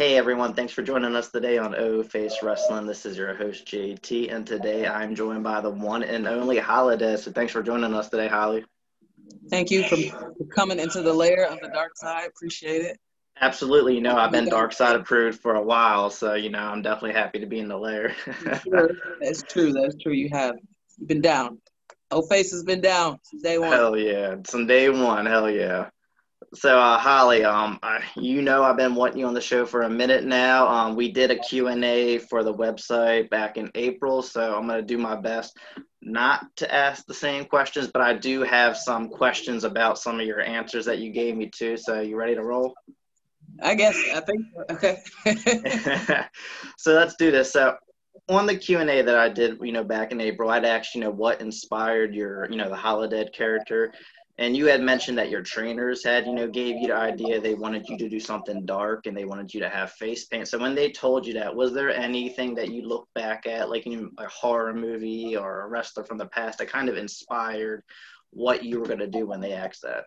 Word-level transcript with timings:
Hey 0.00 0.16
everyone, 0.16 0.54
thanks 0.54 0.72
for 0.72 0.80
joining 0.80 1.14
us 1.14 1.30
today 1.30 1.58
on 1.58 1.74
O 1.74 2.02
Face 2.02 2.42
Wrestling. 2.42 2.86
This 2.86 3.04
is 3.04 3.18
your 3.18 3.34
host 3.34 3.66
JT, 3.66 4.32
and 4.34 4.46
today 4.46 4.86
I'm 4.86 5.14
joined 5.14 5.44
by 5.44 5.60
the 5.60 5.68
one 5.68 6.02
and 6.02 6.26
only 6.26 6.56
Holidead. 6.56 7.18
So 7.18 7.32
thanks 7.32 7.52
for 7.52 7.62
joining 7.62 7.92
us 7.92 8.08
today, 8.08 8.26
Holly. 8.26 8.64
Thank 9.50 9.70
you 9.70 9.86
for 9.86 9.98
coming 10.54 10.80
into 10.80 11.02
the 11.02 11.12
layer 11.12 11.44
of 11.44 11.60
the 11.60 11.68
dark 11.68 11.90
side. 11.96 12.28
Appreciate 12.34 12.80
it. 12.80 12.98
Absolutely. 13.42 13.94
You 13.94 14.00
know, 14.00 14.16
I've 14.16 14.32
been 14.32 14.48
dark 14.48 14.72
side 14.72 14.96
approved 14.96 15.38
for 15.38 15.56
a 15.56 15.62
while, 15.62 16.08
so 16.08 16.32
you 16.32 16.48
know, 16.48 16.60
I'm 16.60 16.80
definitely 16.80 17.20
happy 17.20 17.40
to 17.40 17.46
be 17.46 17.58
in 17.58 17.68
the 17.68 17.76
layer. 17.76 18.14
sure. 18.64 18.92
That's 19.20 19.42
true. 19.42 19.74
That's 19.74 19.96
true. 19.96 20.14
You 20.14 20.30
have 20.32 20.54
You've 20.96 21.08
been 21.08 21.20
down. 21.20 21.58
O 22.10 22.22
Face 22.22 22.52
has 22.52 22.64
been 22.64 22.80
down 22.80 23.18
since 23.24 23.42
day 23.42 23.58
one. 23.58 23.70
Hell 23.70 23.98
yeah, 23.98 24.36
Since 24.46 24.66
day 24.66 24.88
one. 24.88 25.26
Hell 25.26 25.50
yeah. 25.50 25.90
So, 26.54 26.80
uh, 26.80 26.98
Holly, 26.98 27.44
um, 27.44 27.78
I, 27.82 28.02
you 28.16 28.42
know 28.42 28.64
I've 28.64 28.76
been 28.76 28.94
wanting 28.94 29.18
you 29.18 29.26
on 29.26 29.34
the 29.34 29.40
show 29.40 29.64
for 29.64 29.82
a 29.82 29.90
minute 29.90 30.24
now. 30.24 30.66
Um, 30.66 30.96
we 30.96 31.12
did 31.12 31.30
a 31.30 31.38
Q&A 31.38 32.18
for 32.18 32.42
the 32.42 32.52
website 32.52 33.30
back 33.30 33.56
in 33.56 33.70
April, 33.74 34.20
so 34.22 34.56
I'm 34.56 34.66
going 34.66 34.80
to 34.80 34.86
do 34.86 34.98
my 34.98 35.14
best 35.14 35.56
not 36.02 36.44
to 36.56 36.74
ask 36.74 37.06
the 37.06 37.14
same 37.14 37.44
questions, 37.44 37.88
but 37.92 38.02
I 38.02 38.14
do 38.14 38.42
have 38.42 38.76
some 38.76 39.10
questions 39.10 39.64
about 39.64 39.98
some 39.98 40.18
of 40.18 40.26
your 40.26 40.40
answers 40.40 40.86
that 40.86 40.98
you 40.98 41.12
gave 41.12 41.36
me 41.36 41.50
too. 41.54 41.76
So, 41.76 42.00
you 42.00 42.16
ready 42.16 42.34
to 42.34 42.42
roll? 42.42 42.74
I 43.62 43.74
guess. 43.74 43.96
I 44.14 44.20
think. 44.20 44.46
Okay. 44.70 44.98
so 46.78 46.94
let's 46.94 47.14
do 47.16 47.30
this. 47.30 47.52
So, 47.52 47.76
on 48.28 48.46
the 48.46 48.56
Q 48.56 48.78
and 48.78 48.88
A 48.88 49.02
that 49.02 49.18
I 49.18 49.28
did, 49.28 49.58
you 49.60 49.72
know, 49.72 49.84
back 49.84 50.12
in 50.12 50.20
April, 50.20 50.50
I'd 50.50 50.64
asked, 50.64 50.94
you 50.94 51.00
know, 51.00 51.10
what 51.10 51.40
inspired 51.40 52.14
your, 52.14 52.48
you 52.50 52.56
know, 52.56 52.68
the 52.68 52.76
Holodead 52.76 53.32
character, 53.32 53.92
and 54.40 54.56
you 54.56 54.64
had 54.66 54.80
mentioned 54.80 55.18
that 55.18 55.28
your 55.28 55.42
trainers 55.42 56.02
had, 56.02 56.26
you 56.26 56.32
know, 56.32 56.48
gave 56.48 56.76
you 56.76 56.88
the 56.88 56.96
idea 56.96 57.38
they 57.38 57.54
wanted 57.54 57.86
you 57.90 57.98
to 57.98 58.08
do 58.08 58.18
something 58.18 58.64
dark 58.64 59.06
and 59.06 59.14
they 59.14 59.26
wanted 59.26 59.52
you 59.52 59.60
to 59.60 59.68
have 59.68 59.92
face 59.92 60.24
paint. 60.24 60.48
So 60.48 60.58
when 60.58 60.74
they 60.74 60.90
told 60.90 61.26
you 61.26 61.34
that, 61.34 61.54
was 61.54 61.74
there 61.74 61.94
anything 61.94 62.54
that 62.54 62.70
you 62.70 62.88
look 62.88 63.06
back 63.14 63.46
at, 63.46 63.68
like 63.68 63.86
in 63.86 64.10
a 64.16 64.26
horror 64.28 64.72
movie 64.72 65.36
or 65.36 65.60
a 65.60 65.68
wrestler 65.68 66.04
from 66.04 66.16
the 66.16 66.24
past, 66.24 66.58
that 66.58 66.68
kind 66.68 66.88
of 66.88 66.96
inspired 66.96 67.82
what 68.30 68.64
you 68.64 68.80
were 68.80 68.86
going 68.86 69.00
to 69.00 69.06
do 69.06 69.26
when 69.26 69.42
they 69.42 69.52
asked 69.52 69.82
that? 69.82 70.04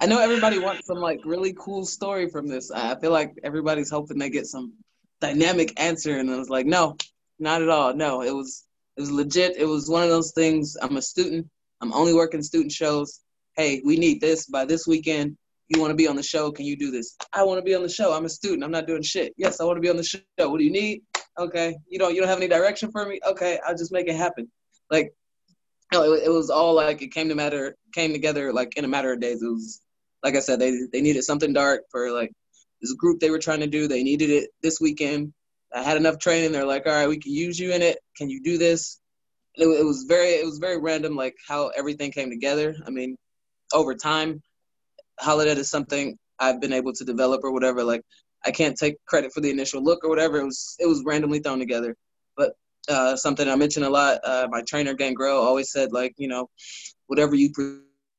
I 0.00 0.06
know 0.06 0.18
everybody 0.18 0.58
wants 0.58 0.88
some 0.88 0.98
like 0.98 1.20
really 1.24 1.54
cool 1.56 1.86
story 1.86 2.28
from 2.28 2.48
this. 2.48 2.72
I 2.72 2.98
feel 2.98 3.12
like 3.12 3.38
everybody's 3.44 3.90
hoping 3.90 4.18
they 4.18 4.30
get 4.30 4.46
some 4.46 4.72
dynamic 5.20 5.80
answer, 5.80 6.18
and 6.18 6.28
I 6.28 6.38
was 6.38 6.50
like, 6.50 6.66
no, 6.66 6.96
not 7.38 7.62
at 7.62 7.68
all. 7.68 7.94
No, 7.94 8.22
it 8.22 8.34
was 8.34 8.64
it 8.96 9.00
was 9.00 9.12
legit. 9.12 9.56
It 9.56 9.64
was 9.64 9.88
one 9.88 10.02
of 10.02 10.08
those 10.08 10.32
things. 10.32 10.76
I'm 10.80 10.96
a 10.96 11.02
student. 11.02 11.46
I'm 11.80 11.92
only 11.92 12.14
working 12.14 12.42
student 12.42 12.72
shows. 12.72 13.20
Hey, 13.58 13.82
we 13.84 13.96
need 13.96 14.20
this 14.20 14.46
by 14.46 14.64
this 14.64 14.86
weekend. 14.86 15.36
You 15.68 15.80
want 15.80 15.90
to 15.90 15.96
be 15.96 16.06
on 16.06 16.14
the 16.14 16.22
show? 16.22 16.52
Can 16.52 16.64
you 16.64 16.76
do 16.76 16.92
this? 16.92 17.16
I 17.32 17.42
want 17.42 17.58
to 17.58 17.64
be 17.64 17.74
on 17.74 17.82
the 17.82 17.88
show. 17.88 18.12
I'm 18.12 18.24
a 18.24 18.28
student. 18.28 18.62
I'm 18.62 18.70
not 18.70 18.86
doing 18.86 19.02
shit. 19.02 19.34
Yes, 19.36 19.60
I 19.60 19.64
want 19.64 19.78
to 19.78 19.80
be 19.80 19.90
on 19.90 19.96
the 19.96 20.04
show. 20.04 20.20
What 20.38 20.58
do 20.58 20.64
you 20.64 20.70
need? 20.70 21.02
Okay. 21.36 21.76
You 21.88 21.98
don't 21.98 22.14
you 22.14 22.20
don't 22.20 22.28
have 22.28 22.38
any 22.38 22.46
direction 22.46 22.92
for 22.92 23.04
me? 23.04 23.18
Okay, 23.26 23.58
I'll 23.66 23.76
just 23.76 23.90
make 23.90 24.06
it 24.06 24.14
happen. 24.14 24.48
Like, 24.92 25.12
it, 25.92 25.98
it 25.98 26.30
was 26.30 26.50
all 26.50 26.72
like 26.72 27.02
it 27.02 27.08
came 27.08 27.28
to 27.30 27.34
matter 27.34 27.74
came 27.92 28.12
together 28.12 28.52
like 28.52 28.76
in 28.76 28.84
a 28.84 28.88
matter 28.88 29.12
of 29.12 29.18
days. 29.18 29.42
It 29.42 29.48
was 29.48 29.80
like 30.22 30.36
I 30.36 30.40
said, 30.40 30.60
they 30.60 30.70
they 30.92 31.00
needed 31.00 31.24
something 31.24 31.52
dark 31.52 31.82
for 31.90 32.12
like 32.12 32.30
this 32.80 32.92
group 32.92 33.18
they 33.18 33.30
were 33.30 33.40
trying 33.40 33.60
to 33.60 33.66
do. 33.66 33.88
They 33.88 34.04
needed 34.04 34.30
it 34.30 34.50
this 34.62 34.80
weekend. 34.80 35.32
I 35.74 35.82
had 35.82 35.96
enough 35.96 36.20
training. 36.20 36.52
They're 36.52 36.64
like, 36.64 36.86
all 36.86 36.92
right, 36.92 37.08
we 37.08 37.18
can 37.18 37.32
use 37.32 37.58
you 37.58 37.72
in 37.72 37.82
it. 37.82 37.98
Can 38.16 38.30
you 38.30 38.40
do 38.40 38.56
this? 38.56 39.00
It, 39.56 39.66
it 39.66 39.84
was 39.84 40.04
very, 40.04 40.28
it 40.28 40.46
was 40.46 40.58
very 40.58 40.78
random, 40.80 41.16
like 41.16 41.34
how 41.48 41.68
everything 41.76 42.12
came 42.12 42.30
together. 42.30 42.76
I 42.86 42.90
mean, 42.90 43.16
over 43.72 43.94
time, 43.94 44.42
Holidead 45.20 45.56
is 45.56 45.70
something 45.70 46.16
I've 46.38 46.60
been 46.60 46.72
able 46.72 46.92
to 46.92 47.04
develop 47.04 47.42
or 47.44 47.52
whatever. 47.52 47.82
Like, 47.82 48.02
I 48.46 48.50
can't 48.50 48.76
take 48.76 48.96
credit 49.06 49.32
for 49.32 49.40
the 49.40 49.50
initial 49.50 49.82
look 49.82 50.04
or 50.04 50.08
whatever. 50.08 50.38
It 50.38 50.44
was, 50.44 50.76
it 50.78 50.86
was 50.86 51.02
randomly 51.04 51.40
thrown 51.40 51.58
together. 51.58 51.96
But 52.36 52.52
uh, 52.88 53.16
something 53.16 53.48
I 53.48 53.56
mentioned 53.56 53.84
a 53.86 53.90
lot. 53.90 54.20
Uh, 54.24 54.46
my 54.50 54.62
trainer 54.62 54.94
Gangrel 54.94 55.38
always 55.38 55.72
said, 55.72 55.92
like, 55.92 56.14
you 56.16 56.28
know, 56.28 56.48
whatever 57.08 57.34
you 57.34 57.50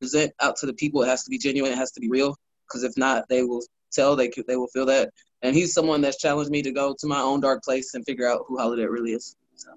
present 0.01 0.33
out 0.41 0.57
to 0.57 0.65
the 0.65 0.73
people, 0.73 1.01
it 1.03 1.07
has 1.07 1.23
to 1.23 1.29
be 1.29 1.37
genuine. 1.37 1.71
It 1.71 1.77
has 1.77 1.91
to 1.93 2.01
be 2.01 2.09
real. 2.09 2.35
Because 2.67 2.83
if 2.83 2.97
not, 2.97 3.23
they 3.29 3.43
will 3.43 3.63
tell. 3.91 4.15
They 4.15 4.29
they 4.47 4.57
will 4.57 4.67
feel 4.67 4.85
that 4.87 5.09
and 5.41 5.55
he's 5.55 5.73
someone 5.73 6.01
that's 6.01 6.17
challenged 6.17 6.51
me 6.51 6.61
to 6.61 6.71
go 6.71 6.95
to 6.99 7.07
my 7.07 7.19
own 7.21 7.39
dark 7.39 7.63
place 7.63 7.93
and 7.93 8.05
figure 8.05 8.27
out 8.27 8.43
who 8.47 8.57
Holidead 8.57 8.89
really 8.89 9.13
is. 9.13 9.35
So 9.55 9.69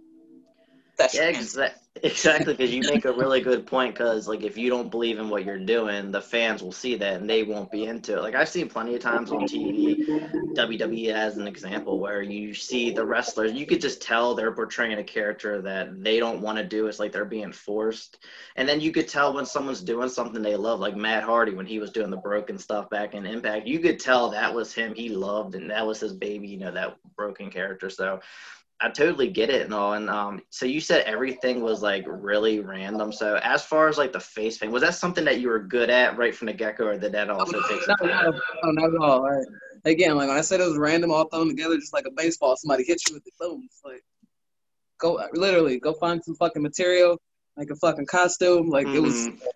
that's 0.98 1.14
yeah, 1.14 1.30
exa- 1.32 1.72
exactly. 2.02 2.54
Because 2.54 2.72
you 2.72 2.82
make 2.82 3.04
a 3.04 3.12
really 3.12 3.40
good 3.40 3.66
point. 3.66 3.94
Because 3.94 4.28
like, 4.28 4.42
if 4.42 4.56
you 4.56 4.70
don't 4.70 4.90
believe 4.90 5.18
in 5.18 5.28
what 5.28 5.44
you're 5.44 5.58
doing, 5.58 6.10
the 6.10 6.20
fans 6.20 6.62
will 6.62 6.72
see 6.72 6.96
that 6.96 7.20
and 7.20 7.28
they 7.28 7.42
won't 7.42 7.70
be 7.70 7.84
into 7.84 8.16
it. 8.16 8.22
Like 8.22 8.34
I've 8.34 8.48
seen 8.48 8.68
plenty 8.68 8.94
of 8.94 9.00
times 9.00 9.30
on 9.30 9.42
TV, 9.42 9.96
WWE 10.54 11.12
as 11.12 11.36
an 11.36 11.46
example, 11.46 11.98
where 11.98 12.22
you 12.22 12.54
see 12.54 12.90
the 12.90 13.04
wrestlers, 13.04 13.52
you 13.52 13.66
could 13.66 13.80
just 13.80 14.00
tell 14.02 14.34
they're 14.34 14.52
portraying 14.52 14.98
a 14.98 15.04
character 15.04 15.62
that 15.62 16.02
they 16.02 16.18
don't 16.18 16.40
want 16.40 16.58
to 16.58 16.64
do. 16.64 16.86
It's 16.86 16.98
like 16.98 17.12
they're 17.12 17.24
being 17.24 17.52
forced, 17.52 18.18
and 18.56 18.68
then 18.68 18.80
you 18.80 18.92
could 18.92 19.08
tell 19.08 19.34
when 19.34 19.46
someone's 19.46 19.82
doing 19.82 20.08
something 20.08 20.42
they 20.42 20.56
love, 20.56 20.80
like 20.80 20.96
Matt 20.96 21.22
Hardy 21.22 21.54
when 21.54 21.66
he 21.66 21.78
was 21.78 21.90
doing 21.90 22.10
the 22.10 22.16
broken 22.16 22.58
stuff 22.58 22.90
back 22.90 23.14
in 23.14 23.26
Impact. 23.26 23.66
You 23.66 23.78
could 23.78 24.00
tell 24.00 24.30
that 24.30 24.54
was 24.54 24.72
him. 24.72 24.94
He 24.94 25.08
loved 25.08 25.54
and 25.54 25.70
that 25.70 25.86
was 25.86 26.00
his 26.00 26.12
baby. 26.12 26.48
You 26.48 26.58
know 26.58 26.72
that 26.72 26.96
broken 27.16 27.50
character. 27.50 27.90
So 27.90 28.20
I 28.82 28.90
totally 28.90 29.28
get 29.28 29.48
it 29.48 29.62
and 29.62 29.72
all. 29.72 29.92
And 29.92 30.10
um, 30.10 30.42
so 30.50 30.66
you 30.66 30.80
said 30.80 31.04
everything 31.06 31.62
was 31.62 31.82
like 31.82 32.04
really 32.06 32.58
random. 32.58 33.12
So 33.12 33.38
as 33.42 33.64
far 33.64 33.88
as 33.88 33.96
like 33.96 34.12
the 34.12 34.20
face 34.20 34.58
paint, 34.58 34.72
was 34.72 34.82
that 34.82 34.96
something 34.96 35.24
that 35.24 35.40
you 35.40 35.48
were 35.48 35.60
good 35.60 35.88
at 35.88 36.18
right 36.18 36.34
from 36.34 36.46
the 36.46 36.52
get 36.52 36.76
go, 36.76 36.86
or 36.86 36.98
did 36.98 37.12
that 37.12 37.30
also 37.30 37.58
oh, 37.58 37.68
take 37.68 37.82
some 37.82 37.96
no, 38.00 38.08
time? 38.08 38.40
No, 38.64 38.70
not 38.72 38.94
at 38.94 39.00
all. 39.00 39.22
Right. 39.22 39.46
Again, 39.84 40.16
like 40.16 40.28
when 40.28 40.36
I 40.36 40.40
said 40.40 40.60
it 40.60 40.68
was 40.68 40.76
random, 40.76 41.12
all 41.12 41.28
thrown 41.28 41.48
together, 41.48 41.76
just 41.76 41.92
like 41.92 42.06
a 42.06 42.10
baseball, 42.10 42.56
somebody 42.56 42.84
hits 42.84 43.08
you 43.08 43.14
with 43.14 43.24
the 43.24 43.30
boom. 43.38 43.62
It's 43.66 43.80
like 43.84 44.02
go 44.98 45.20
literally 45.32 45.78
go 45.78 45.92
find 45.94 46.22
some 46.24 46.34
fucking 46.34 46.62
material, 46.62 47.18
like 47.56 47.70
a 47.70 47.76
fucking 47.76 48.06
costume. 48.06 48.68
Like 48.68 48.86
mm-hmm. 48.86 48.96
it 48.96 49.02
was 49.02 49.28
mm-hmm 49.28 49.46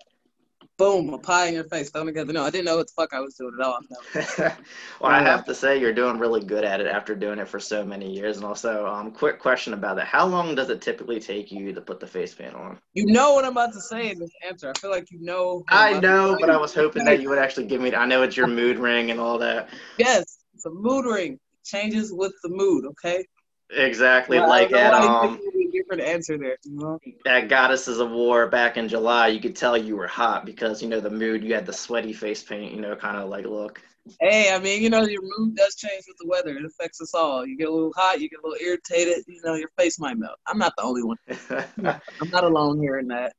boom, 0.79 1.13
a 1.13 1.19
pie 1.19 1.47
in 1.47 1.55
your 1.55 1.65
face, 1.65 1.91
thrown 1.91 2.07
together. 2.07 2.33
No, 2.33 2.45
I 2.45 2.51
didn't 2.51 2.67
know 2.67 2.77
what 2.77 2.87
the 2.87 2.93
fuck 2.93 3.13
I 3.13 3.21
was 3.21 3.35
doing 3.35 3.57
at 3.59 3.65
all. 3.65 3.81
well, 5.01 5.13
I 5.13 5.23
have 5.23 5.45
to 5.47 5.55
say 5.55 5.79
you're 5.79 5.93
doing 5.93 6.19
really 6.19 6.43
good 6.43 6.65
at 6.65 6.81
it 6.81 6.87
after 6.87 7.15
doing 7.15 7.39
it 7.39 7.49
for 7.49 7.61
so 7.61 7.85
many 7.85 8.13
years. 8.13 8.37
And 8.37 8.45
also, 8.45 8.87
um, 8.87 9.11
quick 9.11 9.39
question 9.39 9.75
about 9.75 9.97
that: 9.97 10.07
How 10.07 10.27
long 10.27 10.55
does 10.55 10.71
it 10.71 10.81
typically 10.81 11.21
take 11.21 11.51
you 11.51 11.73
to 11.73 11.81
put 11.81 12.01
the 12.01 12.07
face 12.07 12.35
paint 12.35 12.55
on? 12.55 12.79
You 12.95 13.07
know 13.07 13.35
what 13.35 13.45
I'm 13.45 13.53
about 13.53 13.73
to 13.75 13.81
say 13.81 14.11
in 14.11 14.19
this 14.19 14.31
answer. 14.47 14.73
I 14.75 14.79
feel 14.79 14.91
like 14.91 15.11
you 15.11 15.21
know. 15.21 15.65
I 15.69 15.99
know, 15.99 16.37
but 16.41 16.51
I 16.51 16.57
was 16.57 16.75
hoping 16.75 17.05
that 17.05 17.21
you 17.21 17.29
would 17.29 17.39
actually 17.47 17.67
give 17.67 17.81
me. 17.81 17.95
I 17.95 18.07
know 18.07 18.23
it's 18.23 18.37
your 18.37 18.47
mood 18.47 18.79
ring 18.79 19.11
and 19.11 19.21
all 19.21 19.39
that. 19.39 19.69
Yes, 19.99 20.39
it's 20.55 20.67
a 20.67 20.71
mood 20.71 21.07
ring. 21.07 21.35
It 21.35 21.65
changes 21.65 22.13
with 22.13 22.33
the 22.43 22.51
mood. 22.51 22.85
Okay. 22.87 23.25
Exactly, 23.71 24.39
well, 24.39 24.49
like 24.49 24.73
at 24.73 24.95
um, 24.95 25.41
different 25.87 26.09
answer 26.09 26.39
there. 26.39 26.57
You 26.65 26.79
know? 26.79 26.99
At 27.27 27.49
Goddesses 27.49 27.99
of 27.99 28.11
War 28.11 28.49
back 28.49 28.77
in 28.77 28.89
July, 28.89 29.29
you 29.29 29.41
could 29.41 29.57
tell 29.57 29.77
you 29.77 29.97
were 29.97 30.07
hot 30.07 30.45
because 30.45 30.83
you 30.83 30.89
know 30.89 31.01
the 31.01 31.11
mood. 31.11 31.45
You 31.45 31.55
had 31.55 31.67
the 31.67 31.73
sweaty 31.73 32.13
face 32.13 32.43
paint, 32.43 32.75
you 32.75 32.81
know, 32.81 32.97
kind 32.97 33.17
of 33.17 33.29
like 33.29 33.47
look. 33.47 33.81
Hey, 34.21 34.53
I 34.53 34.59
mean, 34.61 34.83
you 34.83 34.91
know, 34.91 35.03
your 35.03 35.23
mood 35.23 35.57
does 35.57 35.75
change 35.75 36.05
with 36.07 36.17
the 36.19 36.29
weather. 36.29 36.57
It 36.57 36.65
affects 36.65 37.01
us 37.01 37.13
all. 37.13 37.45
You 37.45 37.57
get 37.57 37.69
a 37.69 37.73
little 37.73 37.93
hot, 37.97 38.21
you 38.21 38.29
get 38.29 38.39
a 38.39 38.47
little 38.47 38.65
irritated. 38.65 39.25
You 39.27 39.41
know, 39.45 39.55
your 39.55 39.71
face 39.77 39.99
might 39.99 40.17
melt. 40.17 40.39
I'm 40.47 40.59
not 40.59 40.75
the 40.77 40.85
only 40.85 41.03
one. 41.03 41.17
I'm 42.21 42.31
not 42.31 42.45
alone 42.45 42.81
here 42.81 42.99
in 42.99 43.09
that. 43.09 43.33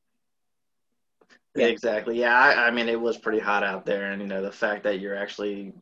Yeah. 1.54 1.66
Exactly. 1.66 2.20
Yeah, 2.20 2.36
I, 2.36 2.66
I 2.66 2.70
mean, 2.70 2.88
it 2.88 3.00
was 3.00 3.16
pretty 3.16 3.40
hot 3.40 3.64
out 3.64 3.86
there, 3.86 4.12
and 4.12 4.20
you 4.20 4.28
know, 4.28 4.42
the 4.42 4.52
fact 4.52 4.84
that 4.84 5.00
you're 5.00 5.16
actually 5.16 5.72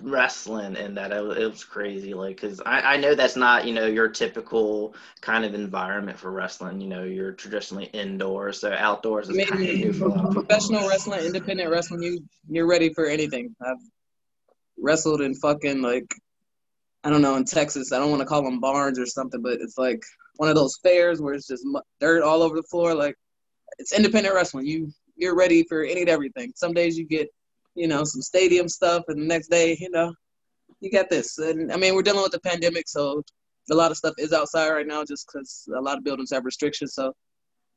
wrestling 0.00 0.76
and 0.76 0.96
that 0.96 1.12
it, 1.12 1.22
was 1.22 1.64
crazy 1.64 2.14
like 2.14 2.40
because 2.40 2.60
I, 2.64 2.94
I 2.94 2.96
know 2.96 3.14
that's 3.14 3.36
not 3.36 3.66
you 3.66 3.74
know 3.74 3.86
your 3.86 4.08
typical 4.08 4.94
kind 5.20 5.44
of 5.44 5.54
environment 5.54 6.18
for 6.18 6.30
wrestling 6.30 6.80
you 6.80 6.88
know 6.88 7.04
you're 7.04 7.32
traditionally 7.32 7.86
indoors 7.86 8.60
so 8.60 8.72
outdoors 8.72 9.28
is 9.28 9.34
I 9.34 9.38
mean, 9.38 9.46
kind 9.46 9.68
of 9.68 9.76
new 9.76 9.92
for 9.92 10.32
professional 10.32 10.88
wrestling 10.88 11.24
independent 11.24 11.70
wrestling 11.70 12.02
you 12.02 12.24
you're 12.48 12.66
ready 12.66 12.92
for 12.92 13.06
anything. 13.06 13.54
I've 13.60 13.76
wrestled 14.78 15.20
in 15.20 15.34
fucking 15.34 15.82
like 15.82 16.14
i 17.04 17.10
don't 17.10 17.22
know 17.22 17.36
in 17.36 17.44
texas 17.44 17.92
i 17.92 17.98
don't 17.98 18.10
want 18.10 18.20
to 18.20 18.26
call 18.26 18.42
them 18.42 18.60
barns 18.60 18.98
or 18.98 19.06
something 19.06 19.42
but 19.42 19.60
it's 19.60 19.78
like 19.78 20.02
one 20.36 20.48
of 20.48 20.56
those 20.56 20.78
fairs 20.82 21.20
where 21.20 21.34
it's 21.34 21.46
just 21.46 21.66
dirt 22.00 22.22
all 22.22 22.42
over 22.42 22.56
the 22.56 22.62
floor 22.64 22.94
like 22.94 23.14
it's 23.78 23.92
independent 23.92 24.34
wrestling 24.34 24.66
you 24.66 24.92
you're 25.22 25.36
ready 25.36 25.62
for 25.62 25.82
any 25.82 26.00
and 26.00 26.10
everything. 26.10 26.52
Some 26.56 26.72
days 26.72 26.98
you 26.98 27.06
get 27.06 27.28
you 27.74 27.88
know, 27.88 28.04
some 28.04 28.22
stadium 28.22 28.68
stuff, 28.68 29.04
and 29.08 29.20
the 29.20 29.26
next 29.26 29.48
day, 29.48 29.76
you 29.80 29.90
know, 29.90 30.12
you 30.80 30.90
got 30.90 31.10
this. 31.10 31.38
And 31.38 31.72
I 31.72 31.76
mean, 31.76 31.94
we're 31.94 32.02
dealing 32.02 32.22
with 32.22 32.32
the 32.32 32.40
pandemic, 32.40 32.88
so 32.88 33.22
a 33.70 33.74
lot 33.74 33.90
of 33.90 33.96
stuff 33.96 34.14
is 34.18 34.32
outside 34.32 34.70
right 34.70 34.86
now, 34.86 35.04
just 35.04 35.26
because 35.26 35.68
a 35.76 35.80
lot 35.80 35.98
of 35.98 36.04
buildings 36.04 36.30
have 36.32 36.44
restrictions. 36.44 36.94
So 36.94 37.12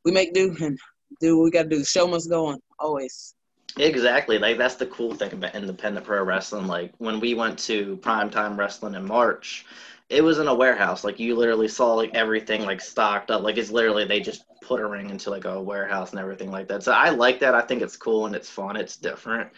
we 0.04 0.12
make 0.12 0.34
do 0.34 0.56
and 0.62 0.78
do 1.22 1.38
what 1.38 1.44
we 1.44 1.52
got 1.52 1.64
to 1.64 1.70
do. 1.70 1.80
The 1.80 1.86
show 1.86 2.08
must 2.08 2.30
go 2.30 2.48
on 2.48 2.60
always. 2.80 3.36
Exactly. 3.78 4.38
Like 4.38 4.58
that's 4.58 4.76
the 4.76 4.86
cool 4.86 5.14
thing 5.14 5.34
about 5.34 5.56
independent 5.56 6.06
pro 6.06 6.24
wrestling. 6.24 6.68
Like 6.68 6.94
when 6.98 7.20
we 7.20 7.34
went 7.34 7.60
to 7.60 7.98
primetime 7.98 8.58
wrestling 8.58 8.96
in 8.96 9.06
March, 9.06 9.66
it 10.10 10.24
was 10.24 10.40
in 10.40 10.48
a 10.48 10.54
warehouse. 10.54 11.04
Like 11.04 11.20
you 11.20 11.36
literally 11.36 11.68
saw 11.68 11.94
like 11.94 12.14
everything 12.14 12.66
like 12.66 12.82
stocked 12.82 13.32
up. 13.32 13.42
Like 13.42 13.58
it's 13.58 13.72
literally 13.72 14.06
they 14.06 14.20
just 14.20 14.44
put 14.62 14.82
a 14.82 14.88
ring 14.88 15.10
into 15.10 15.30
like 15.30 15.46
a 15.46 15.62
warehouse 15.62 16.12
and 16.12 16.20
everything 16.20 16.52
like 16.52 16.68
that. 16.68 16.84
So 16.84 16.92
I 16.92 17.10
like 17.10 17.40
that. 17.40 17.56
I 17.56 17.62
think 17.62 17.82
it's 17.82 17.98
cool 17.98 18.26
and 18.26 18.36
it's 18.36 18.50
fun. 18.50 18.76
It's 18.76 18.98
different. 18.98 19.50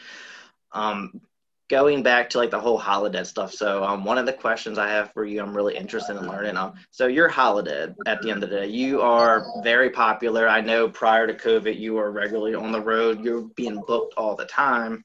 Um, 0.72 1.22
going 1.70 2.02
back 2.02 2.30
to 2.30 2.38
like 2.38 2.52
the 2.52 2.60
whole 2.60 2.80
Holidead 2.80 3.26
stuff. 3.26 3.54
So 3.54 3.84
um, 3.84 4.06
one 4.06 4.18
of 4.18 4.26
the 4.26 4.32
questions 4.32 4.78
I 4.78 4.88
have 4.88 5.12
for 5.12 5.26
you, 5.26 5.42
I'm 5.42 5.56
really 5.56 5.76
interested 5.76 6.16
in 6.16 6.28
learning. 6.28 6.56
Um, 6.56 6.76
so 6.92 7.08
you're 7.08 7.30
Holidead 7.30 7.96
at 8.06 8.22
the 8.22 8.32
end 8.32 8.42
of 8.44 8.50
the 8.50 8.56
day. 8.56 8.68
You 8.68 9.02
are 9.02 9.46
very 9.64 9.90
popular. 9.90 10.48
I 10.48 10.62
know 10.62 10.88
prior 10.88 11.28
to 11.28 11.34
COVID, 11.34 11.78
you 11.78 11.96
were 11.96 12.12
regularly 12.12 12.56
on 12.56 12.72
the 12.72 12.82
road. 12.82 13.22
You're 13.22 13.50
being 13.56 13.82
booked 13.86 14.14
all 14.16 14.36
the 14.36 14.46
time. 14.46 15.04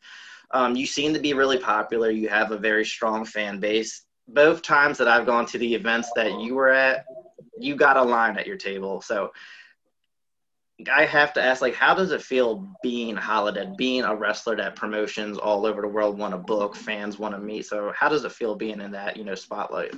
Um, 0.52 0.76
you 0.76 0.86
seem 0.86 1.14
to 1.14 1.20
be 1.20 1.34
really 1.34 1.58
popular. 1.58 2.10
You 2.10 2.28
have 2.28 2.52
a 2.52 2.58
very 2.58 2.84
strong 2.84 3.24
fan 3.24 3.58
base. 3.58 4.02
Both 4.28 4.62
times 4.62 4.98
that 4.98 5.08
I've 5.08 5.26
gone 5.26 5.46
to 5.46 5.58
the 5.58 5.74
events 5.74 6.10
that 6.16 6.40
you 6.40 6.54
were 6.54 6.70
at, 6.70 7.04
you 7.58 7.76
got 7.76 7.96
a 7.96 8.02
line 8.02 8.38
at 8.38 8.46
your 8.46 8.56
table. 8.56 9.00
So 9.00 9.32
I 10.92 11.04
have 11.04 11.32
to 11.34 11.42
ask, 11.42 11.60
like, 11.60 11.74
how 11.74 11.94
does 11.94 12.12
it 12.12 12.22
feel 12.22 12.68
being 12.82 13.16
Holidead, 13.16 13.76
being 13.76 14.04
a 14.04 14.14
wrestler 14.14 14.56
that 14.56 14.76
promotions 14.76 15.38
all 15.38 15.66
over 15.66 15.82
the 15.82 15.88
world 15.88 16.18
want 16.18 16.34
to 16.34 16.38
book, 16.38 16.74
fans 16.74 17.18
want 17.18 17.34
to 17.34 17.40
meet? 17.40 17.66
So, 17.66 17.92
how 17.96 18.08
does 18.08 18.24
it 18.24 18.32
feel 18.32 18.54
being 18.54 18.80
in 18.80 18.92
that, 18.92 19.16
you 19.16 19.24
know, 19.24 19.34
spotlight? 19.34 19.94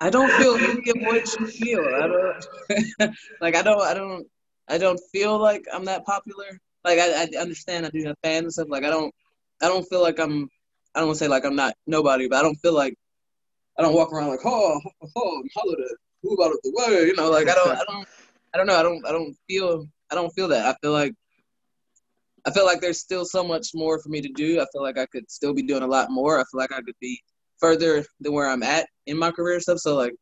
I 0.00 0.10
don't 0.10 0.30
feel 0.32 0.54
any 0.56 0.90
of 0.90 1.06
what 1.06 1.40
you 1.40 1.46
feel. 1.46 1.86
I 1.94 2.06
don't 2.06 3.14
like. 3.40 3.56
I 3.56 3.62
don't. 3.62 3.80
I 3.80 3.94
don't. 3.94 4.26
I 4.68 4.78
don't 4.78 5.00
feel 5.12 5.38
like 5.38 5.64
I'm 5.72 5.84
that 5.86 6.04
popular. 6.04 6.60
Like 6.84 6.98
I, 6.98 7.22
I 7.22 7.40
understand 7.40 7.86
I 7.86 7.90
do 7.90 8.04
have 8.04 8.16
fans 8.22 8.44
and 8.44 8.52
stuff. 8.52 8.68
Like 8.68 8.84
I 8.84 8.90
don't. 8.90 9.14
I 9.62 9.68
don't 9.68 9.88
feel 9.88 10.02
like 10.02 10.18
I'm. 10.18 10.48
I 10.94 11.00
don't 11.00 11.08
want 11.08 11.18
to 11.18 11.24
say 11.24 11.28
like 11.28 11.44
I'm 11.44 11.56
not 11.56 11.74
nobody, 11.86 12.28
but 12.28 12.38
I 12.38 12.42
don't 12.42 12.56
feel 12.56 12.74
like 12.74 12.94
I 13.78 13.82
don't 13.82 13.94
walk 13.94 14.12
around 14.12 14.28
like 14.28 14.40
oh 14.44 14.80
oh 15.16 15.42
Holidead 15.56 15.96
move 16.24 16.38
out 16.42 16.52
of 16.52 16.58
the 16.64 16.72
way. 16.74 17.06
You 17.06 17.14
know, 17.14 17.30
like 17.30 17.48
I 17.48 17.54
don't. 17.54 17.76
I 17.76 17.84
don't. 17.84 18.08
I 18.54 18.58
don't 18.58 18.66
know. 18.66 18.76
I 18.76 18.82
don't. 18.82 19.06
I 19.06 19.12
don't 19.12 19.36
feel. 19.48 19.86
I 20.10 20.14
don't 20.14 20.30
feel 20.30 20.48
that. 20.48 20.66
I 20.66 20.74
feel 20.82 20.92
like. 20.92 21.14
I 22.46 22.50
feel 22.50 22.66
like 22.66 22.80
there's 22.80 23.00
still 23.00 23.24
so 23.24 23.42
much 23.42 23.68
more 23.74 23.98
for 23.98 24.10
me 24.10 24.20
to 24.20 24.28
do. 24.34 24.60
I 24.60 24.66
feel 24.70 24.82
like 24.82 24.98
I 24.98 25.06
could 25.06 25.30
still 25.30 25.54
be 25.54 25.62
doing 25.62 25.82
a 25.82 25.86
lot 25.86 26.10
more. 26.10 26.38
I 26.38 26.44
feel 26.44 26.60
like 26.60 26.72
I 26.72 26.82
could 26.82 26.96
be 27.00 27.18
further 27.58 28.04
than 28.20 28.32
where 28.32 28.48
I'm 28.48 28.62
at 28.62 28.86
in 29.06 29.18
my 29.18 29.30
career 29.30 29.60
stuff. 29.60 29.78
So 29.78 29.96
like, 29.96 30.14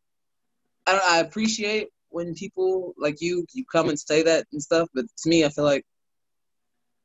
I 0.87 1.01
I 1.05 1.19
appreciate 1.19 1.89
when 2.11 2.35
people 2.35 2.95
like 2.97 3.21
you 3.21 3.47
you 3.53 3.65
come 3.71 3.89
and 3.89 3.99
say 3.99 4.23
that 4.23 4.47
and 4.53 4.63
stuff. 4.63 4.89
But 4.95 5.07
to 5.23 5.29
me, 5.29 5.45
I 5.45 5.49
feel 5.49 5.65
like. 5.65 5.85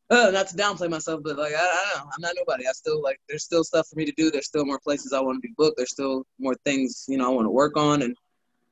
Uh, 0.09 0.31
not 0.31 0.47
to 0.47 0.55
downplay 0.55 0.89
myself, 0.89 1.21
but 1.21 1.37
like 1.37 1.53
I, 1.53 1.57
I 1.57 1.91
don't 1.93 2.05
know, 2.05 2.11
I'm 2.15 2.21
not 2.21 2.33
nobody. 2.37 2.65
I 2.65 2.71
still 2.71 3.01
like 3.01 3.19
there's 3.27 3.43
still 3.43 3.65
stuff 3.65 3.87
for 3.89 3.97
me 3.97 4.05
to 4.05 4.13
do. 4.15 4.31
There's 4.31 4.45
still 4.45 4.65
more 4.65 4.79
places 4.79 5.11
I 5.11 5.19
want 5.19 5.35
to 5.35 5.45
be 5.45 5.53
booked. 5.57 5.75
There's 5.75 5.91
still 5.91 6.23
more 6.39 6.55
things 6.63 7.05
you 7.09 7.17
know 7.17 7.25
I 7.25 7.33
want 7.33 7.45
to 7.45 7.51
work 7.51 7.75
on, 7.75 8.01
and 8.01 8.15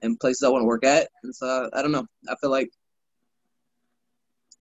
and 0.02 0.20
places 0.20 0.44
I 0.44 0.50
want 0.50 0.62
to 0.62 0.68
work 0.68 0.86
at. 0.86 1.10
And 1.24 1.36
so 1.36 1.70
I 1.74 1.82
don't 1.82 1.92
know. 1.92 2.06
I 2.30 2.36
feel 2.40 2.52
like 2.52 2.70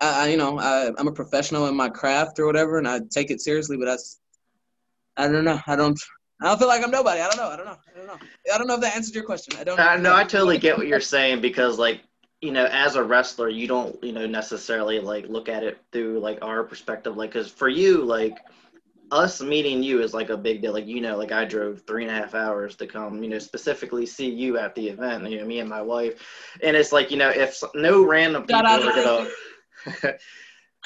I, 0.01 0.25
I 0.25 0.29
you 0.31 0.37
know 0.37 0.59
I, 0.59 0.91
I'm 0.99 1.07
a 1.07 1.13
professional 1.13 1.69
in 1.69 1.77
my 1.77 1.89
craft 1.89 2.41
or 2.41 2.47
whatever, 2.47 2.79
and 2.79 2.89
I 2.89 3.01
take 3.09 3.31
it 3.31 3.41
seriously. 3.41 3.77
But 3.77 3.87
that's 3.87 4.19
I 5.17 5.29
don't 5.29 5.45
know. 5.45 5.61
I 5.67 5.77
don't. 5.77 6.01
I 6.43 6.47
don't 6.47 6.59
feel 6.59 6.69
like 6.69 6.83
I'm 6.83 6.91
nobody. 6.91 7.21
I 7.21 7.29
don't 7.29 7.37
know. 7.37 7.49
I 7.49 7.57
don't 7.57 7.67
know. 7.67 7.77
I 7.95 7.97
don't 7.97 8.07
know. 8.09 8.19
I 8.53 8.59
don't 8.59 8.67
know 8.67 8.75
if 8.75 8.81
that 8.81 8.97
answered 8.97 9.15
your 9.15 9.25
question. 9.25 9.57
I 9.59 9.65
don't. 9.65 9.79
I 9.79 9.97
know. 9.97 10.15
I 10.15 10.25
totally 10.25 10.59
get 10.59 10.77
what 10.77 10.89
you're 10.89 11.01
saying 11.01 11.41
because 11.41 11.79
like 11.79 12.01
you 12.45 12.53
know 12.53 12.67
as 12.67 12.97
a 12.97 13.03
wrestler 13.03 13.49
you 13.49 13.67
don't 13.67 14.03
you 14.05 14.13
know 14.13 14.27
necessarily 14.27 15.01
like 15.01 15.27
look 15.29 15.49
at 15.49 15.63
it 15.63 15.79
through 15.93 16.21
like 16.21 16.39
our 16.43 16.63
perspective 16.63 17.17
like 17.17 17.31
because 17.31 17.51
for 17.51 17.69
you 17.69 18.05
like 18.05 18.39
us 19.11 19.41
meeting 19.41 19.83
you 19.83 20.01
is 20.03 20.15
like 20.15 20.31
a 20.31 20.37
big 20.37 20.63
deal. 20.63 20.73
Like 20.73 20.87
you 20.87 21.01
know, 21.01 21.17
like 21.17 21.33
I 21.33 21.45
drove 21.45 21.83
three 21.87 22.05
and 22.05 22.11
a 22.11 22.15
half 22.15 22.35
hours 22.35 22.75
to 22.77 22.87
come, 22.87 23.23
you 23.23 23.31
know, 23.31 23.39
specifically 23.39 24.07
see 24.07 24.29
you 24.29 24.59
at 24.59 24.75
the 24.75 24.89
event. 24.89 25.29
You 25.31 25.39
know, 25.39 25.47
me 25.47 25.61
and 25.61 25.69
my 25.69 25.83
wife, 25.83 26.21
and 26.63 26.77
it's 26.77 26.93
like 26.93 27.11
you 27.11 27.17
know, 27.17 27.31
if 27.31 27.63
no 27.75 28.05
random 28.05 28.43
people 28.43 28.67
are 28.67 28.81
gonna. 28.81 30.19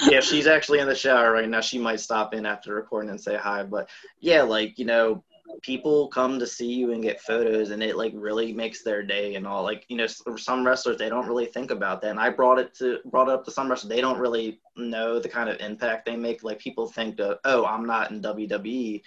yeah, 0.11 0.21
she's 0.21 0.47
actually 0.47 0.81
in 0.81 0.89
the 0.89 0.95
shower 0.95 1.33
right 1.33 1.49
now. 1.49 1.61
She 1.61 1.79
might 1.79 2.01
stop 2.01 2.35
in 2.35 2.47
after 2.47 2.75
recording 2.75 3.11
and 3.11 3.21
say 3.21 3.37
hi. 3.37 3.63
But 3.63 3.89
yeah, 4.21 4.43
like 4.43 4.79
you 4.79 4.85
know, 4.85 5.25
people 5.63 6.09
come 6.09 6.39
to 6.39 6.47
see 6.47 6.73
you 6.73 6.93
and 6.93 7.03
get 7.03 7.21
photos 7.21 7.71
and 7.71 7.83
it 7.83 7.97
like 7.97 8.13
really 8.15 8.53
makes 8.53 8.83
their 8.83 9.03
day 9.03 9.35
and 9.35 9.47
all 9.47 9.63
like 9.63 9.85
you 9.89 9.97
know 9.97 10.07
some 10.07 10.67
wrestlers 10.67 10.99
they 10.99 11.09
don't 11.09 11.27
really 11.27 11.47
think 11.47 11.71
about 11.71 12.01
that 12.01 12.11
and 12.11 12.21
i 12.21 12.29
brought 12.31 12.59
it 12.59 12.75
to 12.75 12.99
brought 13.07 13.29
it 13.29 13.35
up 13.35 13.45
to 13.45 13.51
some 13.51 13.69
wrestlers 13.69 13.89
they 13.89 14.01
don't 14.01 14.19
really 14.19 14.61
know 14.77 15.19
the 15.19 15.29
kind 15.29 15.49
of 15.49 15.61
impact 15.61 16.05
they 16.05 16.17
make 16.17 16.43
like 16.43 16.59
people 16.59 16.87
think 16.87 17.19
of 17.21 17.39
oh 17.45 17.65
i'm 17.65 17.87
not 17.87 18.11
in 18.11 18.23
wwe 18.23 19.03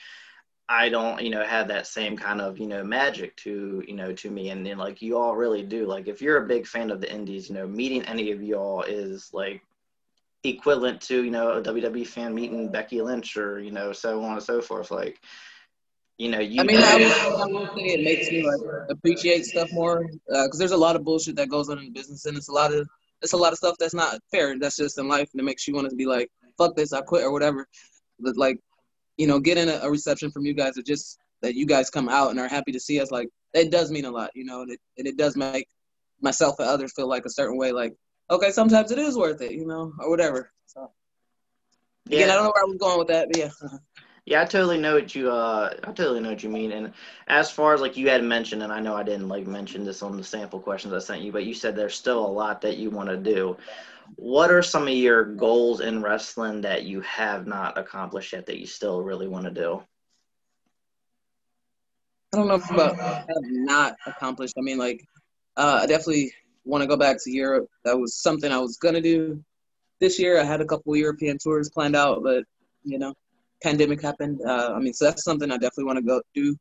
i 0.68 0.90
don't 0.90 1.22
you 1.22 1.30
know 1.30 1.44
have 1.44 1.68
that 1.68 1.88
same 1.88 2.18
kind 2.18 2.42
of 2.42 2.60
you 2.60 2.68
know 2.68 2.84
magic 2.84 3.36
to 3.38 3.84
you 3.88 3.94
know 3.94 4.12
to 4.14 4.30
me 4.30 4.50
and 4.50 4.66
then 4.66 4.78
like 4.78 5.02
you 5.02 5.18
all 5.18 5.36
really 5.36 5.64
do 5.64 5.86
like 5.86 6.08
if 6.08 6.22
you're 6.22 6.44
a 6.44 6.48
big 6.48 6.66
fan 6.66 6.92
of 6.92 7.02
the 7.02 7.12
indies 7.12 7.50
you 7.50 7.56
know 7.56 7.68
meeting 7.68 8.04
any 8.04 8.32
of 8.32 8.42
y'all 8.42 8.82
is 8.84 9.30
like 9.34 9.62
equivalent 10.44 11.00
to 11.00 11.24
you 11.24 11.32
know 11.32 11.52
a 11.52 11.62
wwe 11.62 12.06
fan 12.06 12.34
meeting 12.34 12.72
becky 12.72 13.02
lynch 13.02 13.38
or 13.38 13.60
you 13.60 13.72
know 13.72 13.92
so 13.92 14.24
on 14.24 14.34
and 14.34 14.44
so 14.44 14.60
forth 14.60 14.90
like 14.90 15.20
you 16.22 16.30
know, 16.30 16.40
you. 16.40 16.62
I 16.62 16.64
mean, 16.64 16.78
I, 16.78 16.98
will, 16.98 17.42
I 17.42 17.46
will 17.48 17.66
say 17.76 17.82
it 17.82 18.04
makes 18.04 18.30
me 18.30 18.46
like 18.46 18.62
appreciate 18.92 19.44
stuff 19.44 19.70
more 19.72 20.06
because 20.28 20.56
uh, 20.56 20.60
there's 20.60 20.72
a 20.72 20.78
lot 20.78 20.96
of 20.96 21.04
bullshit 21.04 21.36
that 21.38 21.50
goes 21.50 21.68
on 21.68 21.80
in 21.80 21.86
the 21.86 21.90
business, 21.90 22.28
and 22.28 22.38
it's 22.38 22.48
a 22.48 22.52
lot 22.52 22.72
of 22.72 22.88
it's 23.24 23.34
a 23.34 23.38
lot 23.38 23.54
of 23.54 23.58
stuff 23.58 23.76
that's 23.80 23.96
not 23.96 24.20
fair. 24.30 24.56
That's 24.60 24.78
just 24.78 25.00
in 25.00 25.08
life, 25.08 25.30
and 25.34 25.42
it 25.42 25.44
makes 25.44 25.68
you 25.68 25.74
want 25.74 25.90
to 25.90 25.96
be 25.96 26.06
like, 26.06 26.30
"Fuck 26.60 26.76
this, 26.76 26.94
I 26.94 27.02
quit" 27.02 27.24
or 27.24 27.32
whatever. 27.32 27.68
But 28.20 28.38
like, 28.38 28.60
you 29.18 29.26
know, 29.26 29.40
getting 29.40 29.68
a, 29.68 29.80
a 29.82 29.90
reception 29.90 30.30
from 30.30 30.46
you 30.46 30.54
guys, 30.54 30.78
or 30.78 30.84
just 30.84 31.18
that 31.42 31.56
you 31.56 31.66
guys 31.66 31.90
come 31.90 32.08
out 32.08 32.30
and 32.30 32.40
are 32.40 32.48
happy 32.48 32.72
to 32.74 32.80
see 32.80 33.02
us, 33.02 33.10
like 33.10 33.30
it 33.56 33.72
does 33.72 33.90
mean 33.90 34.06
a 34.06 34.12
lot, 34.12 34.30
you 34.36 34.46
know, 34.46 34.62
and 34.62 34.74
it, 34.74 34.80
and 35.00 35.08
it 35.08 35.18
does 35.18 35.36
make 35.36 35.68
myself 36.22 36.60
and 36.60 36.70
others 36.70 36.94
feel 36.96 37.10
like 37.10 37.26
a 37.26 37.32
certain 37.32 37.58
way, 37.58 37.72
like 37.72 37.96
okay, 38.30 38.52
sometimes 38.52 38.92
it 38.92 39.00
is 39.00 39.18
worth 39.18 39.42
it, 39.42 39.54
you 39.54 39.66
know, 39.66 39.92
or 39.98 40.12
whatever. 40.12 40.52
So, 40.68 40.92
yeah, 42.06 42.20
again, 42.20 42.30
I 42.30 42.36
don't 42.36 42.44
know 42.44 42.52
where 42.54 42.64
I 42.64 42.68
was 42.68 42.78
going 42.78 43.00
with 43.00 43.08
that, 43.08 43.28
but 43.32 43.40
yeah. 43.40 43.50
Yeah, 44.32 44.44
I 44.44 44.46
totally 44.46 44.78
know 44.78 44.94
what 44.94 45.14
you 45.14 45.30
uh 45.30 45.74
I 45.84 45.92
totally 45.92 46.22
know 46.22 46.30
what 46.30 46.42
you 46.42 46.48
mean. 46.48 46.72
And 46.72 46.94
as 47.28 47.52
far 47.52 47.74
as 47.74 47.82
like 47.82 47.98
you 47.98 48.08
had 48.08 48.24
mentioned, 48.24 48.64
and 48.64 48.72
I 48.72 48.80
know 48.80 48.96
I 48.96 49.04
didn't 49.04 49.28
like 49.28 49.46
mention 49.46 49.84
this 49.84 50.02
on 50.02 50.16
the 50.16 50.24
sample 50.24 50.58
questions 50.58 50.94
I 50.94 51.00
sent 51.00 51.22
you, 51.22 51.34
but 51.34 51.44
you 51.44 51.54
said 51.54 51.76
there's 51.76 51.96
still 51.96 52.26
a 52.26 52.32
lot 52.32 52.62
that 52.62 52.78
you 52.78 52.90
want 52.90 53.10
to 53.10 53.18
do. 53.18 53.58
What 54.16 54.50
are 54.50 54.62
some 54.62 54.88
of 54.88 54.94
your 54.94 55.26
goals 55.26 55.82
in 55.82 56.02
wrestling 56.02 56.62
that 56.62 56.84
you 56.84 57.02
have 57.02 57.46
not 57.46 57.78
accomplished 57.78 58.32
yet 58.32 58.46
that 58.46 58.58
you 58.58 58.68
still 58.68 59.02
really 59.02 59.28
want 59.28 59.44
to 59.48 59.52
do? 59.52 59.84
I 62.34 62.38
don't 62.38 62.48
know 62.48 62.56
about 62.56 62.96
have 62.96 63.26
not 63.42 63.98
accomplished. 64.08 64.54
I 64.58 64.62
mean, 64.62 64.78
like, 64.78 65.04
uh, 65.58 65.80
I 65.84 65.88
definitely 65.88 66.32
want 66.64 66.84
to 66.84 66.88
go 66.88 66.96
back 66.96 67.18
to 67.22 67.32
Europe. 67.32 67.68
That 67.84 68.00
was 68.00 68.16
something 68.16 68.50
I 68.50 68.60
was 68.60 68.78
gonna 68.78 69.02
do 69.02 69.44
this 70.00 70.18
year. 70.18 70.40
I 70.40 70.46
had 70.46 70.62
a 70.62 70.66
couple 70.66 70.96
European 70.96 71.38
tours 71.38 71.70
planned 71.70 71.98
out, 71.98 72.24
but 72.24 72.46
you 72.86 72.98
know, 72.98 73.14
pandemic 73.62 74.02
happened. 74.02 74.42
Uh, 74.46 74.74
I 74.76 74.80
mean, 74.80 74.94
so 74.94 75.06
that's 75.06 75.24
something 75.24 75.52
I 75.52 75.56
definitely 75.56 75.86
want 75.86 75.98
to 75.98 76.06
go 76.06 76.22
do. 76.34 76.56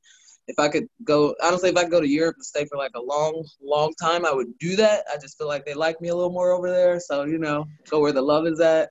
If 0.49 0.59
I 0.59 0.69
could 0.69 0.89
go, 1.05 1.35
honestly, 1.43 1.71
if 1.71 1.77
I 1.77 1.83
could 1.83 1.93
go 1.93 2.01
to 2.01 2.09
Europe 2.09 2.37
and 2.37 2.45
stay 2.45 2.65
for 2.65 2.77
like 2.77 2.93
a 2.97 3.01
long, 3.01 3.45
long 3.63 3.93
time, 4.01 4.27
I 4.27 4.33
would 4.33 4.59
do 4.59 4.75
that. 4.77 5.05
I 5.13 5.17
just 5.17 5.39
feel 5.39 5.47
like 5.47 5.65
they 5.65 5.75
like 5.75 6.01
me 6.01 6.09
a 6.09 6.15
little 6.15 6.33
more 6.33 6.51
over 6.53 6.71
there. 6.71 6.99
So, 6.99 7.25
you 7.25 7.39
know, 7.39 7.67
go 7.89 8.01
where 8.01 8.13
the 8.13 8.23
love 8.23 8.47
is 8.47 8.61
at. 8.61 8.91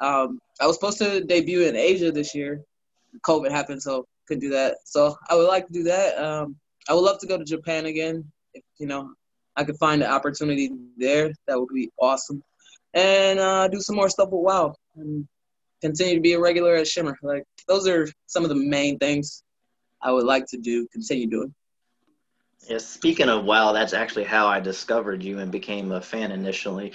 Um, 0.00 0.40
I 0.60 0.66
was 0.66 0.76
supposed 0.76 0.98
to 0.98 1.22
debut 1.22 1.62
in 1.62 1.76
Asia 1.76 2.10
this 2.10 2.34
year. 2.34 2.62
COVID 3.24 3.50
happened, 3.50 3.82
so 3.82 4.06
couldn't 4.26 4.40
do 4.40 4.50
that. 4.50 4.78
So 4.84 5.16
I 5.28 5.36
would 5.36 5.46
like 5.48 5.66
to 5.68 5.72
do 5.72 5.84
that. 5.84 6.18
Um, 6.18 6.56
I 6.88 6.94
would 6.94 7.00
love 7.00 7.18
to 7.20 7.26
go 7.26 7.38
to 7.38 7.44
Japan 7.44 7.86
again. 7.86 8.24
If, 8.54 8.64
you 8.78 8.86
know, 8.86 9.12
I 9.56 9.64
could 9.64 9.78
find 9.78 10.02
an 10.02 10.10
opportunity 10.10 10.72
there. 10.98 11.32
That 11.46 11.58
would 11.58 11.72
be 11.72 11.90
awesome. 11.98 12.42
And 12.94 13.38
uh, 13.38 13.68
do 13.68 13.80
some 13.80 13.96
more 13.96 14.08
stuff 14.08 14.30
with 14.30 14.42
WoW. 14.42 14.74
And 14.96 15.26
continue 15.80 16.14
to 16.14 16.20
be 16.20 16.32
a 16.32 16.40
regular 16.40 16.74
at 16.76 16.88
Shimmer. 16.88 17.16
Like 17.22 17.44
those 17.68 17.86
are 17.86 18.08
some 18.26 18.44
of 18.44 18.48
the 18.48 18.56
main 18.56 18.98
things 18.98 19.42
I 20.00 20.12
would 20.12 20.24
like 20.24 20.46
to 20.48 20.58
do, 20.58 20.86
continue 20.88 21.26
doing. 21.26 21.54
Yeah, 22.68 22.78
speaking 22.78 23.28
of 23.28 23.44
WoW, 23.44 23.72
that's 23.72 23.92
actually 23.92 24.24
how 24.24 24.46
I 24.46 24.60
discovered 24.60 25.22
you 25.22 25.38
and 25.38 25.52
became 25.52 25.92
a 25.92 26.00
fan 26.00 26.32
initially. 26.32 26.92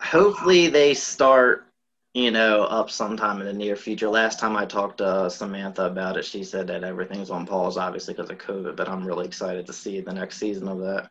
Hopefully, 0.00 0.68
they 0.68 0.94
start, 0.94 1.66
you 2.14 2.30
know, 2.30 2.64
up 2.64 2.90
sometime 2.90 3.40
in 3.40 3.46
the 3.46 3.52
near 3.52 3.76
future. 3.76 4.08
Last 4.08 4.38
time 4.38 4.56
I 4.56 4.66
talked 4.66 4.98
to 4.98 5.28
Samantha 5.28 5.86
about 5.86 6.16
it, 6.16 6.24
she 6.24 6.44
said 6.44 6.66
that 6.68 6.84
everything's 6.84 7.30
on 7.30 7.46
pause, 7.46 7.76
obviously 7.76 8.14
because 8.14 8.30
of 8.30 8.38
COVID. 8.38 8.76
But 8.76 8.88
I'm 8.88 9.04
really 9.04 9.26
excited 9.26 9.66
to 9.66 9.72
see 9.72 10.00
the 10.00 10.12
next 10.12 10.38
season 10.38 10.68
of 10.68 10.78
that. 10.78 11.10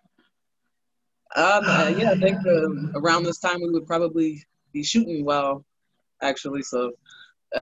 Um, 1.35 1.63
uh, 1.65 1.93
yeah, 1.95 2.11
I 2.11 2.19
think 2.19 2.37
uh, 2.45 2.99
around 2.99 3.23
this 3.23 3.39
time 3.39 3.61
we 3.61 3.69
would 3.69 3.85
probably 3.85 4.43
be 4.71 4.83
shooting 4.83 5.25
WoW 5.25 5.63
actually. 6.21 6.61
So 6.61 6.91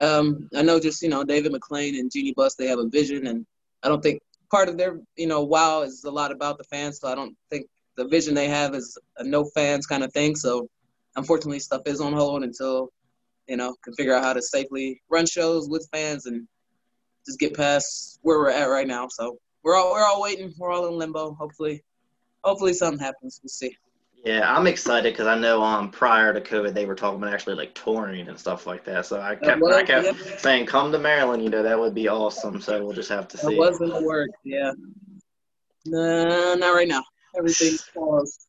um, 0.02 0.50
I 0.56 0.62
know 0.62 0.80
just 0.80 1.02
you 1.02 1.10
know 1.10 1.24
David 1.24 1.54
McLane 1.54 2.00
and 2.00 2.12
Jeanie 2.12 2.34
Buss 2.34 2.56
they 2.56 2.68
have 2.68 2.80
a 2.80 2.88
vision, 2.88 3.28
and 3.28 3.46
I 3.84 3.88
don't 3.88 4.02
think 4.02 4.22
part 4.52 4.70
of 4.70 4.78
their 4.78 5.00
you 5.16 5.28
know 5.28 5.44
wow 5.44 5.82
is 5.82 6.04
a 6.04 6.12
lot 6.12 6.32
about 6.32 6.58
the 6.58 6.64
fans. 6.66 7.00
So 7.00 7.08
I 7.08 7.16
don't 7.16 7.36
think 7.50 7.68
the 7.96 8.08
vision 8.08 8.36
they 8.36 8.48
have 8.48 8.76
is 8.76 8.98
a 9.18 9.24
no 9.24 9.46
fans 9.46 9.86
kind 9.86 10.04
of 10.04 10.12
thing. 10.14 10.36
So 10.36 10.70
unfortunately, 11.16 11.60
stuff 11.60 11.82
is 11.86 12.02
on 12.02 12.14
hold 12.14 12.44
until 12.44 12.92
you 13.48 13.58
know 13.58 13.76
can 13.84 13.94
figure 13.94 14.14
out 14.14 14.24
how 14.24 14.34
to 14.34 14.42
safely 14.42 15.02
run 15.10 15.26
shows 15.26 15.70
with 15.70 15.88
fans 15.92 16.26
and 16.26 16.48
just 17.26 17.40
get 17.40 17.56
past 17.56 18.20
where 18.22 18.40
we're 18.40 18.50
at 18.50 18.66
right 18.66 18.88
now. 18.88 19.08
So 19.10 19.38
we're 19.64 19.76
all 19.76 19.92
we're 19.92 20.06
all 20.06 20.22
waiting. 20.22 20.54
We're 20.58 20.72
all 20.72 20.88
in 20.88 20.98
limbo. 20.98 21.34
Hopefully, 21.34 21.84
hopefully 22.44 22.74
something 22.74 23.00
happens. 23.00 23.40
We'll 23.44 23.50
see. 23.50 23.76
Yeah, 24.26 24.54
I'm 24.54 24.68
excited 24.68 25.14
because 25.14 25.28
I 25.28 25.38
know 25.38 25.62
um 25.62 25.92
prior 25.92 26.34
to 26.34 26.42
COVID 26.42 26.74
they 26.74 26.86
were 26.86 26.96
talking 26.96 27.22
about 27.22 27.34
actually 27.34 27.56
like 27.56 27.74
touring 27.76 28.28
and 28.28 28.38
stuff 28.38 28.68
like 28.68 28.84
that. 28.86 29.06
So 29.06 29.22
I 29.22 29.36
kept 29.36 29.62
was, 29.62 29.76
I 29.76 29.84
kept 29.84 30.06
yeah. 30.06 30.38
saying 30.38 30.66
come 30.66 30.92
to 30.92 31.00
Maryland, 31.00 31.44
you 31.44 31.50
know 31.50 31.64
that 31.64 31.80
would 31.80 31.94
be 31.94 32.10
awesome. 32.10 32.60
So 32.60 32.84
we'll 32.84 32.96
just 32.96 33.10
have 33.10 33.28
to 33.30 33.38
see. 33.38 33.54
It 33.54 33.58
was 33.58 33.80
in 33.80 33.90
the 33.90 34.02
work, 34.02 34.30
yeah. 34.44 34.72
No, 35.86 36.56
not 36.56 36.74
right 36.74 36.88
now. 36.88 37.04
Everything's 37.38 37.84
paused. 37.94 38.48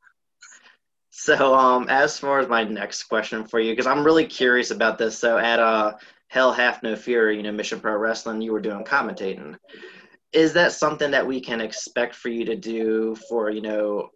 So 1.10 1.54
um 1.54 1.86
as 1.88 2.18
far 2.18 2.40
as 2.40 2.48
my 2.48 2.64
next 2.64 3.04
question 3.04 3.44
for 3.44 3.60
you, 3.60 3.72
because 3.72 3.86
I'm 3.86 4.04
really 4.04 4.26
curious 4.26 4.70
about 4.70 4.98
this. 4.98 5.18
So 5.18 5.38
at 5.38 5.60
uh 5.60 5.94
Hell 6.28 6.52
Hath 6.52 6.82
No 6.82 6.96
Fury, 6.96 7.36
you 7.36 7.42
know 7.42 7.52
Mission 7.52 7.80
Pro 7.80 7.96
Wrestling, 7.96 8.40
you 8.40 8.52
were 8.52 8.60
doing 8.60 8.84
commentating. 8.84 9.56
Is 10.32 10.52
that 10.54 10.72
something 10.72 11.10
that 11.10 11.26
we 11.26 11.40
can 11.40 11.60
expect 11.60 12.14
for 12.14 12.28
you 12.30 12.44
to 12.46 12.56
do 12.56 13.16
for 13.28 13.50
you 13.50 13.60
know 13.62 14.10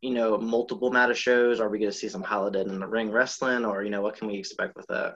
you 0.00 0.10
know, 0.10 0.38
multiple 0.38 0.94
of 0.94 1.18
shows? 1.18 1.60
Are 1.60 1.68
we 1.68 1.78
going 1.78 1.90
to 1.90 1.96
see 1.96 2.08
some 2.08 2.22
Holidead 2.22 2.68
in 2.68 2.78
the 2.78 2.86
Ring 2.86 3.10
wrestling, 3.10 3.64
or 3.64 3.82
you 3.82 3.90
know, 3.90 4.02
what 4.02 4.16
can 4.16 4.28
we 4.28 4.36
expect 4.36 4.76
with 4.76 4.86
that? 4.88 5.14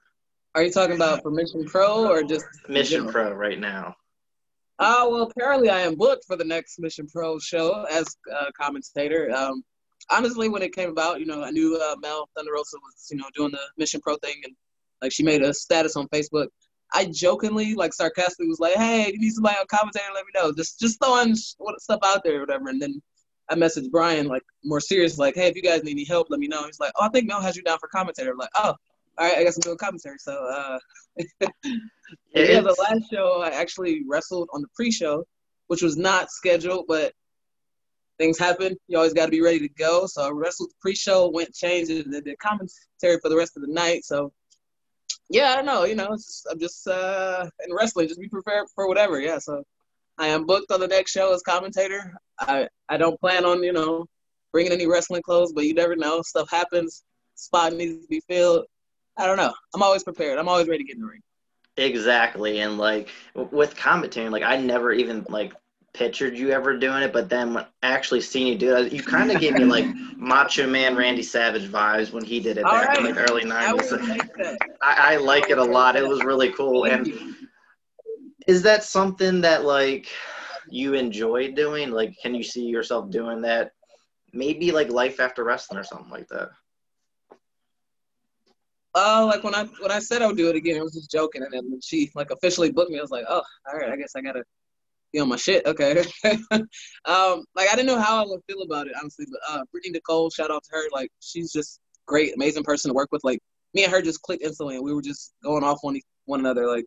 Are 0.54 0.62
you 0.62 0.72
talking 0.72 0.96
about 0.96 1.22
for 1.22 1.30
Mission 1.30 1.64
Pro 1.64 2.08
or 2.08 2.22
just 2.22 2.44
Mission 2.68 3.06
Pro 3.06 3.32
right 3.32 3.58
now? 3.58 3.94
Oh 4.78 5.06
uh, 5.06 5.10
well, 5.10 5.22
apparently 5.22 5.68
I 5.68 5.80
am 5.80 5.94
booked 5.94 6.24
for 6.24 6.36
the 6.36 6.44
next 6.44 6.78
Mission 6.80 7.06
Pro 7.06 7.38
show 7.38 7.84
as 7.90 8.16
a 8.32 8.50
commentator. 8.52 9.30
Um, 9.30 9.62
honestly, 10.10 10.48
when 10.48 10.62
it 10.62 10.74
came 10.74 10.88
about, 10.88 11.20
you 11.20 11.26
know, 11.26 11.44
I 11.44 11.50
knew 11.50 11.76
uh, 11.76 11.96
Mel 12.00 12.28
Thunder 12.34 12.52
Rosa 12.52 12.78
was, 12.82 13.08
you 13.10 13.18
know, 13.18 13.26
doing 13.34 13.52
the 13.52 13.60
Mission 13.76 14.00
Pro 14.00 14.16
thing, 14.16 14.40
and 14.44 14.54
like 15.02 15.12
she 15.12 15.22
made 15.22 15.42
a 15.42 15.54
status 15.54 15.96
on 15.96 16.08
Facebook. 16.08 16.48
I 16.92 17.04
jokingly, 17.04 17.74
like 17.74 17.92
sarcastically, 17.92 18.48
was 18.48 18.58
like, 18.58 18.74
"Hey, 18.74 19.12
you 19.12 19.20
need 19.20 19.32
somebody 19.32 19.56
on 19.58 19.66
commentator? 19.70 20.06
Let 20.12 20.24
me 20.24 20.32
know." 20.34 20.52
Just 20.52 20.80
just 20.80 20.98
throwing 21.02 21.36
stuff 21.36 22.00
out 22.04 22.24
there 22.24 22.38
or 22.38 22.40
whatever. 22.40 22.68
And 22.68 22.82
then 22.82 23.00
I 23.50 23.56
messaged 23.56 23.90
Brian 23.90 24.28
like 24.28 24.42
more 24.64 24.80
serious, 24.80 25.18
like, 25.18 25.34
hey, 25.34 25.48
if 25.48 25.56
you 25.56 25.62
guys 25.62 25.82
need 25.82 25.92
any 25.92 26.04
help, 26.04 26.28
let 26.30 26.38
me 26.38 26.46
know. 26.46 26.64
He's 26.64 26.78
like, 26.78 26.92
oh, 26.96 27.04
I 27.04 27.08
think 27.08 27.26
Mel 27.26 27.40
has 27.40 27.56
you 27.56 27.62
down 27.62 27.78
for 27.78 27.88
commentator. 27.88 28.30
I'm 28.30 28.38
like, 28.38 28.50
oh, 28.56 28.74
all 29.18 29.26
right, 29.26 29.38
I 29.38 29.44
guess 29.44 29.56
I'm 29.56 29.62
doing 29.62 29.76
commentary. 29.76 30.18
So, 30.18 30.32
uh, 30.32 30.78
yeah, 32.34 32.60
the 32.60 32.76
last 32.78 33.10
show 33.12 33.42
I 33.42 33.50
actually 33.50 34.02
wrestled 34.08 34.48
on 34.54 34.62
the 34.62 34.68
pre-show, 34.74 35.24
which 35.66 35.82
was 35.82 35.96
not 35.96 36.30
scheduled, 36.30 36.86
but 36.86 37.12
things 38.18 38.38
happen. 38.38 38.76
You 38.86 38.98
always 38.98 39.12
got 39.12 39.26
to 39.26 39.30
be 39.30 39.42
ready 39.42 39.58
to 39.58 39.68
go. 39.68 40.06
So 40.06 40.22
I 40.22 40.30
wrestled 40.30 40.70
the 40.70 40.74
pre-show, 40.80 41.28
went 41.28 41.52
changed, 41.52 41.90
and 41.90 42.12
did 42.12 42.38
commentary 42.38 43.18
for 43.20 43.28
the 43.28 43.36
rest 43.36 43.56
of 43.56 43.62
the 43.62 43.72
night. 43.72 44.04
So, 44.04 44.32
yeah, 45.28 45.50
I 45.50 45.56
don't 45.56 45.66
know. 45.66 45.84
You 45.84 45.96
know, 45.96 46.08
just, 46.16 46.46
I'm 46.50 46.60
just 46.60 46.86
uh, 46.86 47.46
in 47.66 47.74
wrestling, 47.74 48.06
just 48.06 48.20
be 48.20 48.28
prepared 48.28 48.68
for 48.74 48.86
whatever. 48.86 49.20
Yeah, 49.20 49.38
so 49.38 49.64
I 50.20 50.26
am 50.28 50.44
booked 50.44 50.70
on 50.70 50.80
the 50.80 50.86
next 50.86 51.12
show 51.12 51.32
as 51.32 51.42
commentator. 51.42 52.14
I 52.38 52.68
I 52.90 52.98
don't 52.98 53.18
plan 53.18 53.44
on 53.46 53.62
you 53.62 53.72
know 53.72 54.04
bringing 54.52 54.72
any 54.72 54.86
wrestling 54.86 55.22
clothes, 55.22 55.52
but 55.52 55.64
you 55.64 55.74
never 55.74 55.96
know. 55.96 56.20
Stuff 56.22 56.50
happens. 56.50 57.02
Spot 57.36 57.72
needs 57.72 58.02
to 58.02 58.08
be 58.08 58.20
filled. 58.28 58.66
I 59.16 59.26
don't 59.26 59.38
know. 59.38 59.52
I'm 59.74 59.82
always 59.82 60.04
prepared. 60.04 60.38
I'm 60.38 60.48
always 60.48 60.68
ready 60.68 60.84
to 60.84 60.86
get 60.86 60.96
in 60.96 61.02
the 61.02 61.08
ring. 61.08 61.22
Exactly, 61.78 62.60
and 62.60 62.76
like 62.76 63.08
with 63.34 63.74
commentating, 63.74 64.30
like 64.30 64.42
I 64.42 64.56
never 64.56 64.92
even 64.92 65.24
like 65.30 65.54
pictured 65.94 66.36
you 66.36 66.50
ever 66.50 66.76
doing 66.76 67.02
it, 67.02 67.12
but 67.12 67.30
then 67.30 67.54
when 67.54 67.64
actually 67.82 68.20
seeing 68.20 68.46
you 68.46 68.58
do 68.58 68.76
it, 68.76 68.92
you 68.92 69.02
kind 69.02 69.30
of 69.30 69.40
gave 69.40 69.54
me 69.54 69.64
like 69.64 69.86
Macho 70.16 70.66
Man 70.66 70.96
Randy 70.96 71.22
Savage 71.22 71.68
vibes 71.68 72.12
when 72.12 72.24
he 72.24 72.40
did 72.40 72.58
it 72.58 72.64
back 72.64 72.88
right. 72.88 72.98
in 72.98 73.14
the 73.14 73.20
early 73.20 73.44
'90s. 73.44 74.56
I, 74.82 75.14
I, 75.14 75.16
like 75.16 75.48
it 75.48 75.56
a 75.56 75.64
lot. 75.64 75.96
It 75.96 76.06
was 76.06 76.22
really 76.22 76.52
cool, 76.52 76.84
and 76.84 77.36
is 78.50 78.62
that 78.62 78.82
something 78.82 79.40
that 79.42 79.64
like 79.64 80.08
you 80.68 80.94
enjoy 80.94 81.52
doing? 81.52 81.92
Like, 81.92 82.16
can 82.20 82.34
you 82.34 82.42
see 82.42 82.64
yourself 82.66 83.08
doing 83.08 83.42
that? 83.42 83.70
Maybe 84.32 84.72
like 84.72 84.90
life 84.90 85.20
after 85.20 85.44
wrestling 85.44 85.78
or 85.78 85.84
something 85.84 86.10
like 86.10 86.26
that. 86.30 86.48
Oh, 88.96 89.30
like 89.32 89.44
when 89.44 89.54
I 89.54 89.66
when 89.78 89.92
I 89.92 90.00
said 90.00 90.20
I 90.20 90.26
would 90.26 90.36
do 90.36 90.48
it 90.48 90.56
again, 90.56 90.76
it 90.76 90.82
was 90.82 90.94
just 90.94 91.12
joking, 91.12 91.44
and 91.44 91.52
then 91.52 91.70
when 91.70 91.80
she 91.80 92.10
like 92.16 92.32
officially 92.32 92.72
booked 92.72 92.90
me, 92.90 92.98
I 92.98 93.02
was 93.02 93.12
like, 93.12 93.24
oh, 93.28 93.42
all 93.68 93.78
right, 93.78 93.88
I 93.88 93.96
guess 93.96 94.16
I 94.16 94.20
gotta 94.20 94.42
be 95.12 95.20
on 95.20 95.28
my 95.28 95.36
shit. 95.36 95.64
Okay. 95.64 96.04
um, 96.50 97.44
like 97.54 97.68
I 97.70 97.76
didn't 97.76 97.86
know 97.86 98.00
how 98.00 98.20
I 98.20 98.26
would 98.26 98.40
feel 98.48 98.62
about 98.62 98.88
it 98.88 98.94
honestly, 99.00 99.26
but 99.30 99.40
uh, 99.48 99.62
Brittany 99.70 99.92
Nicole, 99.92 100.28
shout 100.28 100.50
out 100.50 100.64
to 100.64 100.70
her. 100.72 100.82
Like 100.90 101.12
she's 101.20 101.52
just 101.52 101.78
great, 102.06 102.34
amazing 102.34 102.64
person 102.64 102.88
to 102.88 102.94
work 102.94 103.10
with. 103.12 103.22
Like 103.22 103.38
me 103.74 103.84
and 103.84 103.92
her 103.92 104.02
just 104.02 104.22
clicked 104.22 104.42
instantly, 104.42 104.74
and 104.74 104.84
we 104.84 104.92
were 104.92 105.02
just 105.02 105.34
going 105.44 105.62
off 105.62 105.78
on 105.84 106.00
one 106.24 106.40
another. 106.40 106.66
Like 106.66 106.86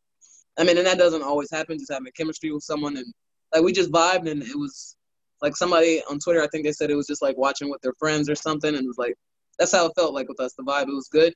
I 0.57 0.63
mean, 0.63 0.77
and 0.77 0.85
that 0.85 0.97
doesn't 0.97 1.23
always 1.23 1.49
happen. 1.51 1.79
Just 1.79 1.91
having 1.91 2.11
chemistry 2.15 2.51
with 2.51 2.63
someone, 2.63 2.97
and 2.97 3.13
like 3.53 3.63
we 3.63 3.71
just 3.71 3.91
vibed, 3.91 4.29
and 4.29 4.43
it 4.43 4.57
was 4.57 4.95
like 5.41 5.55
somebody 5.55 6.01
on 6.09 6.19
Twitter. 6.19 6.41
I 6.41 6.47
think 6.47 6.65
they 6.65 6.71
said 6.71 6.89
it 6.89 6.95
was 6.95 7.07
just 7.07 7.21
like 7.21 7.37
watching 7.37 7.69
with 7.69 7.81
their 7.81 7.93
friends 7.93 8.29
or 8.29 8.35
something, 8.35 8.73
and 8.73 8.83
it 8.83 8.87
was 8.87 8.97
like 8.97 9.15
that's 9.59 9.71
how 9.71 9.85
it 9.85 9.93
felt 9.95 10.13
like 10.13 10.29
with 10.29 10.39
us. 10.39 10.53
The 10.53 10.63
vibe, 10.63 10.87
it 10.87 10.95
was 10.95 11.09
good. 11.11 11.33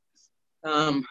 Um, 0.63 1.05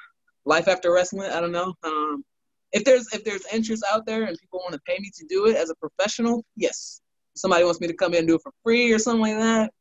life 0.45 0.69
after 0.69 0.93
wrestling, 0.93 1.31
I 1.31 1.41
don't 1.41 1.53
know. 1.53 1.75
Um, 1.83 2.25
if 2.73 2.85
there's 2.85 3.13
if 3.13 3.25
there's 3.25 3.45
interest 3.53 3.85
out 3.91 4.07
there 4.07 4.25
and 4.25 4.39
people 4.39 4.61
want 4.61 4.75
to 4.75 4.81
pay 4.87 4.99
me 5.01 5.11
to 5.15 5.25
do 5.29 5.47
it 5.47 5.57
as 5.57 5.71
a 5.71 5.75
professional, 5.77 6.45
yes. 6.57 7.01
If 7.35 7.41
somebody 7.41 7.65
wants 7.65 7.81
me 7.81 7.87
to 7.87 7.95
come 7.95 8.13
in 8.15 8.21
and 8.21 8.29
do 8.29 8.35
it 8.37 8.43
for 8.43 8.53
free 8.63 8.93
or 8.93 8.99
something 8.99 9.23
like 9.23 9.39
that. 9.39 9.73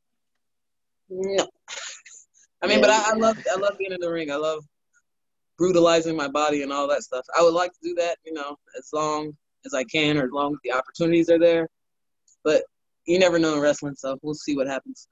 No. 1.10 1.48
I 2.62 2.68
mean, 2.68 2.82
but 2.82 2.90
I, 2.90 3.12
I 3.12 3.14
love 3.16 3.38
I 3.52 3.58
love 3.58 3.78
being 3.78 3.92
in 3.92 4.00
the 4.00 4.12
ring. 4.12 4.32
I 4.32 4.36
love 4.36 4.66
brutalizing 5.58 6.16
my 6.16 6.28
body 6.28 6.64
and 6.64 6.72
all 6.72 6.88
that 6.88 7.04
stuff. 7.04 7.26
I 7.38 7.42
would 7.42 7.54
like 7.54 7.72
to 7.72 7.80
do 7.82 7.96
that, 7.96 8.18
you 8.26 8.34
know, 8.34 8.58
as 8.78 8.90
long 8.94 9.34
as 9.66 9.74
I 9.74 9.84
can 9.86 10.18
or 10.18 10.26
as 10.26 10.32
long 10.32 10.54
as 10.54 10.60
the 10.64 10.72
opportunities 10.72 11.30
are 11.30 11.40
there. 11.40 11.68
But 12.44 12.64
you 13.06 13.20
never 13.20 13.40
know 13.40 13.56
in 13.56 13.60
wrestling, 13.60 13.96
so 13.96 14.18
we'll 14.22 14.34
see 14.34 14.56
what 14.56 14.68
happens. 14.68 15.08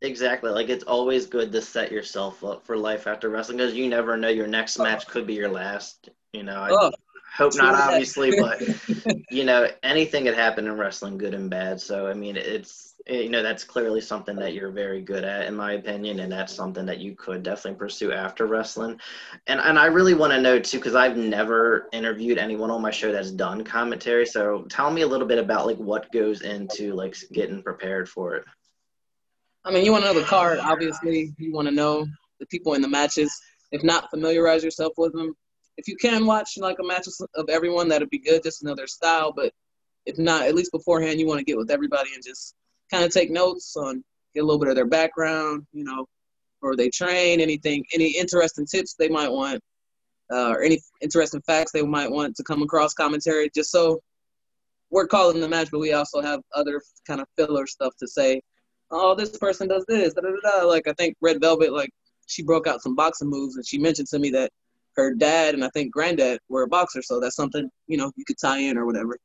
Exactly. 0.00 0.50
Like 0.50 0.68
it's 0.68 0.84
always 0.84 1.26
good 1.26 1.52
to 1.52 1.60
set 1.60 1.90
yourself 1.90 2.44
up 2.44 2.64
for 2.64 2.76
life 2.76 3.06
after 3.06 3.28
wrestling 3.28 3.58
because 3.58 3.74
you 3.74 3.88
never 3.88 4.16
know 4.16 4.28
your 4.28 4.46
next 4.46 4.78
match 4.78 5.06
could 5.06 5.26
be 5.26 5.34
your 5.34 5.48
last. 5.48 6.08
You 6.32 6.44
know, 6.44 6.60
I 6.60 6.70
oh, 6.70 6.92
hope 7.34 7.52
not, 7.56 7.74
obviously, 7.90 8.32
but 8.38 8.60
you 9.30 9.44
know, 9.44 9.68
anything 9.82 10.24
could 10.24 10.34
happen 10.34 10.66
in 10.66 10.76
wrestling, 10.76 11.18
good 11.18 11.34
and 11.34 11.50
bad. 11.50 11.80
So 11.80 12.08
I 12.08 12.14
mean, 12.14 12.36
it's 12.36 12.94
eh, 13.06 13.20
you 13.20 13.28
know 13.28 13.42
that's 13.42 13.64
clearly 13.64 14.00
something 14.00 14.36
that 14.36 14.54
you're 14.54 14.70
very 14.70 15.00
good 15.00 15.24
at 15.24 15.46
in 15.46 15.54
my 15.54 15.72
opinion 15.72 16.20
and 16.20 16.32
that's 16.32 16.52
something 16.52 16.86
that 16.86 16.98
you 16.98 17.14
could 17.14 17.42
definitely 17.42 17.78
pursue 17.78 18.12
after 18.12 18.46
wrestling. 18.46 19.00
And 19.46 19.60
and 19.60 19.78
i 19.78 19.86
really 19.86 20.14
want 20.14 20.32
to 20.32 20.40
know 20.40 20.58
too 20.58 20.78
because 20.78 20.94
i've 20.94 21.16
never 21.16 21.88
interviewed 21.92 22.38
anyone 22.38 22.70
on 22.70 22.82
my 22.82 22.90
show 22.90 23.12
that's 23.12 23.30
done 23.30 23.64
commentary. 23.64 24.26
So 24.26 24.64
tell 24.68 24.90
me 24.90 25.02
a 25.02 25.08
little 25.08 25.26
bit 25.26 25.38
about 25.38 25.66
like 25.66 25.78
what 25.78 26.10
goes 26.12 26.42
into 26.42 26.94
like 26.94 27.16
getting 27.32 27.62
prepared 27.62 28.08
for 28.08 28.36
it. 28.36 28.44
I 29.64 29.70
mean 29.70 29.84
you 29.84 29.92
want 29.92 30.04
to 30.04 30.12
know 30.12 30.18
the 30.18 30.26
card 30.26 30.58
obviously. 30.58 31.34
You 31.38 31.52
want 31.52 31.68
to 31.68 31.74
know 31.74 32.06
the 32.40 32.46
people 32.46 32.74
in 32.74 32.82
the 32.82 32.88
matches. 32.88 33.32
If 33.70 33.84
not 33.84 34.08
familiarize 34.08 34.64
yourself 34.64 34.94
with 34.96 35.12
them 35.12 35.34
if 35.78 35.88
you 35.88 35.96
can 35.96 36.26
watch 36.26 36.58
like 36.58 36.76
a 36.80 36.84
match 36.84 37.06
of 37.34 37.48
everyone 37.48 37.88
that'd 37.88 38.10
be 38.10 38.18
good 38.18 38.42
just 38.42 38.62
their 38.76 38.86
style 38.86 39.32
but 39.34 39.52
if 40.04 40.18
not 40.18 40.42
at 40.42 40.54
least 40.54 40.72
beforehand 40.72 41.18
you 41.18 41.26
want 41.26 41.38
to 41.38 41.44
get 41.44 41.56
with 41.56 41.70
everybody 41.70 42.10
and 42.14 42.22
just 42.22 42.54
kind 42.90 43.04
of 43.04 43.10
take 43.10 43.30
notes 43.30 43.74
on 43.76 44.04
get 44.34 44.42
a 44.42 44.46
little 44.46 44.58
bit 44.58 44.68
of 44.68 44.76
their 44.76 44.86
background, 44.86 45.66
you 45.72 45.84
know, 45.84 46.06
or 46.62 46.76
they 46.76 46.88
train, 46.88 47.40
anything, 47.40 47.84
any 47.92 48.16
interesting 48.16 48.66
tips 48.66 48.94
they 48.94 49.08
might 49.08 49.30
want, 49.30 49.60
uh, 50.32 50.50
or 50.50 50.62
any 50.62 50.80
interesting 51.00 51.42
facts 51.42 51.72
they 51.72 51.82
might 51.82 52.10
want 52.10 52.36
to 52.36 52.42
come 52.42 52.62
across 52.62 52.94
commentary, 52.94 53.50
just 53.54 53.70
so 53.70 54.00
we're 54.90 55.06
calling 55.06 55.40
the 55.40 55.48
match, 55.48 55.68
but 55.70 55.80
we 55.80 55.92
also 55.92 56.20
have 56.20 56.40
other 56.54 56.80
kind 57.06 57.20
of 57.20 57.26
filler 57.36 57.66
stuff 57.66 57.94
to 57.98 58.06
say. 58.06 58.40
Oh, 58.90 59.14
this 59.14 59.36
person 59.36 59.68
does 59.68 59.84
this, 59.86 60.14
da, 60.14 60.22
da, 60.22 60.30
da, 60.42 60.66
Like 60.66 60.88
I 60.88 60.94
think 60.94 61.14
Red 61.20 61.42
Velvet, 61.42 61.74
like 61.74 61.90
she 62.26 62.42
broke 62.42 62.66
out 62.66 62.82
some 62.82 62.96
boxing 62.96 63.28
moves, 63.28 63.56
and 63.56 63.66
she 63.66 63.76
mentioned 63.76 64.08
to 64.08 64.18
me 64.18 64.30
that 64.30 64.50
her 64.98 65.14
dad 65.14 65.54
and 65.54 65.64
I 65.64 65.70
think 65.70 65.92
granddad 65.92 66.40
were 66.48 66.64
a 66.64 66.68
boxer, 66.68 67.02
so 67.02 67.20
that's 67.20 67.36
something 67.36 67.70
you 67.86 67.96
know 67.96 68.12
you 68.16 68.24
could 68.26 68.38
tie 68.38 68.58
in 68.58 68.76
or 68.76 68.84
whatever. 68.84 69.16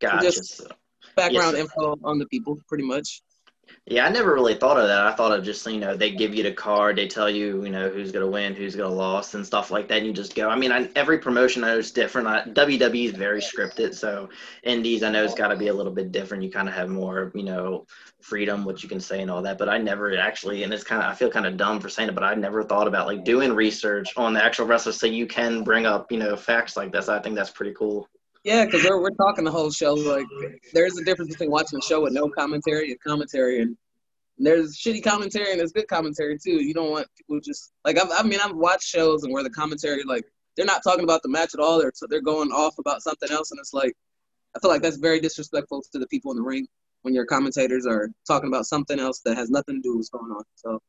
Gotcha. 0.00 0.24
Just, 0.24 0.62
background 1.16 1.56
yes. 1.56 1.64
info 1.64 1.96
on 2.04 2.18
the 2.18 2.26
people, 2.26 2.58
pretty 2.68 2.84
much. 2.84 3.22
Yeah, 3.86 4.06
I 4.06 4.10
never 4.10 4.32
really 4.32 4.54
thought 4.54 4.76
of 4.78 4.86
that. 4.86 5.06
I 5.06 5.12
thought 5.14 5.36
of 5.36 5.44
just 5.44 5.66
you 5.66 5.78
know 5.78 5.96
they 5.96 6.12
give 6.12 6.34
you 6.34 6.44
the 6.44 6.52
card, 6.52 6.96
they 6.96 7.08
tell 7.08 7.28
you 7.28 7.64
you 7.64 7.70
know 7.70 7.88
who's 7.88 8.12
gonna 8.12 8.26
win, 8.26 8.54
who's 8.54 8.76
gonna 8.76 8.94
lose, 8.94 9.34
and 9.34 9.44
stuff 9.44 9.70
like 9.70 9.88
that, 9.88 9.98
and 9.98 10.06
you 10.06 10.12
just 10.12 10.34
go. 10.36 10.48
I 10.48 10.54
mean, 10.54 10.70
I, 10.70 10.88
every 10.94 11.18
promotion 11.18 11.64
I 11.64 11.68
know 11.68 11.78
is 11.78 11.90
different. 11.90 12.28
I, 12.28 12.42
WWE 12.44 13.06
is 13.06 13.12
very 13.12 13.40
scripted, 13.40 13.94
so 13.94 14.28
Indies 14.62 15.02
I 15.02 15.10
know 15.10 15.24
it's 15.24 15.34
got 15.34 15.48
to 15.48 15.56
be 15.56 15.68
a 15.68 15.74
little 15.74 15.92
bit 15.92 16.12
different. 16.12 16.44
You 16.44 16.50
kind 16.52 16.68
of 16.68 16.74
have 16.74 16.88
more 16.88 17.32
you 17.34 17.42
know 17.42 17.86
freedom, 18.20 18.64
what 18.64 18.82
you 18.82 18.88
can 18.88 19.00
say 19.00 19.22
and 19.22 19.30
all 19.30 19.42
that. 19.42 19.58
But 19.58 19.68
I 19.68 19.78
never 19.78 20.16
actually, 20.16 20.62
and 20.62 20.72
it's 20.72 20.84
kind 20.84 21.02
of 21.02 21.10
I 21.10 21.14
feel 21.14 21.30
kind 21.30 21.46
of 21.46 21.56
dumb 21.56 21.80
for 21.80 21.88
saying 21.88 22.10
it, 22.10 22.14
but 22.14 22.22
I 22.22 22.34
never 22.34 22.62
thought 22.62 22.86
about 22.86 23.08
like 23.08 23.24
doing 23.24 23.52
research 23.52 24.16
on 24.16 24.34
the 24.34 24.44
actual 24.44 24.66
wrestler 24.66 24.92
so 24.92 25.06
you 25.06 25.26
can 25.26 25.64
bring 25.64 25.86
up 25.86 26.12
you 26.12 26.18
know 26.18 26.36
facts 26.36 26.76
like 26.76 26.92
this. 26.92 27.08
I 27.08 27.18
think 27.18 27.34
that's 27.34 27.50
pretty 27.50 27.74
cool. 27.74 28.08
Yeah, 28.44 28.64
because 28.64 28.84
we're, 28.84 29.00
we're 29.00 29.10
talking 29.10 29.44
the 29.44 29.50
whole 29.50 29.70
show. 29.70 29.94
Like, 29.94 30.26
there's 30.72 30.96
a 30.96 31.04
difference 31.04 31.30
between 31.32 31.50
watching 31.50 31.78
a 31.78 31.82
show 31.82 32.02
with 32.02 32.14
no 32.14 32.28
commentary 32.28 32.90
and 32.90 33.00
commentary, 33.00 33.60
and 33.60 33.76
there's 34.40 34.76
shitty 34.78 35.04
commentary 35.04 35.50
and 35.50 35.60
there's 35.60 35.72
good 35.72 35.88
commentary 35.88 36.38
too. 36.38 36.62
You 36.64 36.72
don't 36.72 36.90
want 36.90 37.06
people 37.16 37.40
just 37.40 37.72
like 37.84 37.98
I've, 37.98 38.10
I 38.10 38.22
mean 38.22 38.40
I've 38.42 38.54
watched 38.54 38.84
shows 38.88 39.22
and 39.22 39.32
where 39.32 39.42
the 39.42 39.50
commentary 39.50 40.02
like 40.04 40.24
they're 40.56 40.66
not 40.66 40.82
talking 40.82 41.04
about 41.04 41.22
the 41.22 41.28
match 41.28 41.50
at 41.54 41.60
all. 41.60 41.78
They're 41.78 41.92
they're 42.08 42.22
going 42.22 42.50
off 42.50 42.78
about 42.78 43.02
something 43.02 43.30
else, 43.30 43.50
and 43.50 43.60
it's 43.60 43.74
like 43.74 43.94
I 44.56 44.60
feel 44.60 44.70
like 44.70 44.82
that's 44.82 44.96
very 44.96 45.20
disrespectful 45.20 45.82
to 45.92 45.98
the 45.98 46.06
people 46.08 46.30
in 46.32 46.38
the 46.38 46.42
ring. 46.42 46.66
when 47.02 47.14
your 47.14 47.26
commentators 47.26 47.86
are 47.86 48.10
talking 48.26 48.48
about 48.48 48.66
something 48.66 48.98
else 48.98 49.20
that 49.24 49.36
has 49.36 49.50
nothing 49.50 49.76
to 49.76 49.82
do 49.82 49.90
with 49.90 49.98
what's 49.98 50.08
going 50.08 50.32
on. 50.32 50.44
So 50.54 50.80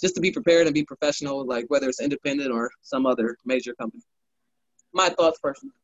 just 0.00 0.14
to 0.14 0.20
be 0.20 0.30
prepared 0.30 0.66
and 0.66 0.74
be 0.74 0.84
professional, 0.84 1.44
like 1.44 1.66
whether 1.68 1.88
it's 1.88 2.00
independent 2.00 2.52
or 2.52 2.70
some 2.82 3.04
other 3.04 3.36
major 3.44 3.74
company. 3.74 4.02
My 4.92 5.08
thoughts 5.08 5.38
personally. 5.42 5.74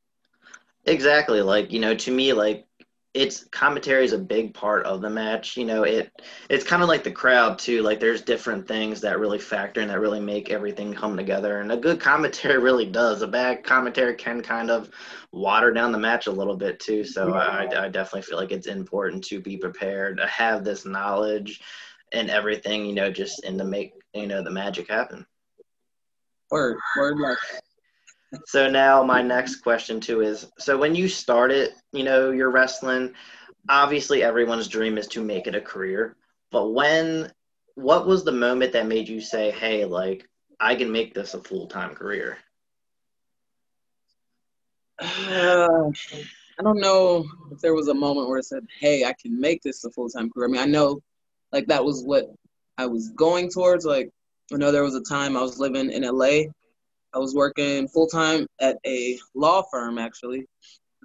Exactly. 0.87 1.43
Like, 1.43 1.73
you 1.73 1.81
know, 1.81 1.95
to 1.95 2.11
me, 2.11 2.33
like 2.33 2.67
it's 3.13 3.45
commentary 3.45 4.05
is 4.05 4.13
a 4.13 4.19
big 4.19 4.53
part 4.53 4.85
of 4.85 5.01
the 5.01 5.09
match. 5.09 5.57
You 5.57 5.65
know, 5.65 5.85
it 5.85 6.13
it's 6.51 6.65
kind 6.65 6.83
of 6.83 6.89
like 6.89 7.03
the 7.03 7.11
crowd 7.11 7.59
too. 7.59 7.83
Like 7.83 7.99
there's 7.99 8.23
different 8.23 8.69
things 8.69 9.01
that 9.01 9.19
really 9.19 9.39
factor 9.39 9.81
and 9.81 9.91
that 9.91 10.01
really 10.01 10.21
make 10.21 10.51
everything 10.51 10.93
come 10.93 11.17
together. 11.17 11.61
And 11.61 11.73
a 11.73 11.77
good 11.77 11.99
commentary 12.11 12.59
really 12.59 12.87
does. 12.87 13.23
A 13.23 13.27
bad 13.27 13.65
commentary 13.65 14.15
can 14.15 14.43
kind 14.43 14.71
of 14.71 14.91
water 15.33 15.73
down 15.73 15.93
the 15.93 15.99
match 15.99 16.27
a 16.27 16.33
little 16.33 16.57
bit 16.57 16.79
too. 16.79 17.05
So 17.05 17.33
I, 17.35 17.85
I 17.85 17.89
definitely 17.89 18.23
feel 18.23 18.39
like 18.39 18.53
it's 18.53 18.67
important 18.67 19.25
to 19.25 19.41
be 19.41 19.57
prepared 19.57 20.19
to 20.19 20.27
have 20.27 20.63
this 20.63 20.85
knowledge 20.85 21.63
and 22.13 22.31
everything. 22.31 22.85
You 22.85 22.95
know, 22.95 23.11
just 23.11 23.45
and 23.45 23.59
to 23.59 23.65
make 23.65 23.95
you 24.15 24.27
know 24.27 24.43
the 24.43 24.51
magic 24.51 24.89
happen. 24.91 25.27
Word, 26.51 26.79
word, 26.97 27.17
love 27.17 27.39
so 28.45 28.69
now 28.69 29.03
my 29.03 29.23
next 29.23 29.57
question 29.57 30.01
too 30.01 30.21
is 30.21 30.51
so 30.59 30.77
when 30.77 30.95
you 30.95 31.09
started 31.09 31.71
you 31.93 32.05
know 32.05 32.31
your 32.31 32.51
wrestling 32.51 33.13
obviously 33.69 34.23
everyone's 34.23 34.69
dream 34.69 34.99
is 34.99 35.07
to 35.07 35.23
make 35.23 35.47
it 35.47 35.55
a 35.55 35.61
career 35.61 36.17
but 36.51 36.73
when 36.73 37.31
what 37.75 38.07
was 38.07 38.25
the 38.25 38.33
moment 38.33 38.73
that 38.73 38.87
made 38.87 39.09
you 39.09 39.21
say 39.21 39.51
hey 39.51 39.85
like 39.85 40.29
i 40.61 40.75
can 40.75 40.91
make 40.91 41.15
this 41.15 41.35
a 41.35 41.43
full-time 41.43 41.95
career 41.95 42.37
uh, 45.01 45.07
i 46.59 46.63
don't 46.63 46.81
know 46.81 47.25
if 47.53 47.61
there 47.61 47.75
was 47.75 47.89
a 47.89 47.95
moment 47.95 48.29
where 48.29 48.39
i 48.39 48.43
said 48.43 48.67
hey 48.81 49.05
i 49.05 49.15
can 49.21 49.39
make 49.39 49.63
this 49.63 49.85
a 49.85 49.91
full-time 49.91 50.31
career. 50.31 50.49
I 50.49 50.53
mean 50.53 50.61
i 50.61 50.67
know 50.67 51.01
like 51.53 51.67
that 51.69 51.85
was 51.85 52.03
what 52.03 52.27
i 52.79 52.87
was 52.87 53.11
going 53.11 53.51
towards. 53.51 53.85
Like 53.85 54.11
i 54.53 54.57
know 54.57 54.73
there 54.73 54.83
was 54.83 54.97
a 54.97 55.03
time 55.03 55.37
i 55.37 55.43
was 55.43 55.59
living 55.61 55.91
in 55.91 56.03
la 56.03 56.43
I 57.17 57.19
was 57.19 57.35
working 57.35 57.89
full 57.89 58.07
time 58.07 58.47
at 58.61 58.77
a 58.87 59.19
law 59.35 59.63
firm 59.71 59.97
actually. 59.97 60.47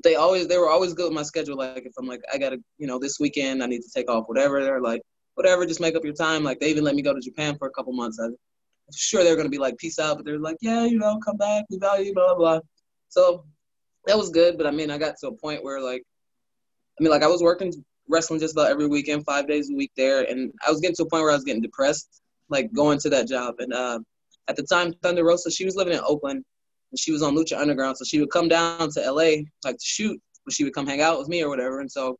They 0.03 0.15
always 0.15 0.47
they 0.47 0.57
were 0.57 0.69
always 0.69 0.93
good 0.93 1.05
with 1.05 1.13
my 1.13 1.23
schedule. 1.23 1.55
Like 1.55 1.85
if 1.85 1.93
I'm 1.97 2.05
like 2.05 2.21
I 2.33 2.37
gotta 2.37 2.57
you 2.77 2.85
know 2.85 2.99
this 2.99 3.17
weekend 3.17 3.63
I 3.63 3.67
need 3.67 3.81
to 3.81 3.89
take 3.95 4.09
off 4.11 4.27
whatever 4.27 4.61
they're 4.61 4.81
like 4.81 5.01
whatever 5.35 5.65
just 5.65 5.79
make 5.79 5.95
up 5.95 6.03
your 6.03 6.13
time. 6.13 6.43
Like 6.43 6.59
they 6.59 6.69
even 6.69 6.83
let 6.83 6.95
me 6.95 7.01
go 7.01 7.13
to 7.13 7.21
Japan 7.21 7.57
for 7.57 7.69
a 7.69 7.71
couple 7.71 7.93
months. 7.93 8.19
I, 8.19 8.25
am 8.25 8.35
sure 8.93 9.23
they're 9.23 9.37
gonna 9.37 9.47
be 9.47 9.57
like 9.57 9.77
peace 9.77 9.99
out, 9.99 10.17
but 10.17 10.25
they're 10.25 10.37
like 10.37 10.57
yeah 10.59 10.83
you 10.83 10.99
know 10.99 11.17
come 11.23 11.37
back 11.37 11.63
we 11.69 11.79
value 11.79 12.13
blah 12.13 12.35
blah 12.35 12.35
blah. 12.35 12.59
So 13.07 13.45
that 14.05 14.17
was 14.17 14.31
good, 14.31 14.57
but 14.57 14.67
I 14.67 14.71
mean 14.71 14.91
I 14.91 14.97
got 14.97 15.15
to 15.21 15.27
a 15.27 15.33
point 15.33 15.63
where 15.63 15.79
like 15.79 16.03
I 16.99 17.03
mean 17.03 17.11
like 17.11 17.23
I 17.23 17.27
was 17.27 17.41
working 17.41 17.71
wrestling 18.09 18.41
just 18.41 18.53
about 18.53 18.69
every 18.69 18.87
weekend, 18.87 19.23
five 19.23 19.47
days 19.47 19.69
a 19.69 19.73
week 19.73 19.91
there, 19.95 20.29
and 20.29 20.51
I 20.67 20.71
was 20.71 20.81
getting 20.81 20.95
to 20.97 21.03
a 21.03 21.09
point 21.09 21.23
where 21.23 21.31
I 21.31 21.35
was 21.35 21.45
getting 21.45 21.61
depressed, 21.61 22.21
like 22.49 22.73
going 22.73 22.99
to 22.99 23.09
that 23.11 23.29
job, 23.29 23.55
and 23.59 23.73
uh, 23.73 23.99
at 24.51 24.57
the 24.57 24.63
time 24.63 24.93
Thunder 25.01 25.23
Rosa, 25.23 25.49
she 25.49 25.63
was 25.63 25.77
living 25.77 25.93
in 25.93 26.01
Oakland 26.05 26.43
and 26.91 26.99
she 26.99 27.13
was 27.13 27.23
on 27.23 27.35
Lucha 27.35 27.57
Underground. 27.57 27.97
So 27.97 28.03
she 28.03 28.19
would 28.19 28.31
come 28.31 28.49
down 28.49 28.89
to 28.91 29.11
LA 29.11 29.43
like 29.63 29.77
to 29.77 29.85
shoot, 29.85 30.21
but 30.45 30.53
she 30.53 30.65
would 30.65 30.73
come 30.73 30.85
hang 30.85 31.01
out 31.01 31.17
with 31.17 31.29
me 31.29 31.41
or 31.41 31.47
whatever. 31.47 31.79
And 31.79 31.89
so 31.89 32.17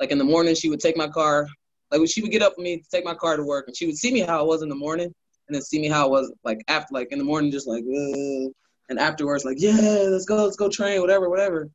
like 0.00 0.10
in 0.10 0.18
the 0.18 0.24
morning 0.24 0.56
she 0.56 0.68
would 0.68 0.80
take 0.80 0.96
my 0.96 1.08
car, 1.08 1.46
like 1.92 2.00
she 2.08 2.20
would 2.20 2.32
get 2.32 2.42
up 2.42 2.54
with 2.56 2.64
me, 2.64 2.82
take 2.90 3.04
my 3.04 3.14
car 3.14 3.36
to 3.36 3.44
work, 3.44 3.68
and 3.68 3.76
she 3.76 3.86
would 3.86 3.96
see 3.96 4.12
me 4.12 4.20
how 4.20 4.40
I 4.40 4.42
was 4.42 4.62
in 4.62 4.68
the 4.68 4.74
morning 4.74 5.14
and 5.46 5.54
then 5.54 5.62
see 5.62 5.80
me 5.80 5.88
how 5.88 6.06
I 6.06 6.10
was 6.10 6.32
like 6.42 6.58
after 6.66 6.92
like 6.92 7.12
in 7.12 7.18
the 7.18 7.24
morning 7.24 7.52
just 7.52 7.68
like 7.68 7.84
Ugh. 7.84 8.50
and 8.88 8.98
afterwards 8.98 9.44
like, 9.44 9.60
Yeah, 9.60 9.78
let's 10.10 10.24
go, 10.24 10.44
let's 10.44 10.56
go 10.56 10.68
train, 10.68 11.00
whatever, 11.00 11.30
whatever. 11.30 11.70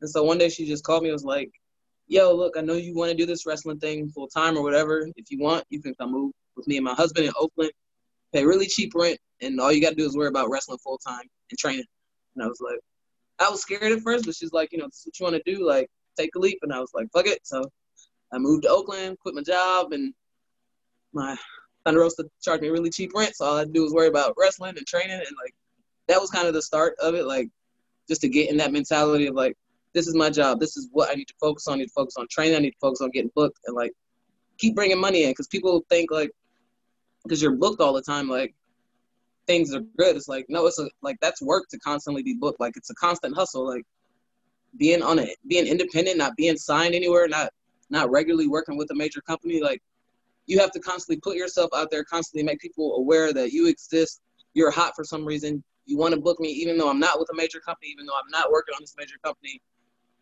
And 0.00 0.10
so 0.10 0.24
one 0.24 0.38
day 0.38 0.48
she 0.48 0.66
just 0.66 0.82
called 0.82 1.04
me, 1.04 1.12
was 1.12 1.24
like, 1.24 1.50
Yo, 2.08 2.34
look, 2.34 2.56
I 2.58 2.60
know 2.60 2.74
you 2.74 2.92
want 2.92 3.12
to 3.12 3.16
do 3.16 3.24
this 3.24 3.46
wrestling 3.46 3.78
thing 3.78 4.08
full 4.08 4.26
time 4.26 4.56
or 4.56 4.62
whatever. 4.62 5.08
If 5.14 5.30
you 5.30 5.38
want, 5.38 5.64
you 5.70 5.80
can 5.80 5.94
come 5.94 6.10
move 6.10 6.32
with 6.56 6.66
me 6.66 6.76
and 6.76 6.84
my 6.84 6.94
husband 6.94 7.26
in 7.26 7.32
Oakland, 7.38 7.72
pay 8.34 8.44
really 8.44 8.66
cheap 8.66 8.92
rent, 8.94 9.18
and 9.40 9.60
all 9.60 9.72
you 9.72 9.80
got 9.80 9.90
to 9.90 9.94
do 9.94 10.04
is 10.04 10.16
worry 10.16 10.28
about 10.28 10.50
wrestling 10.50 10.78
full 10.78 10.98
time 10.98 11.22
and 11.50 11.58
training. 11.58 11.84
And 12.34 12.44
I 12.44 12.48
was 12.48 12.60
like, 12.60 12.80
I 13.38 13.48
was 13.50 13.62
scared 13.62 13.92
at 13.92 14.00
first, 14.00 14.26
but 14.26 14.34
she's 14.34 14.52
like, 14.52 14.72
you 14.72 14.78
know, 14.78 14.86
this 14.86 15.00
is 15.00 15.06
what 15.06 15.20
you 15.20 15.24
want 15.24 15.44
to 15.44 15.54
do, 15.54 15.66
like 15.66 15.88
take 16.18 16.34
a 16.34 16.38
leap. 16.38 16.58
And 16.62 16.72
I 16.72 16.80
was 16.80 16.90
like, 16.94 17.08
fuck 17.12 17.26
it. 17.26 17.40
So 17.44 17.64
I 18.32 18.38
moved 18.38 18.64
to 18.64 18.68
Oakland, 18.68 19.18
quit 19.20 19.34
my 19.34 19.42
job, 19.42 19.92
and 19.92 20.12
my 21.12 21.36
Thunder 21.84 22.00
Rosa 22.00 22.24
charged 22.42 22.62
me 22.62 22.68
really 22.68 22.90
cheap 22.90 23.12
rent. 23.14 23.36
So 23.36 23.44
all 23.44 23.56
I 23.56 23.60
had 23.60 23.68
to 23.68 23.72
do 23.72 23.82
was 23.82 23.92
worry 23.92 24.08
about 24.08 24.34
wrestling 24.36 24.76
and 24.76 24.86
training, 24.86 25.12
and 25.12 25.36
like 25.42 25.54
that 26.08 26.20
was 26.20 26.30
kind 26.30 26.48
of 26.48 26.54
the 26.54 26.62
start 26.62 26.94
of 27.00 27.14
it, 27.14 27.26
like 27.26 27.48
just 28.08 28.20
to 28.22 28.28
get 28.28 28.50
in 28.50 28.56
that 28.58 28.72
mentality 28.72 29.26
of 29.26 29.34
like, 29.34 29.56
this 29.94 30.08
is 30.08 30.14
my 30.14 30.28
job, 30.28 30.58
this 30.58 30.76
is 30.76 30.88
what 30.92 31.10
I 31.10 31.14
need 31.14 31.28
to 31.28 31.34
focus 31.40 31.68
on. 31.68 31.74
I 31.74 31.76
need 31.78 31.86
to 31.86 31.92
focus 31.92 32.16
on 32.18 32.26
training, 32.30 32.56
I 32.56 32.60
need 32.60 32.72
to 32.72 32.78
focus 32.80 33.00
on 33.00 33.10
getting 33.10 33.30
booked, 33.34 33.60
and 33.66 33.76
like 33.76 33.92
keep 34.58 34.74
bringing 34.74 35.00
money 35.00 35.24
in 35.24 35.30
because 35.30 35.46
people 35.46 35.84
think 35.88 36.10
like 36.10 36.30
because 37.24 37.42
you're 37.42 37.56
booked 37.56 37.80
all 37.80 37.92
the 37.92 38.02
time, 38.02 38.28
like 38.28 38.54
things 39.46 39.74
are 39.74 39.80
good. 39.98 40.16
It's 40.16 40.28
like 40.28 40.46
no, 40.48 40.66
it's 40.66 40.78
a 40.78 40.88
like 41.02 41.16
that's 41.20 41.42
work 41.42 41.68
to 41.70 41.78
constantly 41.78 42.22
be 42.22 42.34
booked. 42.34 42.60
Like 42.60 42.76
it's 42.76 42.90
a 42.90 42.94
constant 42.94 43.34
hustle. 43.34 43.66
Like 43.66 43.84
being 44.78 45.02
on 45.02 45.18
it, 45.18 45.36
being 45.48 45.66
independent, 45.66 46.18
not 46.18 46.36
being 46.36 46.56
signed 46.56 46.94
anywhere, 46.94 47.28
not 47.28 47.50
not 47.90 48.10
regularly 48.10 48.48
working 48.48 48.76
with 48.76 48.90
a 48.90 48.94
major 48.94 49.20
company. 49.20 49.60
Like 49.62 49.82
you 50.46 50.58
have 50.58 50.72
to 50.72 50.80
constantly 50.80 51.20
put 51.20 51.36
yourself 51.36 51.70
out 51.74 51.90
there, 51.90 52.04
constantly 52.04 52.44
make 52.44 52.60
people 52.60 52.96
aware 52.96 53.32
that 53.32 53.52
you 53.52 53.66
exist. 53.66 54.20
You're 54.54 54.70
hot 54.70 54.92
for 54.94 55.04
some 55.04 55.24
reason. 55.24 55.62
You 55.86 55.98
want 55.98 56.14
to 56.14 56.20
book 56.20 56.40
me, 56.40 56.48
even 56.48 56.78
though 56.78 56.88
I'm 56.88 57.00
not 57.00 57.18
with 57.18 57.28
a 57.32 57.36
major 57.36 57.60
company, 57.60 57.90
even 57.90 58.06
though 58.06 58.14
I'm 58.14 58.30
not 58.30 58.50
working 58.50 58.74
on 58.74 58.82
this 58.82 58.94
major 58.98 59.16
company. 59.22 59.60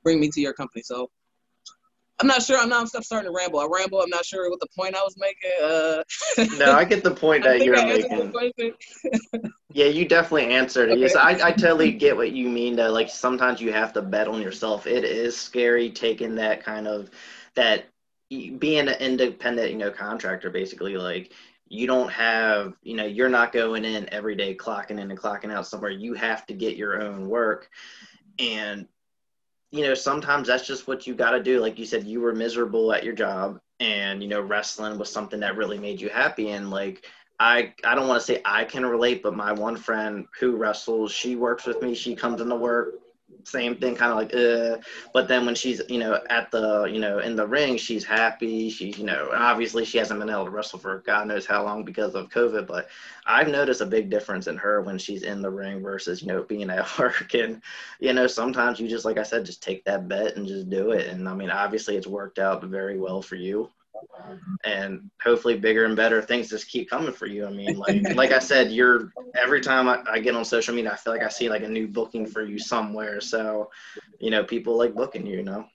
Bring 0.03 0.19
me 0.19 0.29
to 0.31 0.41
your 0.41 0.53
company. 0.53 0.83
So 0.83 1.11
I'm 2.23 2.29
not 2.29 2.41
sure. 2.41 2.57
I'm 2.57 2.69
not. 2.69 2.89
I'm 2.95 3.03
starting 3.03 3.29
to 3.29 3.37
ramble. 3.37 3.59
I 3.59 3.67
ramble. 3.69 4.01
I'm 4.01 4.09
not 4.09 4.25
sure 4.25 4.49
what 4.49 4.61
the 4.61 4.69
point 4.77 4.95
I 4.95 5.03
was 5.03 5.17
making. 5.19 5.51
Uh, 5.61 6.57
no, 6.57 6.73
I 6.73 6.85
get 6.85 7.03
the 7.03 7.11
point 7.11 7.43
that 7.45 7.65
you're 7.65 7.75
making. 7.85 8.33
yeah, 9.73 9.87
you 9.87 10.07
definitely 10.07 10.55
answered 10.55 10.91
it. 10.91 10.93
Okay. 10.93 11.01
Yes, 11.01 11.17
I, 11.17 11.49
I 11.49 11.51
totally 11.51 11.91
get 11.91 12.17
what 12.17 12.31
you 12.31 12.49
mean. 12.49 12.77
That 12.77 12.93
like 12.93 13.11
sometimes 13.11 13.61
you 13.61 13.73
have 13.73 13.93
to 13.95 14.03
bet 14.03 14.29
on 14.29 14.41
yourself. 14.41 14.87
It 14.87 15.03
is 15.03 15.37
scary 15.37 15.91
taking 15.91 16.37
that 16.37 16.63
kind 16.63 16.87
of 16.87 17.11
that 17.55 17.87
being 18.31 18.87
an 18.89 18.95
independent, 19.01 19.73
you 19.73 19.79
know, 19.79 19.91
contractor. 19.91 20.49
Basically, 20.49 20.97
like 20.97 21.33
you 21.67 21.89
don't 21.89 22.13
have, 22.13 22.75
you 22.85 22.95
know, 22.95 23.05
you're 23.05 23.29
not 23.29 23.53
going 23.53 23.85
in 23.85 24.09
every 24.15 24.37
day, 24.37 24.55
clocking 24.55 25.01
in 25.01 25.11
and 25.11 25.19
clocking 25.19 25.53
out 25.53 25.67
somewhere. 25.67 25.91
You 25.91 26.15
have 26.15 26.47
to 26.47 26.55
get 26.55 26.77
your 26.77 27.03
own 27.03 27.29
work, 27.29 27.69
and 28.39 28.87
you 29.73 29.83
know, 29.83 29.95
sometimes 29.95 30.47
that's 30.47 30.67
just 30.67 30.87
what 30.87 31.07
you 31.07 31.15
got 31.15 31.31
to 31.31 31.43
do. 31.43 31.59
Like 31.61 31.79
you 31.79 31.87
said, 31.87 32.07
you 32.07 32.21
were 32.21 32.35
miserable 32.35 32.93
at 32.93 33.05
your 33.05 33.15
job, 33.15 33.59
and 33.81 34.23
you 34.23 34.29
know, 34.29 34.41
wrestling 34.41 34.99
was 34.99 35.11
something 35.11 35.41
that 35.41 35.57
really 35.57 35.79
made 35.79 36.01
you 36.01 36.11
happy. 36.11 36.51
And 36.51 36.71
like, 36.71 37.07
I 37.41 37.75
I 37.83 37.95
don't 37.95 38.07
want 38.07 38.21
to 38.21 38.27
say 38.27 38.43
I 38.45 38.65
can 38.65 38.85
relate, 38.85 39.23
but 39.23 39.35
my 39.35 39.51
one 39.51 39.77
friend 39.77 40.27
who 40.39 40.57
wrestles, 40.57 41.11
she 41.11 41.37
works 41.37 41.67
with 41.67 41.83
me. 41.83 41.95
She 41.95 42.15
comes 42.15 42.41
into 42.43 42.55
work 42.55 42.95
same 43.45 43.77
thing, 43.77 43.95
kind 43.95 44.13
of 44.13 44.19
like, 44.19 44.35
uh. 44.35 44.79
But 45.13 45.29
then 45.29 45.47
when 45.47 45.55
she's, 45.55 45.83
you 45.89 45.99
know, 45.99 46.21
at 46.31 46.51
the, 46.51 46.85
you 46.85 47.01
know, 47.01 47.19
in 47.19 47.37
the 47.37 47.47
ring, 47.47 47.77
she's 47.77 48.05
happy. 48.05 48.71
She, 48.71 48.91
you 48.91 49.05
know, 49.05 49.31
obviously 49.33 49.85
she 49.85 49.99
hasn't 49.99 50.21
been 50.21 50.31
able 50.31 50.45
to 50.45 50.51
wrestle 50.51 50.79
for 50.79 50.99
God 51.01 51.29
knows 51.29 51.47
how 51.47 51.65
long 51.65 51.85
because 51.85 52.15
of 52.15 52.31
COVID. 52.31 52.67
But 52.67 52.89
I've 53.27 53.49
noticed 53.49 53.81
a 53.81 53.87
big 53.87 54.11
difference 54.11 54.47
in 54.47 54.57
her 54.57 54.83
when 54.83 54.99
she's 54.99 55.23
in 55.23 55.43
the 55.43 55.51
ring 55.51 55.81
versus, 55.81 56.23
you 56.23 56.29
know, 56.29 56.43
being 56.43 56.71
at 56.71 56.99
work. 56.99 57.35
And, 57.35 57.63
you 58.01 58.13
know, 58.13 58.27
sometimes 58.27 58.81
you 58.81 58.89
just, 58.89 59.05
like 59.05 59.19
I 59.19 59.23
said, 59.23 59.47
just 59.47 59.63
take 59.63 59.85
that 59.85 60.09
bet 60.09 60.37
and 60.37 60.47
just 60.47 60.71
do 60.71 60.93
it. 60.93 61.09
And 61.09 61.29
I 61.29 61.35
mean, 61.35 61.51
obviously 61.51 61.97
it's 61.97 62.07
worked 62.07 62.39
out 62.39 62.65
very 62.65 62.99
well 62.99 63.23
for 63.23 63.37
you 63.37 63.71
and 64.65 65.11
hopefully 65.23 65.57
bigger 65.57 65.85
and 65.85 65.97
better 65.97 66.23
things 66.23 66.49
just 66.49 66.69
keep 66.69 66.89
coming 66.89 67.13
for 67.13 67.27
you. 67.27 67.47
I 67.47 67.51
mean, 67.51 67.79
like 67.79 68.03
like 68.15 68.33
I 68.33 68.39
said, 68.39 68.71
you're 68.71 69.13
every 69.37 69.61
time 69.61 69.89
I, 69.89 70.03
I, 70.11 70.19
get 70.19 70.35
on 70.35 70.45
social 70.45 70.75
media, 70.75 70.93
I 70.93 70.97
feel 70.97 71.13
like 71.13 71.23
I 71.23 71.29
see 71.29 71.49
like 71.49 71.63
a 71.63 71.69
new 71.69 71.89
booking 71.89 72.27
for 72.27 72.43
you 72.43 72.59
somewhere. 72.59 73.21
So, 73.21 73.71
you 74.19 74.31
know, 74.31 74.45
people 74.45 74.77
like 74.77 74.95
booking 74.95 75.27
you, 75.27 75.39
you 75.39 75.43
know. 75.43 75.67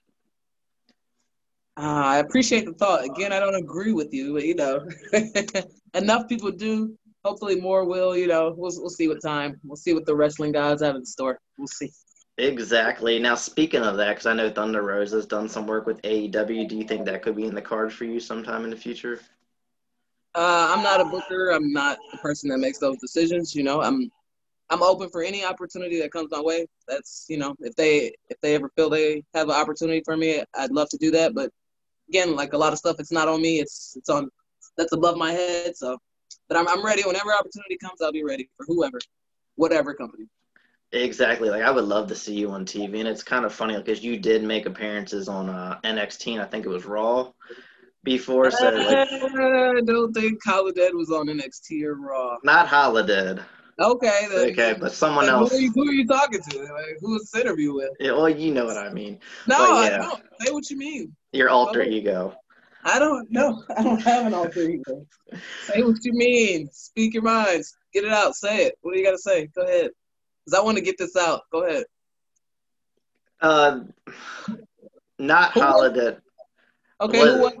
Uh, 1.78 2.02
I 2.04 2.18
appreciate 2.18 2.64
the 2.64 2.72
thought. 2.72 3.04
Again, 3.04 3.32
I 3.32 3.38
don't 3.38 3.54
agree 3.54 3.92
with 3.92 4.12
you, 4.12 4.34
but 4.34 4.44
you 4.44 4.54
know, 4.54 4.84
enough 5.94 6.28
people 6.28 6.50
do. 6.50 6.96
Hopefully, 7.24 7.60
more 7.60 7.84
will. 7.84 8.16
You 8.16 8.26
know, 8.26 8.54
we'll 8.56 8.72
we'll 8.78 8.90
see 8.90 9.06
what 9.06 9.22
time. 9.22 9.60
We'll 9.62 9.76
see 9.76 9.92
what 9.94 10.06
the 10.06 10.16
wrestling 10.16 10.52
gods 10.52 10.82
have 10.82 10.96
in 10.96 11.04
store. 11.04 11.38
We'll 11.56 11.68
see. 11.68 11.90
Exactly. 12.38 13.18
Now, 13.18 13.34
speaking 13.34 13.82
of 13.82 13.96
that, 13.96 14.10
because 14.10 14.26
I 14.26 14.32
know 14.32 14.48
Thunder 14.48 14.82
Rosa 14.82 15.16
has 15.16 15.26
done 15.26 15.48
some 15.48 15.66
work 15.66 15.86
with 15.86 16.00
AEW, 16.02 16.68
do 16.68 16.76
you 16.76 16.84
think 16.84 17.04
that 17.04 17.22
could 17.22 17.34
be 17.34 17.46
in 17.46 17.54
the 17.54 17.60
cards 17.60 17.94
for 17.94 18.04
you 18.04 18.20
sometime 18.20 18.62
in 18.62 18.70
the 18.70 18.76
future? 18.76 19.20
Uh, 20.36 20.72
I'm 20.72 20.84
not 20.84 21.00
a 21.00 21.04
booker. 21.04 21.50
I'm 21.50 21.72
not 21.72 21.98
the 22.12 22.18
person 22.18 22.48
that 22.50 22.58
makes 22.58 22.78
those 22.78 22.96
decisions. 22.98 23.56
You 23.56 23.64
know, 23.64 23.82
I'm 23.82 24.08
I'm 24.70 24.84
open 24.84 25.10
for 25.10 25.22
any 25.22 25.44
opportunity 25.44 25.98
that 26.00 26.12
comes 26.12 26.30
my 26.30 26.40
way. 26.40 26.66
That's 26.86 27.26
you 27.28 27.38
know, 27.38 27.56
if 27.58 27.74
they 27.74 28.12
if 28.28 28.40
they 28.40 28.54
ever 28.54 28.70
feel 28.76 28.88
they 28.88 29.24
have 29.34 29.48
an 29.48 29.56
opportunity 29.56 30.02
for 30.04 30.16
me, 30.16 30.42
I'd 30.56 30.70
love 30.70 30.88
to 30.90 30.96
do 30.98 31.10
that. 31.10 31.34
But 31.34 31.50
again, 32.08 32.36
like 32.36 32.52
a 32.52 32.58
lot 32.58 32.72
of 32.72 32.78
stuff, 32.78 33.00
it's 33.00 33.10
not 33.10 33.26
on 33.26 33.42
me. 33.42 33.58
It's 33.58 33.96
it's 33.96 34.10
on 34.10 34.30
that's 34.76 34.92
above 34.92 35.16
my 35.16 35.32
head. 35.32 35.76
So, 35.76 35.98
but 36.48 36.56
I'm 36.56 36.68
I'm 36.68 36.84
ready. 36.84 37.02
Whenever 37.04 37.32
opportunity 37.32 37.78
comes, 37.82 38.00
I'll 38.00 38.12
be 38.12 38.22
ready 38.22 38.48
for 38.56 38.64
whoever, 38.66 39.00
whatever 39.56 39.92
company. 39.92 40.26
Exactly. 40.92 41.50
Like 41.50 41.62
I 41.62 41.70
would 41.70 41.84
love 41.84 42.08
to 42.08 42.14
see 42.14 42.34
you 42.34 42.50
on 42.50 42.64
TV, 42.64 43.00
and 43.00 43.08
it's 43.08 43.22
kind 43.22 43.44
of 43.44 43.52
funny 43.52 43.76
because 43.76 44.02
you 44.02 44.18
did 44.18 44.42
make 44.42 44.66
appearances 44.66 45.28
on 45.28 45.50
uh, 45.50 45.78
NXT. 45.84 46.32
And 46.32 46.42
I 46.42 46.46
think 46.46 46.64
it 46.64 46.70
was 46.70 46.86
Raw 46.86 47.32
before. 48.04 48.50
So 48.50 48.70
like, 48.70 49.08
I 49.08 49.80
don't 49.84 50.12
think 50.12 50.42
Holidead 50.44 50.94
was 50.94 51.10
on 51.10 51.26
NXT 51.26 51.82
or 51.84 51.94
Raw. 51.96 52.36
Not 52.42 52.68
Holidead. 52.68 53.44
Okay. 53.80 54.26
Then, 54.30 54.50
okay, 54.50 54.74
but 54.78 54.92
someone 54.92 55.26
like, 55.26 55.34
else. 55.34 55.52
Who 55.52 55.58
are, 55.58 55.60
you, 55.60 55.72
who 55.72 55.88
are 55.88 55.92
you 55.92 56.06
talking 56.06 56.40
to? 56.40 56.58
Like, 56.58 56.96
who 57.00 57.12
was 57.12 57.30
this 57.30 57.40
interview 57.40 57.74
with? 57.74 57.90
Yeah, 58.00 58.12
well, 58.12 58.28
you 58.28 58.52
know 58.52 58.64
what 58.64 58.76
I 58.76 58.90
mean. 58.90 59.20
No, 59.46 59.58
But, 59.58 59.92
I 59.92 59.98
don't. 59.98 60.22
Say 60.40 60.52
what 60.52 60.68
you 60.70 60.76
mean. 60.76 61.14
Your 61.32 61.50
alter 61.50 61.82
ego. 61.82 62.34
I 62.84 62.98
don't 62.98 63.30
know. 63.30 63.62
I 63.76 63.82
don't 63.82 64.00
have 64.02 64.26
an 64.26 64.34
alter 64.34 64.62
ego. 64.62 65.06
Say 65.62 65.82
what 65.82 66.02
you 66.02 66.12
mean. 66.12 66.68
Speak 66.72 67.14
your 67.14 67.22
minds. 67.22 67.76
Get 67.92 68.04
it 68.04 68.12
out. 68.12 68.34
Say 68.34 68.66
it. 68.66 68.78
What 68.80 68.94
do 68.94 68.98
you 68.98 69.04
got 69.04 69.12
to 69.12 69.18
say? 69.18 69.48
Go 69.54 69.62
ahead. 69.62 69.90
Because 70.48 70.58
I 70.58 70.64
want 70.64 70.78
to 70.78 70.82
get 70.82 70.96
this 70.96 71.14
out. 71.14 71.42
Go 71.52 71.64
ahead. 71.64 71.84
Uh, 73.40 73.80
not 75.18 75.54
was- 75.54 75.64
Holidead. 75.64 76.20
Okay. 77.00 77.18
What- 77.18 77.28
Who 77.28 77.40
was, 77.42 77.52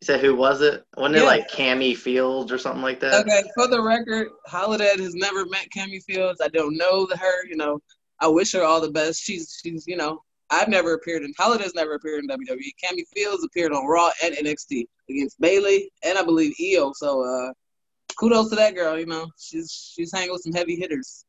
You 0.00 0.04
said 0.04 0.20
who 0.20 0.36
was 0.36 0.60
it? 0.62 0.84
Wasn't 0.96 1.16
it 1.16 1.24
like 1.24 1.50
Cammy 1.50 1.96
Fields 1.96 2.52
or 2.52 2.58
something 2.58 2.82
like 2.82 3.00
that? 3.00 3.14
okay. 3.22 3.42
For 3.56 3.66
the 3.66 3.82
record, 3.82 4.28
Holidead 4.48 5.00
has 5.00 5.14
never 5.14 5.44
met 5.46 5.68
Cammy 5.76 6.02
Fields. 6.04 6.40
I 6.40 6.48
don't 6.48 6.76
know 6.76 7.08
her. 7.18 7.46
You 7.48 7.56
know, 7.56 7.80
I 8.20 8.28
wish 8.28 8.52
her 8.52 8.62
all 8.62 8.80
the 8.80 8.90
best. 8.92 9.22
She's 9.22 9.58
she's 9.62 9.86
you 9.86 9.96
know. 9.96 10.22
I've 10.48 10.68
never 10.68 10.94
appeared 10.94 11.24
in 11.24 11.34
Holidead's 11.34 11.74
never 11.74 11.94
appeared 11.94 12.22
in 12.22 12.28
WWE. 12.28 12.70
Cammy 12.84 13.02
Fields 13.12 13.42
appeared 13.44 13.72
on 13.72 13.84
Raw 13.84 14.10
and 14.22 14.32
NXT 14.36 14.86
against 15.10 15.40
Bayley 15.40 15.90
and 16.04 16.16
I 16.16 16.22
believe 16.22 16.54
Io. 16.60 16.92
So 16.94 17.24
uh 17.24 17.52
kudos 18.16 18.50
to 18.50 18.56
that 18.56 18.76
girl, 18.76 18.96
you 18.98 19.06
know. 19.06 19.26
She's 19.38 19.92
she's 19.94 20.12
hanging 20.12 20.30
with 20.32 20.42
some 20.42 20.52
heavy 20.52 20.76
hitters. 20.76 21.24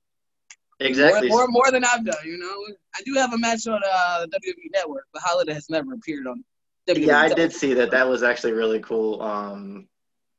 Exactly. 0.79 1.29
More, 1.29 1.47
more, 1.47 1.47
more 1.47 1.71
than 1.71 1.83
I've 1.83 2.05
done, 2.05 2.15
you 2.23 2.37
know. 2.37 2.75
I 2.95 3.01
do 3.05 3.13
have 3.15 3.33
a 3.33 3.37
match 3.37 3.65
on 3.67 3.81
uh, 3.83 4.25
the 4.27 4.37
WWE 4.39 4.71
Network, 4.73 5.05
but 5.11 5.21
Holidead 5.23 5.53
has 5.53 5.69
never 5.69 5.93
appeared 5.93 6.27
on 6.27 6.43
WWE. 6.87 7.05
Yeah, 7.07 7.19
I 7.19 7.29
did 7.33 7.51
see 7.51 7.73
that. 7.73 7.91
That 7.91 8.07
was 8.07 8.21
actually 8.23 8.53
really 8.53 8.79
cool. 8.79 9.21
Um, 9.21 9.87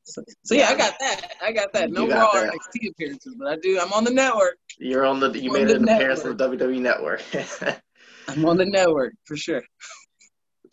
So, 0.05 0.23
so 0.43 0.55
yeah, 0.55 0.69
I 0.71 0.75
got 0.75 0.95
that. 1.01 1.33
I 1.43 1.53
got 1.53 1.73
that. 1.75 1.91
No 1.91 2.07
got 2.07 2.35
Raw 2.35 2.41
that. 2.41 2.53
NXT 2.55 2.91
appearances, 2.91 3.35
but 3.39 3.49
I 3.49 3.57
do. 3.57 3.79
I'm 3.79 3.93
on 3.93 4.05
the 4.05 4.11
network. 4.11 4.57
you're 4.79 5.05
on 5.05 5.21
the. 5.21 5.31
You 5.39 5.51
On 5.51 5.59
made 5.59 5.69
the 5.69 5.77
an 5.77 5.89
appearance 5.89 6.25
on 6.25 6.37
the 6.37 6.49
WWE 6.49 6.81
Network. 6.81 7.23
I'm 8.29 8.45
on 8.47 8.57
the 8.57 8.65
network 8.65 9.15
for 9.25 9.37
sure. 9.37 9.63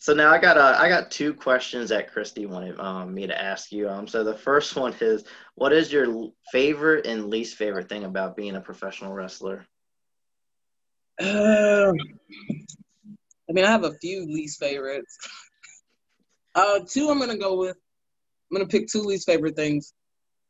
So 0.05 0.13
now 0.13 0.31
I 0.31 0.37
got 0.37 0.55
uh, 0.59 0.77
I 0.77 0.87
got 0.87 1.09
two 1.09 1.33
questions 1.33 1.89
that 1.89 2.11
Christy 2.11 2.45
wanted 2.45 2.79
um, 2.79 3.11
me 3.11 3.25
to 3.25 3.41
ask 3.41 3.71
you. 3.71 3.89
Um, 3.89 4.07
so 4.07 4.23
the 4.23 4.35
first 4.35 4.75
one 4.75 4.93
is, 5.01 5.23
what 5.55 5.73
is 5.73 5.91
your 5.91 6.29
favorite 6.51 7.07
and 7.07 7.27
least 7.27 7.57
favorite 7.57 7.89
thing 7.89 8.03
about 8.03 8.35
being 8.35 8.55
a 8.55 8.61
professional 8.61 9.13
wrestler? 9.13 9.65
Um, 11.19 11.95
I 13.49 13.53
mean, 13.53 13.65
I 13.65 13.71
have 13.71 13.83
a 13.83 13.95
few 13.95 14.27
least 14.27 14.59
favorites. 14.59 15.17
Uh, 16.53 16.81
two 16.87 17.09
I'm 17.09 17.17
gonna 17.17 17.35
go 17.35 17.57
with. 17.57 17.75
I'm 18.51 18.57
gonna 18.57 18.69
pick 18.69 18.87
two 18.87 19.01
least 19.01 19.25
favorite 19.25 19.55
things. 19.55 19.91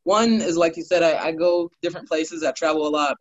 One 0.04 0.42
is 0.42 0.58
like 0.58 0.76
you 0.76 0.82
said, 0.82 1.02
I, 1.02 1.28
I 1.28 1.32
go 1.32 1.70
different 1.80 2.08
places. 2.08 2.44
I 2.44 2.52
travel 2.52 2.86
a 2.86 2.90
lot. 2.90 3.16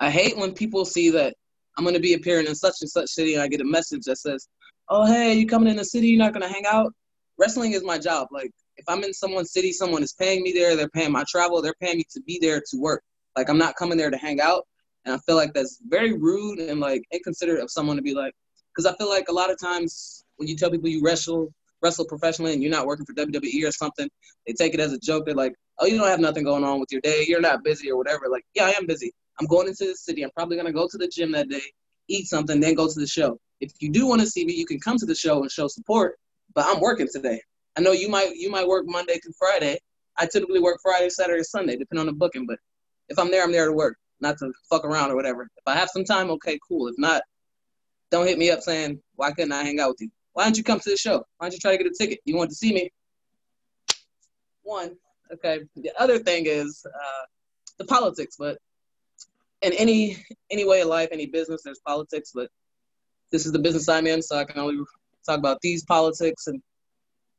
I 0.00 0.10
hate 0.10 0.36
when 0.36 0.54
people 0.54 0.84
see 0.84 1.10
that 1.10 1.36
I'm 1.78 1.84
gonna 1.84 2.00
be 2.00 2.14
appearing 2.14 2.48
in 2.48 2.56
such 2.56 2.78
and 2.80 2.90
such 2.90 3.10
city, 3.10 3.34
and 3.34 3.42
I 3.44 3.46
get 3.46 3.60
a 3.60 3.64
message 3.64 4.06
that 4.06 4.18
says, 4.18 4.48
"Oh, 4.88 5.06
hey, 5.06 5.34
you 5.34 5.46
coming 5.46 5.68
in 5.68 5.76
the 5.76 5.84
city? 5.84 6.08
You're 6.08 6.18
not 6.18 6.32
gonna 6.32 6.48
hang 6.48 6.66
out." 6.66 6.92
Wrestling 7.38 7.72
is 7.72 7.82
my 7.82 7.98
job. 7.98 8.28
Like, 8.30 8.52
if 8.76 8.84
I'm 8.88 9.02
in 9.04 9.12
someone's 9.12 9.52
city, 9.52 9.72
someone 9.72 10.02
is 10.02 10.12
paying 10.12 10.42
me 10.42 10.52
there. 10.52 10.76
They're 10.76 10.88
paying 10.88 11.12
my 11.12 11.24
travel. 11.28 11.60
They're 11.62 11.74
paying 11.80 11.98
me 11.98 12.04
to 12.10 12.20
be 12.22 12.38
there 12.40 12.60
to 12.70 12.76
work. 12.78 13.02
Like, 13.36 13.48
I'm 13.48 13.58
not 13.58 13.76
coming 13.76 13.98
there 13.98 14.10
to 14.10 14.16
hang 14.16 14.40
out. 14.40 14.66
And 15.04 15.14
I 15.14 15.18
feel 15.18 15.36
like 15.36 15.52
that's 15.52 15.80
very 15.86 16.12
rude 16.12 16.58
and 16.60 16.80
like 16.80 17.02
inconsiderate 17.12 17.62
of 17.62 17.70
someone 17.70 17.96
to 17.96 18.02
be 18.02 18.14
like, 18.14 18.32
because 18.74 18.90
I 18.90 18.96
feel 18.96 19.08
like 19.08 19.28
a 19.28 19.32
lot 19.32 19.50
of 19.50 19.58
times 19.60 20.24
when 20.36 20.48
you 20.48 20.56
tell 20.56 20.70
people 20.70 20.88
you 20.88 21.02
wrestle 21.02 21.52
wrestle 21.82 22.06
professionally 22.06 22.54
and 22.54 22.62
you're 22.62 22.72
not 22.72 22.86
working 22.86 23.04
for 23.04 23.12
WWE 23.12 23.68
or 23.68 23.70
something, 23.70 24.08
they 24.46 24.54
take 24.54 24.72
it 24.72 24.80
as 24.80 24.92
a 24.92 24.98
joke. 24.98 25.26
They're 25.26 25.34
like, 25.34 25.54
oh, 25.78 25.86
you 25.86 25.98
don't 25.98 26.08
have 26.08 26.18
nothing 26.18 26.42
going 26.42 26.64
on 26.64 26.80
with 26.80 26.90
your 26.90 27.02
day. 27.02 27.26
You're 27.28 27.42
not 27.42 27.62
busy 27.62 27.90
or 27.90 27.96
whatever. 27.98 28.24
Like, 28.30 28.44
yeah, 28.54 28.64
I 28.64 28.70
am 28.70 28.86
busy. 28.86 29.12
I'm 29.38 29.46
going 29.46 29.68
into 29.68 29.84
the 29.84 29.94
city. 29.94 30.22
I'm 30.22 30.30
probably 30.30 30.56
gonna 30.56 30.72
go 30.72 30.88
to 30.88 30.96
the 30.96 31.06
gym 31.06 31.30
that 31.32 31.48
day, 31.48 31.62
eat 32.08 32.26
something, 32.26 32.60
then 32.60 32.74
go 32.74 32.88
to 32.88 33.00
the 33.00 33.06
show. 33.06 33.38
If 33.60 33.72
you 33.80 33.90
do 33.90 34.06
want 34.06 34.20
to 34.20 34.26
see 34.26 34.44
me, 34.44 34.54
you 34.54 34.66
can 34.66 34.80
come 34.80 34.96
to 34.98 35.06
the 35.06 35.14
show 35.14 35.42
and 35.42 35.50
show 35.50 35.68
support. 35.68 36.18
But 36.54 36.66
I'm 36.68 36.80
working 36.80 37.08
today. 37.10 37.40
I 37.76 37.80
know 37.80 37.92
you 37.92 38.08
might 38.08 38.34
you 38.36 38.50
might 38.50 38.66
work 38.66 38.84
Monday 38.86 39.18
through 39.18 39.32
Friday. 39.38 39.78
I 40.16 40.26
typically 40.26 40.60
work 40.60 40.78
Friday, 40.82 41.08
Saturday, 41.08 41.42
Sunday, 41.42 41.76
depending 41.76 42.00
on 42.00 42.06
the 42.06 42.12
booking. 42.12 42.46
But 42.46 42.58
if 43.08 43.18
I'm 43.18 43.30
there, 43.30 43.42
I'm 43.42 43.50
there 43.50 43.66
to 43.66 43.72
work, 43.72 43.96
not 44.20 44.38
to 44.38 44.52
fuck 44.70 44.84
around 44.84 45.10
or 45.10 45.16
whatever. 45.16 45.42
If 45.42 45.64
I 45.66 45.74
have 45.74 45.90
some 45.90 46.04
time, 46.04 46.30
okay, 46.32 46.58
cool. 46.66 46.86
If 46.88 46.94
not, 46.98 47.22
don't 48.10 48.26
hit 48.26 48.38
me 48.38 48.50
up 48.50 48.60
saying 48.60 49.00
why 49.16 49.32
couldn't 49.32 49.52
I 49.52 49.64
hang 49.64 49.80
out 49.80 49.90
with 49.90 50.02
you? 50.02 50.10
Why 50.34 50.44
don't 50.44 50.56
you 50.56 50.64
come 50.64 50.80
to 50.80 50.90
the 50.90 50.96
show? 50.96 51.24
Why 51.38 51.46
don't 51.46 51.52
you 51.52 51.58
try 51.58 51.76
to 51.76 51.82
get 51.82 51.90
a 51.90 51.94
ticket? 51.96 52.20
You 52.24 52.36
want 52.36 52.50
to 52.50 52.56
see 52.56 52.72
me? 52.72 52.90
One, 54.62 54.96
okay. 55.32 55.60
The 55.76 55.92
other 55.98 56.18
thing 56.18 56.46
is 56.46 56.84
uh, 56.86 57.24
the 57.78 57.84
politics, 57.84 58.36
but 58.38 58.58
in 59.64 59.72
any 59.72 60.16
any 60.50 60.64
way 60.64 60.82
of 60.82 60.88
life, 60.88 61.08
any 61.10 61.26
business, 61.26 61.62
there's 61.64 61.80
politics. 61.86 62.32
But 62.34 62.48
this 63.32 63.46
is 63.46 63.52
the 63.52 63.58
business 63.58 63.88
I'm 63.88 64.06
in, 64.06 64.22
so 64.22 64.36
I 64.36 64.44
can 64.44 64.60
only 64.60 64.82
talk 65.26 65.38
about 65.38 65.60
these 65.62 65.84
politics. 65.84 66.46
And 66.46 66.62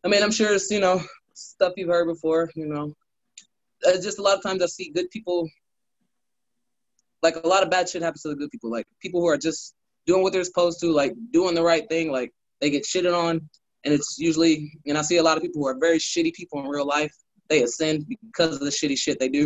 I 0.03 0.07
mean, 0.07 0.23
I'm 0.23 0.31
sure 0.31 0.53
it's 0.53 0.69
you 0.71 0.79
know 0.79 1.01
stuff 1.33 1.73
you've 1.77 1.89
heard 1.89 2.07
before. 2.07 2.49
You 2.55 2.67
know, 2.67 2.93
uh, 3.87 4.01
just 4.01 4.19
a 4.19 4.21
lot 4.21 4.37
of 4.37 4.43
times 4.43 4.61
I 4.61 4.65
see 4.65 4.91
good 4.93 5.09
people. 5.11 5.47
Like 7.21 7.37
a 7.37 7.47
lot 7.47 7.63
of 7.63 7.69
bad 7.69 7.89
shit 7.89 8.01
happens 8.01 8.23
to 8.23 8.29
the 8.29 8.35
good 8.35 8.51
people. 8.51 8.71
Like 8.71 8.85
people 8.99 9.21
who 9.21 9.27
are 9.27 9.37
just 9.37 9.75
doing 10.05 10.21
what 10.21 10.33
they're 10.33 10.43
supposed 10.43 10.79
to, 10.81 10.91
like 10.91 11.13
doing 11.31 11.55
the 11.55 11.63
right 11.63 11.87
thing. 11.89 12.11
Like 12.11 12.31
they 12.59 12.69
get 12.69 12.83
shitted 12.83 13.15
on, 13.15 13.47
and 13.83 13.93
it's 13.93 14.17
usually. 14.17 14.71
And 14.87 14.97
I 14.97 15.03
see 15.03 15.17
a 15.17 15.23
lot 15.23 15.37
of 15.37 15.43
people 15.43 15.61
who 15.61 15.67
are 15.67 15.77
very 15.79 15.99
shitty 15.99 16.33
people 16.33 16.59
in 16.59 16.67
real 16.67 16.87
life. 16.87 17.13
They 17.49 17.61
ascend 17.61 18.07
because 18.07 18.55
of 18.55 18.61
the 18.61 18.71
shitty 18.71 18.97
shit 18.97 19.19
they 19.19 19.29
do, 19.29 19.43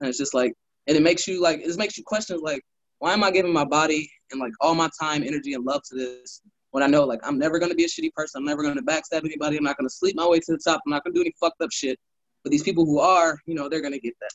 and 0.00 0.08
it's 0.08 0.16
just 0.16 0.32
like, 0.32 0.54
and 0.86 0.96
it 0.96 1.02
makes 1.02 1.26
you 1.26 1.40
like, 1.40 1.60
it 1.60 1.76
makes 1.76 1.96
you 1.96 2.04
question 2.04 2.40
like, 2.40 2.62
why 2.98 3.12
am 3.12 3.24
I 3.24 3.30
giving 3.30 3.52
my 3.52 3.64
body 3.64 4.10
and 4.30 4.40
like 4.40 4.52
all 4.60 4.74
my 4.74 4.88
time, 5.00 5.22
energy, 5.24 5.54
and 5.54 5.64
love 5.64 5.82
to 5.90 5.96
this 5.96 6.42
when 6.72 6.82
I 6.82 6.86
know 6.86 7.04
like 7.04 7.20
I'm 7.22 7.38
never 7.38 7.58
gonna 7.58 7.74
be 7.74 7.84
a 7.84 7.88
shitty 7.88 8.12
person. 8.12 8.38
I'm 8.38 8.44
never 8.44 8.62
gonna 8.62 8.82
backstab 8.82 9.24
anybody. 9.24 9.56
I'm 9.56 9.64
not 9.64 9.76
gonna 9.76 9.90
sleep 9.90 10.16
my 10.16 10.26
way 10.26 10.40
to 10.40 10.52
the 10.52 10.58
top. 10.58 10.80
I'm 10.86 10.90
not 10.90 11.04
gonna 11.04 11.14
do 11.14 11.20
any 11.20 11.34
fucked 11.38 11.60
up 11.60 11.70
shit. 11.70 11.98
But 12.42 12.50
these 12.50 12.62
people 12.62 12.84
who 12.84 12.98
are, 12.98 13.38
you 13.46 13.54
know, 13.54 13.68
they're 13.68 13.82
gonna 13.82 13.98
get 13.98 14.14
that. 14.20 14.30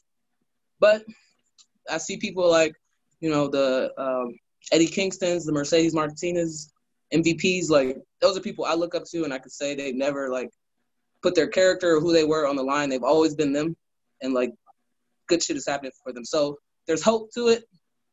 But 0.79 1.03
I 1.89 1.97
see 1.97 2.17
people 2.17 2.49
like, 2.49 2.73
you 3.19 3.29
know, 3.29 3.47
the 3.47 3.91
um, 3.97 4.35
Eddie 4.71 4.87
Kingstons, 4.87 5.45
the 5.45 5.51
Mercedes 5.51 5.93
Martinez, 5.93 6.71
MVPs. 7.13 7.69
Like 7.69 7.97
those 8.21 8.37
are 8.37 8.41
people 8.41 8.65
I 8.65 8.75
look 8.75 8.95
up 8.95 9.03
to, 9.11 9.23
and 9.23 9.33
I 9.33 9.39
could 9.39 9.51
say 9.51 9.75
they've 9.75 9.95
never 9.95 10.29
like 10.29 10.49
put 11.23 11.35
their 11.35 11.47
character 11.47 11.95
or 11.95 11.99
who 11.99 12.13
they 12.13 12.23
were 12.23 12.47
on 12.47 12.55
the 12.55 12.63
line. 12.63 12.89
They've 12.89 13.03
always 13.03 13.35
been 13.35 13.53
them, 13.53 13.75
and 14.21 14.33
like 14.33 14.51
good 15.27 15.43
shit 15.43 15.57
is 15.57 15.67
happening 15.67 15.91
for 16.03 16.13
them. 16.13 16.25
So 16.25 16.57
there's 16.87 17.03
hope 17.03 17.31
to 17.33 17.47
it 17.47 17.65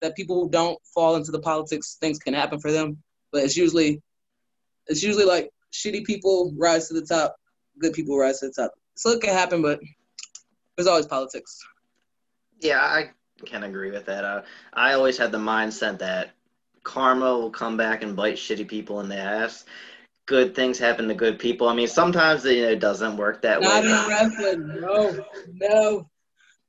that 0.02 0.16
people 0.16 0.42
who 0.42 0.50
don't 0.50 0.78
fall 0.92 1.16
into 1.16 1.30
the 1.30 1.40
politics, 1.40 1.96
things 2.00 2.18
can 2.18 2.34
happen 2.34 2.60
for 2.60 2.70
them. 2.70 2.98
But 3.32 3.42
it's 3.44 3.56
usually 3.56 4.02
it's 4.86 5.02
usually 5.02 5.24
like 5.24 5.50
shitty 5.72 6.04
people 6.04 6.52
rise 6.56 6.88
to 6.88 6.94
the 6.94 7.06
top, 7.06 7.36
good 7.78 7.92
people 7.92 8.18
rise 8.18 8.40
to 8.40 8.48
the 8.48 8.52
top. 8.52 8.72
So 8.96 9.10
it 9.10 9.20
can 9.20 9.32
happen, 9.32 9.62
but 9.62 9.80
there's 10.76 10.86
always 10.86 11.06
politics. 11.06 11.58
Yeah, 12.60 12.80
I 12.80 13.10
can 13.44 13.64
agree 13.64 13.90
with 13.90 14.06
that. 14.06 14.24
Uh, 14.24 14.42
I 14.72 14.92
always 14.92 15.18
had 15.18 15.32
the 15.32 15.38
mindset 15.38 15.98
that 15.98 16.30
karma 16.84 17.36
will 17.38 17.50
come 17.50 17.76
back 17.76 18.02
and 18.02 18.14
bite 18.14 18.36
shitty 18.36 18.68
people 18.68 19.00
in 19.00 19.08
the 19.08 19.16
ass. 19.16 19.64
Good 20.26 20.54
things 20.54 20.78
happen 20.78 21.08
to 21.08 21.14
good 21.14 21.38
people. 21.38 21.68
I 21.68 21.74
mean, 21.74 21.88
sometimes 21.88 22.44
you 22.44 22.62
know, 22.62 22.70
it 22.70 22.80
doesn't 22.80 23.16
work 23.16 23.42
that 23.42 23.60
Not 23.60 23.82
way. 23.82 23.90
in 23.90 24.08
wrestling. 24.08 24.80
No, 24.80 25.24
no. 25.52 26.10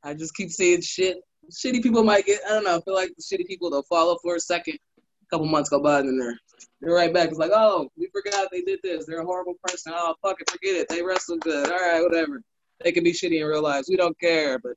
I 0.05 0.13
just 0.13 0.35
keep 0.35 0.51
seeing 0.51 0.81
shit. 0.81 1.17
Shitty 1.51 1.83
people 1.83 2.03
might 2.03 2.25
get. 2.25 2.41
I 2.45 2.49
don't 2.49 2.63
know. 2.63 2.77
I 2.77 2.81
feel 2.81 2.93
like 2.93 3.11
the 3.17 3.23
shitty 3.23 3.47
people 3.47 3.69
they'll 3.69 3.83
follow 3.83 4.17
for 4.21 4.35
a 4.35 4.39
second. 4.39 4.75
A 4.97 5.25
couple 5.29 5.47
months 5.47 5.69
go 5.69 5.81
by 5.81 5.99
and 5.99 6.09
then 6.09 6.19
they're 6.19 6.39
they're 6.81 6.93
right 6.93 7.13
back. 7.13 7.29
It's 7.29 7.39
like, 7.39 7.51
oh, 7.53 7.89
we 7.97 8.07
forgot 8.13 8.49
they 8.51 8.61
did 8.61 8.79
this. 8.83 9.05
They're 9.05 9.21
a 9.21 9.25
horrible 9.25 9.55
person. 9.63 9.93
Oh, 9.95 10.13
fuck 10.21 10.39
it, 10.39 10.49
forget 10.49 10.75
it. 10.75 10.87
They 10.87 11.01
wrestled 11.01 11.41
good. 11.41 11.71
All 11.71 11.77
right, 11.77 12.01
whatever. 12.01 12.41
They 12.83 12.91
can 12.91 13.03
be 13.03 13.11
shitty 13.11 13.39
in 13.39 13.47
real 13.47 13.63
lives. 13.63 13.89
We 13.89 13.95
don't 13.95 14.19
care. 14.19 14.59
But 14.59 14.73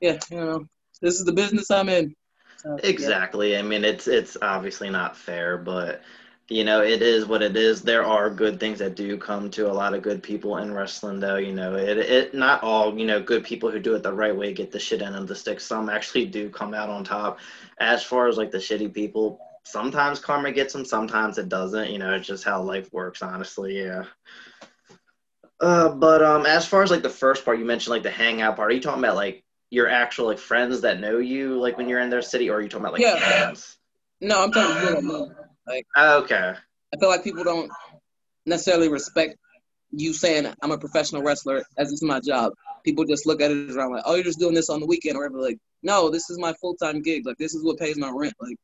yeah, 0.00 0.18
you 0.30 0.38
know, 0.38 0.66
this 1.02 1.18
is 1.18 1.24
the 1.24 1.32
business 1.32 1.70
I'm 1.70 1.88
in. 1.88 2.14
So, 2.56 2.78
yeah. 2.82 2.88
Exactly. 2.88 3.56
I 3.56 3.62
mean, 3.62 3.84
it's 3.84 4.08
it's 4.08 4.36
obviously 4.40 4.88
not 4.88 5.16
fair, 5.16 5.58
but 5.58 6.02
you 6.48 6.64
know, 6.64 6.82
it 6.82 7.02
is 7.02 7.24
what 7.26 7.42
it 7.42 7.56
is. 7.56 7.82
There 7.82 8.04
are 8.04 8.28
good 8.28 8.60
things 8.60 8.78
that 8.80 8.96
do 8.96 9.16
come 9.16 9.50
to 9.52 9.70
a 9.70 9.72
lot 9.72 9.94
of 9.94 10.02
good 10.02 10.22
people 10.22 10.58
in 10.58 10.74
wrestling, 10.74 11.20
though. 11.20 11.36
You 11.36 11.52
know, 11.52 11.76
it 11.76 11.98
it 11.98 12.34
not 12.34 12.62
all 12.62 12.98
you 12.98 13.06
know 13.06 13.20
good 13.22 13.44
people 13.44 13.70
who 13.70 13.78
do 13.78 13.94
it 13.94 14.02
the 14.02 14.12
right 14.12 14.36
way 14.36 14.52
get 14.52 14.70
the 14.72 14.78
shit 14.78 15.02
end 15.02 15.16
of 15.16 15.28
the 15.28 15.36
stick. 15.36 15.60
Some 15.60 15.88
actually 15.88 16.26
do 16.26 16.50
come 16.50 16.74
out 16.74 16.90
on 16.90 17.04
top. 17.04 17.38
As 17.78 18.02
far 18.02 18.28
as 18.28 18.36
like 18.36 18.50
the 18.50 18.58
shitty 18.58 18.92
people, 18.92 19.38
sometimes 19.64 20.18
karma 20.18 20.52
gets 20.52 20.72
them, 20.72 20.84
sometimes 20.84 21.38
it 21.38 21.48
doesn't. 21.48 21.90
You 21.90 21.98
know, 21.98 22.14
it's 22.14 22.26
just 22.26 22.44
how 22.44 22.60
life 22.62 22.92
works. 22.92 23.22
Honestly, 23.22 23.78
yeah. 23.82 24.04
Uh, 25.60 25.90
but 25.90 26.22
um, 26.22 26.44
as 26.44 26.66
far 26.66 26.82
as 26.82 26.90
like 26.90 27.02
the 27.02 27.08
first 27.08 27.44
part 27.44 27.58
you 27.58 27.64
mentioned, 27.64 27.92
like 27.92 28.02
the 28.02 28.10
hangout 28.10 28.56
part, 28.56 28.70
are 28.70 28.74
you 28.74 28.80
talking 28.80 29.02
about 29.02 29.16
like 29.16 29.44
your 29.70 29.88
actual 29.88 30.26
like 30.26 30.38
friends 30.38 30.80
that 30.80 31.00
know 31.00 31.18
you 31.18 31.58
like 31.58 31.78
when 31.78 31.88
you're 31.88 32.00
in 32.00 32.10
their 32.10 32.20
city, 32.20 32.50
or 32.50 32.56
are 32.56 32.60
you 32.60 32.68
talking 32.68 32.84
about 32.84 32.92
like 32.94 33.02
Yeah. 33.02 33.16
fans? 33.16 33.76
No, 34.20 34.42
I'm 34.42 34.52
talking 34.52 35.06
about. 35.08 35.41
Like 35.66 35.86
oh, 35.96 36.22
Okay. 36.22 36.54
I 36.94 36.98
feel 36.98 37.08
like 37.08 37.24
people 37.24 37.44
don't 37.44 37.70
necessarily 38.44 38.88
respect 38.88 39.36
you 39.92 40.12
saying 40.12 40.52
I'm 40.62 40.72
a 40.72 40.78
professional 40.78 41.22
wrestler 41.22 41.62
as 41.78 41.92
it's 41.92 42.02
my 42.02 42.20
job. 42.20 42.52
People 42.84 43.04
just 43.04 43.26
look 43.26 43.40
at 43.40 43.50
it 43.50 43.70
as 43.70 43.76
I'm 43.76 43.90
like, 43.90 44.02
oh, 44.06 44.14
you're 44.14 44.24
just 44.24 44.38
doing 44.38 44.54
this 44.54 44.70
on 44.70 44.80
the 44.80 44.86
weekend 44.86 45.16
or 45.16 45.20
whatever. 45.20 45.40
Like, 45.40 45.58
no, 45.82 46.10
this 46.10 46.30
is 46.30 46.38
my 46.38 46.52
full 46.60 46.74
time 46.74 47.02
gig. 47.02 47.26
Like, 47.26 47.36
this 47.38 47.54
is 47.54 47.64
what 47.64 47.78
pays 47.78 47.96
my 47.96 48.10
rent. 48.10 48.34
Like, 48.40 48.56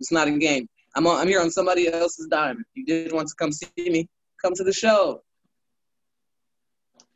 it's 0.00 0.12
not 0.12 0.28
a 0.28 0.32
game. 0.32 0.68
I'm 0.94 1.06
on, 1.06 1.20
I'm 1.20 1.28
here 1.28 1.40
on 1.40 1.50
somebody 1.50 1.88
else's 1.88 2.26
dime. 2.26 2.58
If 2.58 2.66
you 2.74 2.84
did 2.84 3.12
want 3.12 3.28
to 3.28 3.34
come 3.38 3.52
see 3.52 3.70
me, 3.76 4.08
come 4.42 4.54
to 4.54 4.64
the 4.64 4.72
show. 4.72 5.22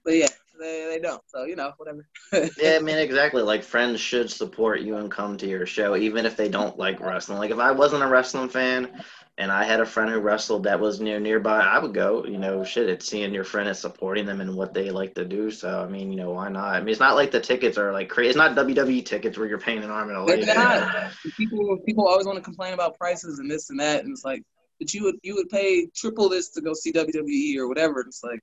But 0.05 0.15
yeah, 0.17 0.29
they, 0.61 0.87
they 0.91 0.99
don't. 1.01 1.23
So 1.27 1.45
you 1.45 1.57
know, 1.57 1.73
whatever. 1.77 2.07
Yeah, 2.33 2.77
I 2.77 2.79
mean, 2.83 2.99
exactly. 2.99 3.43
Like, 3.43 3.63
friends 3.63 4.01
should 4.01 4.31
support 4.31 4.81
you 4.81 4.97
and 4.97 5.11
come 5.11 5.37
to 5.39 5.47
your 5.47 5.67
show, 5.67 5.97
even 5.97 6.27
if 6.27 6.37
they 6.37 6.49
don't 6.49 6.79
like 6.79 7.01
wrestling. 7.01 7.39
Like, 7.39 7.51
if 7.51 7.59
I 7.59 7.73
wasn't 7.73 8.03
a 8.03 8.09
wrestling 8.09 8.49
fan 8.49 9.03
and 9.39 9.51
I 9.51 9.65
had 9.65 9.81
a 9.81 9.87
friend 9.87 10.11
who 10.11 10.21
wrestled 10.21 10.65
that 10.65 10.79
was 10.79 11.01
near 11.01 11.19
nearby, 11.19 11.61
I 11.61 11.79
would 11.79 11.95
go. 11.95 12.25
You 12.27 12.39
know, 12.39 12.63
shit, 12.63 12.89
it's 12.89 13.09
seeing 13.09 13.33
your 13.33 13.45
friend 13.45 13.69
is 13.69 13.79
supporting 13.79 14.27
them 14.27 14.41
and 14.41 14.55
what 14.55 14.75
they 14.75 14.91
like 14.91 15.15
to 15.15 15.25
do. 15.25 15.51
So, 15.51 15.83
I 15.83 15.89
mean, 15.89 16.11
you 16.13 16.19
know, 16.19 16.31
why 16.33 16.49
not? 16.49 16.75
I 16.75 16.81
mean, 16.81 16.91
it's 16.91 17.01
not 17.01 17.17
like 17.17 17.31
the 17.31 17.41
tickets 17.41 17.79
are 17.79 17.93
like 17.93 18.09
crazy. 18.09 18.29
It's 18.29 18.37
not 18.37 18.57
WWE 18.57 19.05
tickets 19.05 19.39
where 19.39 19.49
you're 19.49 19.59
paying 19.59 19.83
an 19.83 19.91
arm 19.91 20.09
and 20.09 20.19
a 20.19 20.23
leg. 20.23 20.45
They're 20.45 20.55
not. 20.55 21.13
people 21.37 21.79
people 21.87 22.07
always 22.07 22.27
want 22.27 22.37
to 22.37 22.45
complain 22.45 22.75
about 22.75 22.99
prices 22.99 23.39
and 23.39 23.51
this 23.51 23.71
and 23.71 23.81
that, 23.81 24.05
and 24.05 24.13
it's 24.13 24.25
like, 24.25 24.43
but 24.79 24.93
you 24.93 25.05
would 25.05 25.17
you 25.23 25.35
would 25.37 25.49
pay 25.49 25.87
triple 25.95 26.29
this 26.29 26.51
to 26.51 26.61
go 26.61 26.75
see 26.75 26.93
WWE 26.93 27.57
or 27.57 27.69
whatever. 27.69 28.01
It's 28.01 28.23
like, 28.23 28.41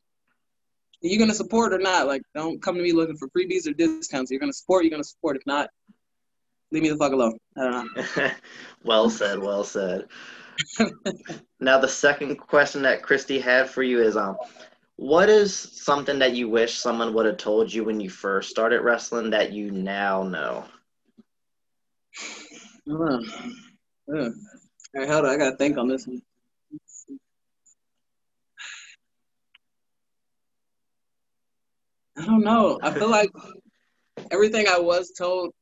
are 1.04 1.18
gonna 1.18 1.34
support 1.34 1.74
or 1.74 1.80
not? 1.80 2.08
Like, 2.08 2.22
don't 2.36 2.62
come 2.62 2.76
to 2.76 2.82
me 2.82 2.92
looking 2.92 3.18
for 3.18 3.30
freebies 3.30 3.68
or 3.68 3.74
discounts. 3.74 4.32
You're 4.32 4.40
gonna 4.40 4.54
support, 4.54 4.84
you're 4.84 4.92
gonna 4.92 5.04
support. 5.04 5.38
If 5.38 5.44
not, 5.46 5.70
leave 6.72 6.84
me 6.84 6.90
the 6.90 6.98
fuck 6.98 7.14
alone. 7.14 7.38
I 7.58 7.64
don't 7.64 7.98
know. 8.18 8.30
well 8.84 9.10
said. 9.10 9.40
Well 9.40 9.64
said. 9.64 10.08
now, 11.60 11.80
the 11.80 11.88
second 11.88 12.36
question 12.38 12.82
that 12.84 13.04
Christy 13.04 13.40
had 13.40 13.70
for 13.70 13.84
you 13.84 14.02
is, 14.02 14.18
um, 14.18 14.38
what 14.96 15.30
is 15.30 15.54
something 15.56 16.18
that 16.20 16.34
you 16.34 16.50
wish 16.50 16.78
someone 16.78 17.14
would 17.14 17.28
have 17.28 17.38
told 17.38 17.72
you 17.72 17.84
when 17.84 18.00
you 18.00 18.10
first 18.10 18.50
started 18.50 18.82
wrestling 18.82 19.30
that 19.30 19.54
you 19.54 19.70
now 19.70 20.24
know? 20.24 20.66
All 22.90 23.22
right, 24.08 25.10
hold 25.10 25.26
on. 25.26 25.32
I 25.32 25.38
gotta 25.38 25.58
think 25.58 25.78
on 25.78 25.88
this 25.88 26.08
one. 26.08 26.22
I 32.18 32.26
don't 32.26 32.44
know. 32.44 32.80
I 32.82 32.92
feel 32.92 33.10
like 33.10 33.30
everything 34.32 34.68
I 34.68 34.80
was 34.80 35.12
told, 35.12 35.54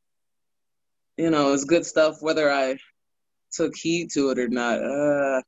you 1.17 1.29
know, 1.29 1.53
is 1.53 1.65
good 1.65 1.85
stuff, 1.85 2.21
whether 2.21 2.51
I 2.51 2.77
took 3.51 3.75
heed 3.75 4.11
to 4.13 4.29
it 4.29 4.39
or 4.39 4.47
not. 4.47 4.81
Uh, 4.83 5.41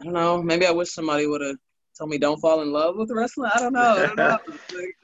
I 0.00 0.04
don't 0.04 0.12
know. 0.12 0.42
Maybe 0.42 0.66
I 0.66 0.70
wish 0.70 0.92
somebody 0.92 1.26
would 1.26 1.40
have 1.40 1.56
told 1.96 2.10
me 2.10 2.18
don't 2.18 2.40
fall 2.40 2.62
in 2.62 2.72
love 2.72 2.96
with 2.96 3.10
wrestling. 3.10 3.50
I 3.54 3.58
don't 3.58 3.72
know. 3.72 3.80
I 3.80 4.06
don't 4.06 4.16
know. 4.16 4.38
Like, 4.74 4.96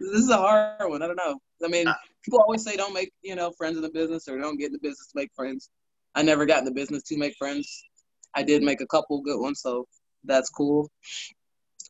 this 0.00 0.22
is 0.22 0.30
a 0.30 0.36
hard 0.36 0.90
one. 0.90 1.02
I 1.02 1.06
don't 1.06 1.16
know. 1.16 1.38
I 1.64 1.68
mean, 1.68 1.86
people 2.24 2.40
always 2.40 2.64
say 2.64 2.76
don't 2.76 2.92
make 2.92 3.12
you 3.22 3.36
know 3.36 3.52
friends 3.52 3.76
in 3.76 3.82
the 3.82 3.90
business 3.90 4.28
or 4.28 4.38
don't 4.38 4.58
get 4.58 4.66
in 4.66 4.72
the 4.72 4.78
business 4.80 5.06
to 5.08 5.16
make 5.16 5.30
friends. 5.34 5.70
I 6.14 6.22
never 6.22 6.46
got 6.46 6.58
in 6.58 6.64
the 6.64 6.72
business 6.72 7.02
to 7.04 7.16
make 7.16 7.36
friends. 7.36 7.84
I 8.34 8.42
did 8.42 8.62
make 8.62 8.80
a 8.80 8.86
couple 8.86 9.20
good 9.22 9.40
ones, 9.40 9.60
so 9.60 9.86
that's 10.24 10.50
cool. 10.50 10.90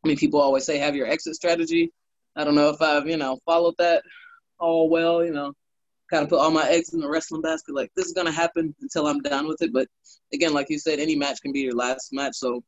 I 0.04 0.08
mean, 0.08 0.16
people 0.16 0.40
always 0.40 0.64
say 0.64 0.78
have 0.78 0.94
your 0.94 1.06
exit 1.06 1.34
strategy. 1.34 1.92
I 2.36 2.44
don't 2.44 2.54
know 2.54 2.68
if 2.68 2.82
I've 2.82 3.08
you 3.08 3.16
know 3.16 3.38
followed 3.46 3.74
that 3.78 4.02
all 4.58 4.88
well. 4.88 5.24
You 5.24 5.32
know, 5.32 5.52
kind 6.10 6.22
of 6.22 6.28
put 6.28 6.40
all 6.40 6.50
my 6.50 6.68
eggs 6.68 6.92
in 6.92 7.00
the 7.00 7.08
wrestling 7.08 7.42
basket. 7.42 7.74
Like 7.74 7.90
this 7.96 8.06
is 8.06 8.12
gonna 8.12 8.32
happen 8.32 8.74
until 8.80 9.06
I'm 9.06 9.20
done 9.20 9.48
with 9.48 9.62
it. 9.62 9.72
But 9.72 9.88
again, 10.32 10.52
like 10.52 10.68
you 10.70 10.78
said, 10.78 10.98
any 10.98 11.16
match 11.16 11.40
can 11.40 11.52
be 11.52 11.60
your 11.60 11.74
last 11.74 12.12
match. 12.12 12.34
So 12.34 12.62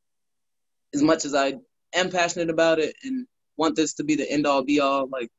as 0.95 1.03
much 1.03 1.25
as 1.25 1.35
I 1.35 1.55
am 1.95 2.11
passionate 2.11 2.51
about 2.51 2.79
it 2.79 2.95
and 3.05 3.27
want 3.57 3.77
this 3.77 3.95
to 3.95 4.05
be 4.05 4.15
the 4.15 4.31
end 4.31 4.47
all 4.47 4.63
be 4.63 4.81
all, 4.81 5.09
like 5.09 5.31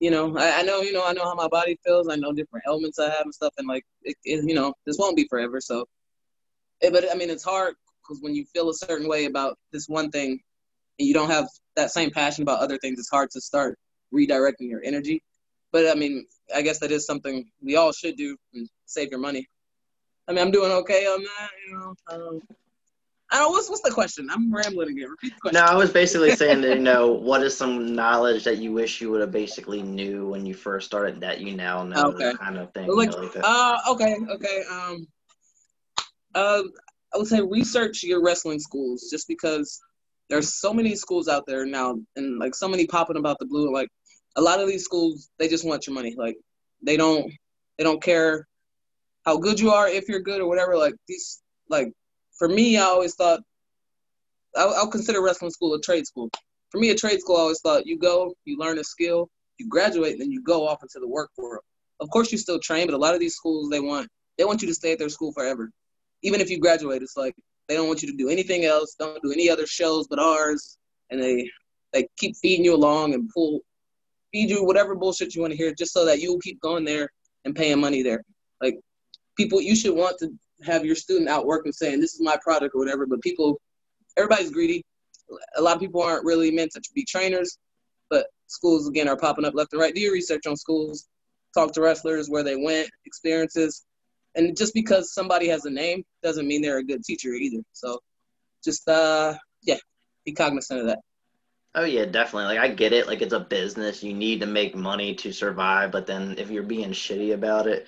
you 0.00 0.10
know, 0.10 0.36
I, 0.36 0.60
I, 0.60 0.62
know, 0.62 0.82
you 0.82 0.92
know, 0.92 1.06
I 1.06 1.12
know 1.12 1.24
how 1.24 1.34
my 1.34 1.48
body 1.48 1.78
feels. 1.82 2.08
I 2.08 2.16
know 2.16 2.32
different 2.32 2.64
elements 2.66 2.98
I 2.98 3.08
have 3.08 3.22
and 3.22 3.34
stuff, 3.34 3.54
and 3.56 3.66
like, 3.66 3.86
it, 4.02 4.16
it, 4.24 4.46
you 4.46 4.54
know, 4.54 4.74
this 4.84 4.98
won't 4.98 5.16
be 5.16 5.26
forever. 5.28 5.62
So, 5.62 5.86
it, 6.80 6.92
but 6.92 7.10
I 7.10 7.14
mean, 7.14 7.30
it's 7.30 7.44
hard 7.44 7.76
because 8.02 8.20
when 8.20 8.34
you 8.34 8.44
feel 8.44 8.68
a 8.68 8.74
certain 8.74 9.08
way 9.08 9.24
about 9.24 9.56
this 9.72 9.88
one 9.88 10.10
thing, 10.10 10.40
and 10.98 11.08
you 11.08 11.14
don't 11.14 11.30
have 11.30 11.48
that 11.76 11.90
same 11.90 12.10
passion 12.10 12.42
about 12.42 12.60
other 12.60 12.78
things, 12.78 12.98
it's 12.98 13.10
hard 13.10 13.30
to 13.32 13.40
start 13.40 13.78
redirecting 14.12 14.68
your 14.68 14.82
energy. 14.84 15.22
But 15.72 15.88
I 15.88 15.94
mean, 15.94 16.26
I 16.54 16.62
guess 16.62 16.78
that 16.80 16.92
is 16.92 17.06
something 17.06 17.44
we 17.62 17.76
all 17.76 17.92
should 17.92 18.16
do 18.16 18.36
and 18.54 18.68
save 18.86 19.10
your 19.10 19.20
money. 19.20 19.46
I 20.28 20.32
mean, 20.32 20.40
I'm 20.40 20.50
doing 20.50 20.70
okay 20.70 21.06
on 21.06 21.22
that, 21.22 21.50
you 21.66 21.76
know. 21.76 21.94
Um, 22.10 22.40
I 23.32 23.38
don't. 23.38 23.50
What's 23.50 23.68
what's 23.68 23.82
the 23.82 23.90
question? 23.90 24.28
I'm 24.30 24.54
rambling 24.54 24.90
again. 24.90 25.08
Repeat 25.10 25.34
the 25.34 25.40
question. 25.40 25.60
No, 25.60 25.66
I 25.66 25.74
was 25.74 25.90
basically 25.90 26.30
saying 26.36 26.60
that 26.60 26.76
you 26.76 26.82
know 26.82 27.10
what 27.10 27.42
is 27.42 27.56
some 27.56 27.94
knowledge 27.94 28.44
that 28.44 28.58
you 28.58 28.72
wish 28.72 29.00
you 29.00 29.10
would 29.10 29.20
have 29.20 29.32
basically 29.32 29.82
knew 29.82 30.28
when 30.28 30.46
you 30.46 30.54
first 30.54 30.86
started 30.86 31.20
that 31.20 31.40
you 31.40 31.56
now 31.56 31.82
know, 31.82 32.10
Okay. 32.10 32.32
kind 32.34 32.58
of 32.58 32.72
thing. 32.72 32.88
Like, 32.94 33.10
you 33.10 33.16
know, 33.16 33.22
like 33.22 33.36
uh, 33.42 33.78
okay, 33.90 34.16
okay. 34.30 34.62
Um, 34.70 35.08
uh, 36.34 36.62
I 37.12 37.18
would 37.18 37.26
say 37.26 37.40
research 37.40 38.02
your 38.02 38.22
wrestling 38.22 38.60
schools, 38.60 39.08
just 39.10 39.26
because 39.28 39.80
there's 40.30 40.54
so 40.54 40.72
many 40.72 40.96
schools 40.96 41.28
out 41.28 41.44
there 41.46 41.66
now, 41.66 41.96
and 42.16 42.38
like 42.38 42.54
so 42.54 42.68
many 42.68 42.86
popping 42.86 43.16
about 43.16 43.38
the 43.38 43.46
blue. 43.46 43.72
Like 43.72 43.88
a 44.36 44.42
lot 44.42 44.60
of 44.60 44.68
these 44.68 44.84
schools, 44.84 45.30
they 45.38 45.48
just 45.48 45.66
want 45.66 45.86
your 45.86 45.94
money. 45.94 46.14
Like 46.16 46.36
they 46.82 46.96
don't, 46.96 47.30
they 47.78 47.84
don't 47.84 48.02
care 48.02 48.46
how 49.24 49.36
good 49.36 49.60
you 49.60 49.70
are, 49.70 49.88
if 49.88 50.08
you're 50.08 50.20
good 50.20 50.40
or 50.40 50.48
whatever. 50.48 50.76
Like 50.76 50.94
these, 51.08 51.42
like 51.68 51.92
for 52.38 52.48
me, 52.48 52.76
I 52.76 52.82
always 52.82 53.14
thought 53.14 53.40
I'll, 54.56 54.74
I'll 54.74 54.90
consider 54.90 55.22
wrestling 55.22 55.50
school 55.50 55.74
a 55.74 55.80
trade 55.80 56.06
school. 56.06 56.30
For 56.70 56.78
me, 56.80 56.90
a 56.90 56.94
trade 56.94 57.20
school, 57.20 57.36
I 57.36 57.40
always 57.40 57.60
thought 57.60 57.86
you 57.86 57.98
go, 57.98 58.34
you 58.44 58.58
learn 58.58 58.78
a 58.78 58.84
skill, 58.84 59.28
you 59.58 59.68
graduate, 59.68 60.12
and 60.12 60.20
then 60.20 60.30
you 60.30 60.42
go 60.42 60.66
off 60.66 60.82
into 60.82 60.98
the 60.98 61.08
work 61.08 61.30
world. 61.38 61.62
Of 62.00 62.10
course, 62.10 62.32
you 62.32 62.38
still 62.38 62.58
train, 62.58 62.86
but 62.86 62.94
a 62.94 62.98
lot 62.98 63.14
of 63.14 63.20
these 63.20 63.36
schools 63.36 63.70
they 63.70 63.80
want 63.80 64.08
they 64.36 64.44
want 64.44 64.62
you 64.62 64.68
to 64.68 64.74
stay 64.74 64.92
at 64.92 64.98
their 64.98 65.08
school 65.08 65.32
forever. 65.32 65.70
Even 66.22 66.40
if 66.40 66.50
you 66.50 66.58
graduate, 66.58 67.02
it's 67.02 67.16
like 67.16 67.34
they 67.68 67.74
don't 67.74 67.88
want 67.88 68.02
you 68.02 68.10
to 68.10 68.16
do 68.16 68.28
anything 68.28 68.64
else, 68.64 68.94
don't 68.98 69.22
do 69.22 69.32
any 69.32 69.48
other 69.48 69.66
shows 69.66 70.06
but 70.06 70.18
ours, 70.18 70.78
and 71.10 71.22
they 71.22 71.48
they 71.92 72.06
keep 72.18 72.36
feeding 72.36 72.64
you 72.64 72.74
along 72.74 73.14
and 73.14 73.30
pull 73.32 73.60
feed 74.34 74.50
you 74.50 74.64
whatever 74.64 74.96
bullshit 74.96 75.34
you 75.34 75.40
want 75.40 75.52
to 75.52 75.56
hear, 75.56 75.72
just 75.72 75.92
so 75.92 76.04
that 76.04 76.20
you'll 76.20 76.40
keep 76.40 76.60
going 76.60 76.84
there 76.84 77.08
and 77.44 77.54
paying 77.54 77.80
money 77.80 78.02
there. 78.02 78.22
Like 78.60 78.80
people, 79.36 79.60
you 79.60 79.76
should 79.76 79.94
want 79.94 80.18
to 80.18 80.30
have 80.64 80.84
your 80.84 80.96
student 80.96 81.28
out 81.28 81.46
working, 81.46 81.72
saying 81.72 82.00
this 82.00 82.14
is 82.14 82.20
my 82.20 82.36
product 82.42 82.74
or 82.74 82.78
whatever. 82.80 83.06
But 83.06 83.22
people, 83.22 83.60
everybody's 84.16 84.50
greedy. 84.50 84.84
A 85.56 85.62
lot 85.62 85.76
of 85.76 85.80
people 85.80 86.02
aren't 86.02 86.24
really 86.24 86.50
meant 86.50 86.72
to 86.72 86.82
be 86.94 87.04
trainers, 87.04 87.58
but 88.10 88.26
schools 88.48 88.88
again 88.88 89.08
are 89.08 89.16
popping 89.16 89.44
up 89.44 89.54
left 89.54 89.72
and 89.72 89.80
right. 89.80 89.94
Do 89.94 90.00
your 90.00 90.12
research 90.12 90.46
on 90.46 90.56
schools, 90.56 91.06
talk 91.54 91.72
to 91.74 91.80
wrestlers 91.80 92.28
where 92.28 92.42
they 92.42 92.56
went, 92.56 92.90
experiences, 93.06 93.84
and 94.34 94.56
just 94.56 94.74
because 94.74 95.12
somebody 95.12 95.48
has 95.48 95.64
a 95.64 95.70
name 95.70 96.04
doesn't 96.22 96.46
mean 96.46 96.62
they're 96.62 96.78
a 96.78 96.84
good 96.84 97.04
teacher 97.04 97.30
either. 97.30 97.62
So, 97.72 98.00
just 98.64 98.88
uh, 98.88 99.34
yeah, 99.62 99.78
be 100.24 100.32
cognizant 100.32 100.80
of 100.80 100.86
that. 100.86 101.00
Oh 101.74 101.84
yeah, 101.84 102.04
definitely. 102.04 102.54
Like 102.54 102.70
I 102.70 102.72
get 102.72 102.92
it. 102.92 103.06
Like 103.06 103.20
it's 103.20 103.32
a 103.32 103.40
business. 103.40 104.02
You 104.02 104.14
need 104.14 104.40
to 104.40 104.46
make 104.46 104.76
money 104.76 105.14
to 105.16 105.32
survive. 105.32 105.90
But 105.90 106.06
then 106.06 106.36
if 106.38 106.50
you're 106.50 106.62
being 106.62 106.90
shitty 106.90 107.34
about 107.34 107.66
it, 107.66 107.86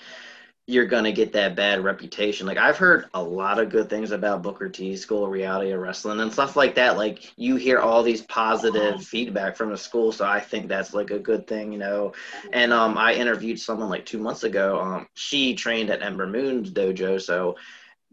you're 0.69 0.87
gonna 0.87 1.13
get 1.13 1.33
that 1.33 1.55
bad 1.55 1.85
reputation. 1.85 2.47
Like 2.47 2.59
I've 2.59 2.77
heard 2.77 3.07
a 3.15 3.23
lot 3.23 3.61
of 3.61 3.71
good 3.71 3.89
things 3.89 4.11
about 4.11 4.43
Booker 4.43 4.69
T 4.69 4.97
School 4.97 5.25
of 5.25 5.31
Reality 5.31 5.71
of 5.71 5.81
Wrestling 5.81 6.21
and 6.21 6.33
stuff 6.33 6.57
like 6.57 6.75
that. 6.75 6.97
Like 6.97 7.33
you 7.37 7.55
hear 7.57 7.79
all 7.79 8.03
these 8.03 8.23
positive 8.23 9.03
feedback 9.03 9.57
from 9.57 9.71
the 9.71 9.79
school, 9.79 10.11
so 10.11 10.27
I 10.27 10.41
think 10.41 10.67
that's 10.67 10.93
like 10.93 11.11
a 11.11 11.19
good 11.19 11.47
thing, 11.47 11.73
you 11.73 11.79
know. 11.79 12.13
And 12.53 12.73
um, 12.73 12.99
I 12.99 13.15
interviewed 13.15 13.61
someone 13.61 13.89
like 13.89 14.07
two 14.07 14.19
months 14.19 14.43
ago. 14.43 14.81
Um, 14.81 15.07
she 15.15 15.55
trained 15.55 15.91
at 15.91 16.03
Ember 16.03 16.27
Moon's 16.27 16.73
dojo, 16.73 17.21
so 17.23 17.57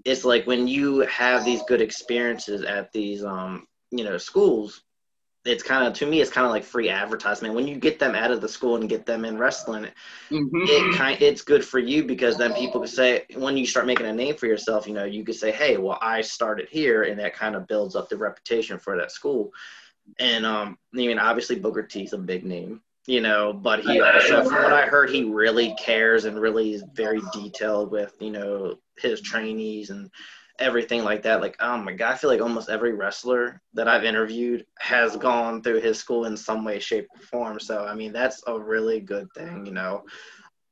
it's 0.06 0.24
like 0.24 0.46
when 0.46 0.68
you 0.68 1.00
have 1.02 1.44
these 1.44 1.62
good 1.68 1.82
experiences 1.82 2.64
at 2.64 2.92
these 2.92 3.24
um, 3.24 3.68
you 3.94 4.04
know, 4.04 4.18
schools 4.18 4.82
it's 5.46 5.64
kind 5.64 5.86
of 5.86 5.94
to 5.94 6.06
me 6.06 6.22
it's 6.22 6.32
kind 6.32 6.46
of 6.46 6.52
like 6.52 6.64
free 6.64 6.90
advertisement. 6.90 7.54
When 7.54 7.68
you 7.68 7.76
get 7.76 8.00
them 8.00 8.16
out 8.16 8.32
of 8.32 8.42
the 8.42 8.48
school 8.50 8.78
and 8.78 8.88
get 8.90 9.06
them 9.06 9.26
in 9.26 9.38
wrestling 9.38 9.88
Mm-hmm. 10.32 10.64
it 10.64 10.96
kind 10.96 11.22
it's 11.22 11.44
good 11.44 11.64
for 11.64 11.78
you 11.78 12.04
because 12.04 12.38
then 12.38 12.54
people 12.54 12.82
can 12.82 12.90
say 12.90 13.26
when 13.36 13.56
you 13.56 13.68
start 13.68 13.86
making 13.86 14.08
a 14.08 14.14
name 14.14 14.36
for 14.36 14.48
yourself 14.48 14.88
you 14.88 14.94
know 14.94 15.04
you 15.04 15.24
could 15.24 15.36
say 15.36 15.52
hey 15.52 15.78
well 15.78 16.00
i 16.02 16.22
started 16.22 16.68
here 16.70 17.04
and 17.04 17.20
that 17.20 17.36
kind 17.36 17.56
of 17.56 17.68
builds 17.68 17.96
up 17.96 18.10
the 18.10 18.18
reputation 18.18 18.80
for 18.80 18.98
that 18.98 19.12
school. 19.12 19.52
And 20.20 20.46
um 20.46 20.78
i 20.94 20.98
mean 20.98 21.20
obviously 21.20 21.58
booker 21.58 21.84
t's 21.84 22.14
a 22.14 22.18
big 22.18 22.46
name 22.46 22.82
you 23.06 23.22
know 23.22 23.54
but 23.54 23.82
he 23.82 24.02
also 24.02 24.44
from 24.44 24.64
what 24.64 24.74
i 24.74 24.86
heard 24.88 25.10
he 25.10 25.24
really 25.24 25.76
cares 25.76 26.26
and 26.26 26.40
really 26.40 26.74
is 26.74 26.84
very 26.94 27.22
detailed 27.34 27.92
with 27.92 28.16
you 28.20 28.32
know 28.32 28.76
his 28.98 29.22
trainees 29.22 29.90
and 29.92 30.10
everything 30.64 31.04
like 31.04 31.22
that. 31.24 31.42
Like, 31.42 31.58
oh 31.60 31.78
my 31.78 31.94
god, 31.94 32.14
I 32.14 32.18
feel 32.18 32.30
like 32.30 32.42
almost 32.42 32.70
every 32.70 32.94
wrestler 32.94 33.62
that 33.74 33.88
I've 33.88 34.04
interviewed 34.06 34.66
has 34.80 35.16
gone 35.18 35.62
through 35.62 35.82
his 35.82 36.00
school 36.00 36.26
in 36.26 36.38
some 36.38 36.64
way, 36.64 36.80
shape, 36.80 37.08
or 37.14 37.22
form. 37.22 37.60
So 37.60 37.86
I 37.86 37.94
mean, 37.94 38.14
that's 38.14 38.42
a 38.48 38.60
really 38.60 39.00
good 39.00 39.28
thing. 39.36 39.66
You 39.66 39.74
know, 39.74 40.04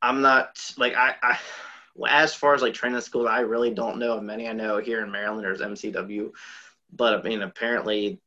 I'm 0.01 0.21
not 0.21 0.59
like 0.77 0.95
I. 0.95 1.15
I 1.21 1.37
as 2.07 2.33
far 2.33 2.53
as 2.53 2.61
like 2.61 2.73
training 2.73 3.01
schools, 3.01 3.27
I 3.29 3.41
really 3.41 3.71
don't 3.71 3.99
know 3.99 4.17
of 4.17 4.23
many. 4.23 4.47
I 4.47 4.53
know 4.53 4.77
here 4.77 5.03
in 5.03 5.11
Maryland 5.11 5.43
there's 5.43 5.61
MCW, 5.61 6.31
but 6.93 7.13
I 7.13 7.21
mean 7.21 7.41
apparently, 7.41 8.21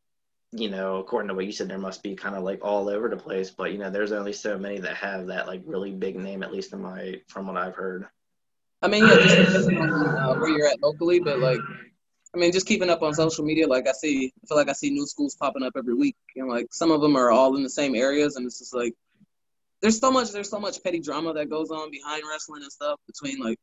you 0.52 0.70
know, 0.70 0.98
according 0.98 1.28
to 1.28 1.34
what 1.34 1.46
you 1.46 1.52
said, 1.52 1.68
there 1.68 1.78
must 1.78 2.02
be 2.02 2.14
kind 2.14 2.36
of 2.36 2.44
like 2.44 2.60
all 2.62 2.88
over 2.88 3.08
the 3.08 3.16
place. 3.16 3.50
But 3.50 3.72
you 3.72 3.78
know, 3.78 3.90
there's 3.90 4.12
only 4.12 4.32
so 4.32 4.58
many 4.58 4.78
that 4.80 4.96
have 4.96 5.26
that 5.28 5.46
like 5.46 5.62
really 5.64 5.92
big 5.92 6.16
name, 6.16 6.42
at 6.42 6.52
least 6.52 6.72
in 6.72 6.82
my 6.82 7.20
from 7.28 7.46
what 7.46 7.56
I've 7.56 7.74
heard. 7.74 8.06
I 8.84 8.86
mean, 8.86 9.06
yeah, 9.06 9.16
just 9.16 9.70
uh, 9.70 10.34
where 10.34 10.50
you're 10.50 10.66
at 10.66 10.82
locally, 10.82 11.18
but 11.18 11.38
like, 11.38 11.58
I 12.34 12.38
mean, 12.38 12.52
just 12.52 12.66
keeping 12.66 12.90
up 12.90 13.00
on 13.00 13.14
social 13.14 13.42
media. 13.42 13.66
Like, 13.66 13.88
I 13.88 13.92
see, 13.92 14.30
I 14.42 14.46
feel 14.46 14.58
like 14.58 14.68
I 14.68 14.74
see 14.74 14.90
new 14.90 15.06
schools 15.06 15.34
popping 15.36 15.62
up 15.62 15.72
every 15.74 15.94
week, 15.94 16.16
and 16.36 16.48
like 16.50 16.66
some 16.70 16.90
of 16.90 17.00
them 17.00 17.16
are 17.16 17.30
all 17.30 17.56
in 17.56 17.62
the 17.62 17.70
same 17.70 17.94
areas, 17.94 18.36
and 18.36 18.44
it's 18.44 18.58
just 18.58 18.74
like, 18.74 18.92
there's 19.80 19.98
so 19.98 20.10
much, 20.10 20.32
there's 20.32 20.50
so 20.50 20.60
much 20.60 20.82
petty 20.82 21.00
drama 21.00 21.32
that 21.32 21.48
goes 21.48 21.70
on 21.70 21.90
behind 21.90 22.24
wrestling 22.30 22.62
and 22.62 22.70
stuff 22.70 23.00
between 23.06 23.38
like, 23.38 23.58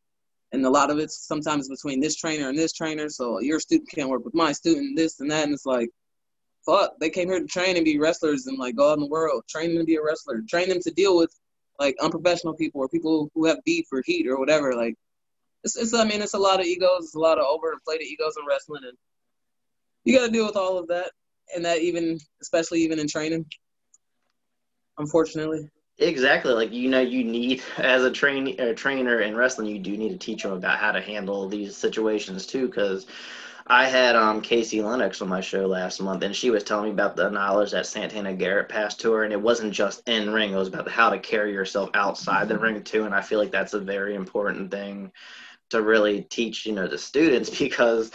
and 0.53 0.65
a 0.65 0.69
lot 0.69 0.89
of 0.89 0.97
it's 0.97 1.27
sometimes 1.27 1.69
between 1.69 1.99
this 1.99 2.15
trainer 2.15 2.49
and 2.49 2.57
this 2.57 2.73
trainer. 2.73 3.07
So 3.07 3.39
your 3.41 3.59
student 3.59 3.91
can't 3.91 4.09
work 4.09 4.25
with 4.25 4.33
my 4.33 4.51
student, 4.51 4.97
this 4.97 5.19
and 5.19 5.29
that, 5.29 5.43
and 5.43 5.53
it's 5.53 5.67
like, 5.67 5.89
fuck, 6.65 6.93
they 6.99 7.11
came 7.11 7.29
here 7.29 7.39
to 7.39 7.45
train 7.45 7.75
and 7.75 7.85
be 7.85 7.99
wrestlers 7.99 8.47
and 8.47 8.57
like 8.57 8.75
go 8.75 8.89
out 8.89 8.97
in 8.97 9.01
the 9.01 9.05
world, 9.07 9.43
train 9.47 9.69
them 9.69 9.83
to 9.83 9.85
be 9.85 9.97
a 9.97 10.03
wrestler, 10.03 10.41
train 10.49 10.67
them 10.67 10.79
to 10.81 10.89
deal 10.89 11.15
with 11.15 11.31
like 11.79 11.95
unprofessional 12.01 12.55
people 12.55 12.81
or 12.81 12.89
people 12.89 13.29
who 13.35 13.45
have 13.45 13.63
beef 13.65 13.85
or 13.91 14.01
heat 14.03 14.27
or 14.27 14.39
whatever. 14.39 14.73
Like 14.73 14.95
it's, 15.63 15.75
it's 15.77 15.93
I 15.93 16.03
mean 16.05 16.21
it's 16.21 16.33
a 16.33 16.39
lot 16.39 16.59
of 16.59 16.65
egos, 16.65 17.05
it's 17.05 17.15
a 17.15 17.19
lot 17.19 17.39
of 17.39 17.45
overinflated 17.45 18.01
egos 18.01 18.35
in 18.39 18.45
wrestling, 18.47 18.83
and 18.87 18.97
you 20.03 20.17
got 20.17 20.25
to 20.25 20.31
deal 20.31 20.45
with 20.45 20.55
all 20.55 20.77
of 20.77 20.87
that, 20.87 21.11
and 21.55 21.65
that 21.65 21.79
even 21.79 22.19
especially 22.41 22.81
even 22.81 22.99
in 22.99 23.07
training. 23.07 23.45
Unfortunately. 24.97 25.69
Exactly. 25.99 26.53
Like 26.53 26.71
you 26.71 26.89
know, 26.89 27.01
you 27.01 27.23
need 27.23 27.61
as 27.77 28.03
a 28.03 28.11
train 28.11 28.59
a 28.59 28.73
trainer 28.73 29.21
in 29.21 29.35
wrestling, 29.35 29.67
you 29.67 29.79
do 29.79 29.95
need 29.95 30.09
to 30.09 30.17
teach 30.17 30.43
them 30.43 30.53
about 30.53 30.79
how 30.79 30.91
to 30.91 31.01
handle 31.01 31.47
these 31.47 31.75
situations 31.77 32.45
too, 32.45 32.67
because. 32.67 33.05
I 33.67 33.87
had 33.87 34.15
um, 34.15 34.41
Casey 34.41 34.81
Lennox 34.81 35.21
on 35.21 35.29
my 35.29 35.39
show 35.39 35.67
last 35.67 36.01
month, 36.01 36.23
and 36.23 36.35
she 36.35 36.49
was 36.49 36.63
telling 36.63 36.85
me 36.85 36.91
about 36.91 37.15
the 37.15 37.29
knowledge 37.29 37.71
that 37.71 37.85
Santana 37.85 38.33
Garrett 38.33 38.67
passed 38.67 38.99
to 39.01 39.13
her, 39.13 39.23
and 39.23 39.31
it 39.31 39.39
wasn't 39.39 39.71
just 39.71 40.01
in 40.09 40.31
ring; 40.31 40.51
it 40.51 40.57
was 40.57 40.67
about 40.67 40.89
how 40.89 41.11
to 41.11 41.19
carry 41.19 41.53
yourself 41.53 41.89
outside 41.93 42.49
the 42.49 42.57
ring 42.57 42.83
too. 42.83 43.05
And 43.05 43.13
I 43.13 43.21
feel 43.21 43.39
like 43.39 43.51
that's 43.51 43.75
a 43.75 43.79
very 43.79 44.15
important 44.15 44.71
thing 44.71 45.11
to 45.71 45.81
really 45.81 46.21
teach 46.21 46.65
you 46.65 46.73
know 46.73 46.87
the 46.87 46.97
students 46.97 47.49
because 47.59 48.11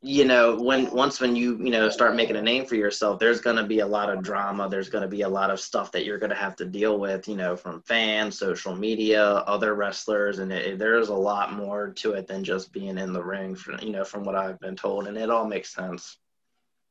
you 0.00 0.24
know 0.24 0.54
when 0.54 0.88
once 0.92 1.20
when 1.20 1.34
you 1.34 1.58
you 1.58 1.70
know 1.70 1.88
start 1.88 2.14
making 2.14 2.36
a 2.36 2.42
name 2.42 2.64
for 2.64 2.76
yourself 2.76 3.18
there's 3.18 3.40
going 3.40 3.56
to 3.56 3.64
be 3.64 3.80
a 3.80 3.86
lot 3.86 4.08
of 4.08 4.22
drama 4.22 4.68
there's 4.68 4.88
going 4.88 5.02
to 5.02 5.08
be 5.08 5.22
a 5.22 5.28
lot 5.28 5.50
of 5.50 5.58
stuff 5.58 5.90
that 5.90 6.04
you're 6.04 6.20
going 6.20 6.30
to 6.30 6.36
have 6.36 6.54
to 6.54 6.64
deal 6.64 7.00
with 7.00 7.26
you 7.26 7.34
know 7.34 7.56
from 7.56 7.82
fans 7.82 8.38
social 8.38 8.76
media 8.76 9.24
other 9.24 9.74
wrestlers 9.74 10.38
and 10.38 10.52
it, 10.52 10.78
there's 10.78 11.08
a 11.08 11.14
lot 11.14 11.52
more 11.52 11.90
to 11.90 12.12
it 12.12 12.28
than 12.28 12.44
just 12.44 12.72
being 12.72 12.96
in 12.96 13.12
the 13.12 13.22
ring 13.22 13.56
for, 13.56 13.76
you 13.82 13.90
know 13.90 14.04
from 14.04 14.22
what 14.22 14.36
i've 14.36 14.58
been 14.60 14.76
told 14.76 15.08
and 15.08 15.16
it 15.16 15.30
all 15.30 15.46
makes 15.46 15.74
sense. 15.74 16.18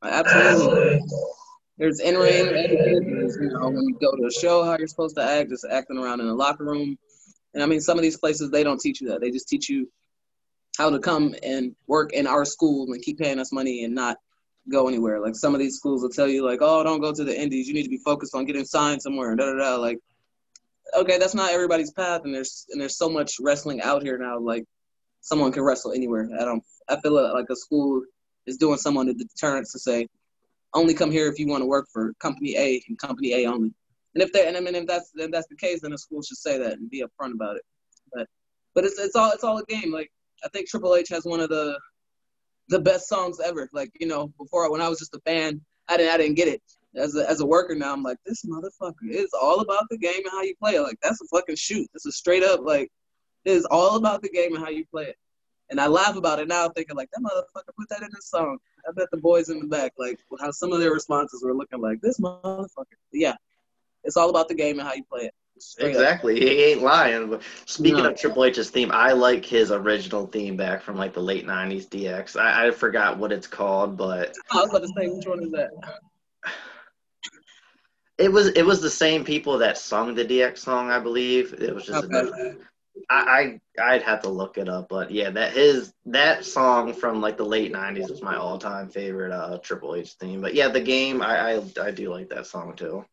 Absolutely. 0.02 1.00
There's 1.78 2.00
in-ring 2.00 2.46
you 2.46 3.50
know 3.52 3.68
when 3.68 3.82
you 3.82 3.96
go 4.00 4.10
to 4.16 4.26
a 4.26 4.32
show 4.32 4.64
how 4.64 4.76
you're 4.76 4.88
supposed 4.88 5.14
to 5.14 5.22
act 5.22 5.50
just 5.50 5.64
acting 5.70 5.96
around 5.96 6.20
in 6.20 6.26
the 6.26 6.34
locker 6.34 6.64
room 6.64 6.98
and 7.58 7.64
I 7.64 7.66
mean, 7.66 7.80
some 7.80 7.98
of 7.98 8.02
these 8.02 8.16
places 8.16 8.52
they 8.52 8.62
don't 8.62 8.80
teach 8.80 9.00
you 9.00 9.08
that. 9.08 9.20
They 9.20 9.32
just 9.32 9.48
teach 9.48 9.68
you 9.68 9.90
how 10.76 10.90
to 10.90 11.00
come 11.00 11.34
and 11.42 11.74
work 11.88 12.12
in 12.12 12.24
our 12.28 12.44
school 12.44 12.92
and 12.92 13.02
keep 13.02 13.18
paying 13.18 13.40
us 13.40 13.50
money 13.50 13.82
and 13.82 13.96
not 13.96 14.16
go 14.70 14.86
anywhere. 14.86 15.18
Like 15.18 15.34
some 15.34 15.54
of 15.54 15.58
these 15.58 15.74
schools 15.74 16.00
will 16.00 16.08
tell 16.08 16.28
you, 16.28 16.46
like, 16.46 16.60
oh, 16.62 16.84
don't 16.84 17.00
go 17.00 17.12
to 17.12 17.24
the 17.24 17.36
indies. 17.36 17.66
You 17.66 17.74
need 17.74 17.82
to 17.82 17.88
be 17.88 17.98
focused 18.04 18.32
on 18.32 18.44
getting 18.44 18.64
signed 18.64 19.02
somewhere. 19.02 19.34
Da 19.34 19.46
da 19.46 19.58
da. 19.58 19.74
Like, 19.74 19.98
okay, 20.96 21.18
that's 21.18 21.34
not 21.34 21.50
everybody's 21.50 21.90
path. 21.90 22.20
And 22.22 22.32
there's 22.32 22.64
and 22.70 22.80
there's 22.80 22.96
so 22.96 23.10
much 23.10 23.38
wrestling 23.40 23.82
out 23.82 24.04
here 24.04 24.18
now. 24.18 24.38
Like, 24.38 24.64
someone 25.20 25.50
can 25.50 25.64
wrestle 25.64 25.90
anywhere. 25.90 26.30
I 26.40 26.44
don't. 26.44 26.62
I 26.88 27.00
feel 27.00 27.12
like 27.12 27.50
a 27.50 27.56
school 27.56 28.02
is 28.46 28.56
doing 28.56 28.78
someone 28.78 29.08
a 29.08 29.14
deterrence 29.14 29.72
to 29.72 29.80
say, 29.80 30.06
only 30.74 30.94
come 30.94 31.10
here 31.10 31.26
if 31.26 31.40
you 31.40 31.48
want 31.48 31.62
to 31.62 31.66
work 31.66 31.88
for 31.92 32.14
company 32.20 32.56
A 32.56 32.80
and 32.86 32.96
company 32.96 33.32
A 33.32 33.46
only. 33.46 33.72
And 34.14 34.22
if 34.22 34.32
they 34.32 34.46
and 34.48 34.56
I 34.56 34.60
mean 34.60 34.74
if 34.74 34.86
that's 34.86 35.12
if 35.14 35.30
that's 35.30 35.48
the 35.48 35.56
case, 35.56 35.82
then 35.82 35.92
the 35.92 35.98
school 35.98 36.22
should 36.22 36.38
say 36.38 36.58
that 36.58 36.74
and 36.74 36.90
be 36.90 37.02
upfront 37.02 37.34
about 37.34 37.56
it. 37.56 37.62
But 38.12 38.26
but 38.74 38.84
it's 38.84 38.98
it's 38.98 39.16
all 39.16 39.32
it's 39.32 39.44
all 39.44 39.58
a 39.58 39.64
game. 39.66 39.92
Like 39.92 40.10
I 40.44 40.48
think 40.48 40.68
Triple 40.68 40.94
H 40.94 41.08
has 41.10 41.24
one 41.24 41.40
of 41.40 41.48
the 41.48 41.78
the 42.68 42.80
best 42.80 43.08
songs 43.08 43.40
ever. 43.40 43.68
Like 43.72 43.90
you 44.00 44.06
know, 44.06 44.28
before 44.38 44.70
when 44.70 44.80
I 44.80 44.88
was 44.88 44.98
just 44.98 45.14
a 45.14 45.20
fan, 45.20 45.60
I 45.88 45.96
didn't 45.96 46.14
I 46.14 46.16
didn't 46.18 46.36
get 46.36 46.48
it. 46.48 46.62
As 46.96 47.16
a 47.16 47.28
as 47.28 47.40
a 47.40 47.46
worker 47.46 47.74
now, 47.74 47.92
I'm 47.92 48.02
like 48.02 48.18
this 48.24 48.44
motherfucker. 48.44 48.94
It's 49.02 49.34
all 49.34 49.60
about 49.60 49.84
the 49.90 49.98
game 49.98 50.22
and 50.24 50.32
how 50.32 50.42
you 50.42 50.54
play 50.56 50.74
it. 50.74 50.82
Like 50.82 50.98
that's 51.02 51.20
a 51.20 51.26
fucking 51.26 51.56
shoot. 51.56 51.88
It's 51.94 52.06
a 52.06 52.12
straight 52.12 52.42
up 52.42 52.60
like 52.62 52.90
it 53.44 53.52
is 53.52 53.66
all 53.66 53.96
about 53.96 54.22
the 54.22 54.30
game 54.30 54.54
and 54.54 54.64
how 54.64 54.70
you 54.70 54.84
play 54.86 55.04
it. 55.04 55.16
And 55.70 55.80
I 55.80 55.86
laugh 55.86 56.16
about 56.16 56.38
it 56.38 56.48
now, 56.48 56.68
thinking 56.70 56.96
like 56.96 57.10
that 57.12 57.22
motherfucker 57.22 57.74
put 57.78 57.88
that 57.90 58.02
in 58.02 58.08
his 58.14 58.26
song. 58.26 58.58
I 58.88 58.92
bet 58.92 59.08
the 59.10 59.18
boys 59.18 59.50
in 59.50 59.60
the 59.60 59.66
back, 59.66 59.92
like 59.98 60.18
how 60.40 60.50
some 60.50 60.72
of 60.72 60.80
their 60.80 60.92
responses 60.92 61.42
were 61.44 61.54
looking 61.54 61.80
like 61.80 62.00
this 62.00 62.18
motherfucker. 62.18 62.96
Yeah, 63.12 63.34
it's 64.08 64.16
all 64.16 64.30
about 64.30 64.48
the 64.48 64.54
game 64.54 64.80
and 64.80 64.88
how 64.88 64.94
you 64.94 65.04
play 65.04 65.26
it. 65.26 65.34
Exactly. 65.78 66.36
Up. 66.36 66.42
He 66.42 66.64
ain't 66.64 66.82
lying. 66.82 67.40
Speaking 67.66 68.02
no. 68.02 68.10
of 68.10 68.18
Triple 68.18 68.44
H's 68.44 68.70
theme, 68.70 68.90
I 68.92 69.12
like 69.12 69.44
his 69.44 69.70
original 69.70 70.26
theme 70.26 70.56
back 70.56 70.82
from 70.82 70.96
like 70.96 71.14
the 71.14 71.20
late 71.20 71.46
'90s 71.46 71.88
DX. 71.88 72.40
I, 72.40 72.68
I 72.68 72.70
forgot 72.70 73.18
what 73.18 73.32
it's 73.32 73.46
called, 73.46 73.96
but 73.96 74.34
I 74.50 74.56
was 74.56 74.70
about 74.70 74.82
to 74.82 74.88
say 74.88 75.08
which 75.08 75.26
one 75.26 75.42
is 75.42 75.50
that. 75.52 75.70
It 78.18 78.32
was 78.32 78.48
it 78.48 78.64
was 78.64 78.80
the 78.80 78.90
same 78.90 79.24
people 79.24 79.58
that 79.58 79.78
sung 79.78 80.14
the 80.14 80.24
DX 80.24 80.58
song, 80.58 80.90
I 80.90 80.98
believe. 80.98 81.54
It 81.54 81.74
was 81.74 81.86
just 81.86 82.04
okay. 82.04 82.56
I, 83.10 83.60
I 83.78 83.94
I'd 83.94 84.02
have 84.02 84.22
to 84.22 84.28
look 84.28 84.58
it 84.58 84.68
up, 84.68 84.88
but 84.88 85.10
yeah, 85.10 85.30
that 85.30 85.52
his 85.52 85.92
that 86.06 86.44
song 86.44 86.92
from 86.92 87.20
like 87.20 87.36
the 87.36 87.44
late 87.44 87.72
'90s 87.72 88.10
was 88.10 88.22
my 88.22 88.36
all-time 88.36 88.88
favorite 88.88 89.32
uh, 89.32 89.58
Triple 89.58 89.94
H 89.94 90.14
theme. 90.14 90.40
But 90.40 90.54
yeah, 90.54 90.68
the 90.68 90.80
game 90.80 91.22
I 91.22 91.54
I, 91.54 91.62
I 91.80 91.90
do 91.90 92.10
like 92.10 92.28
that 92.30 92.46
song 92.46 92.74
too. 92.74 93.04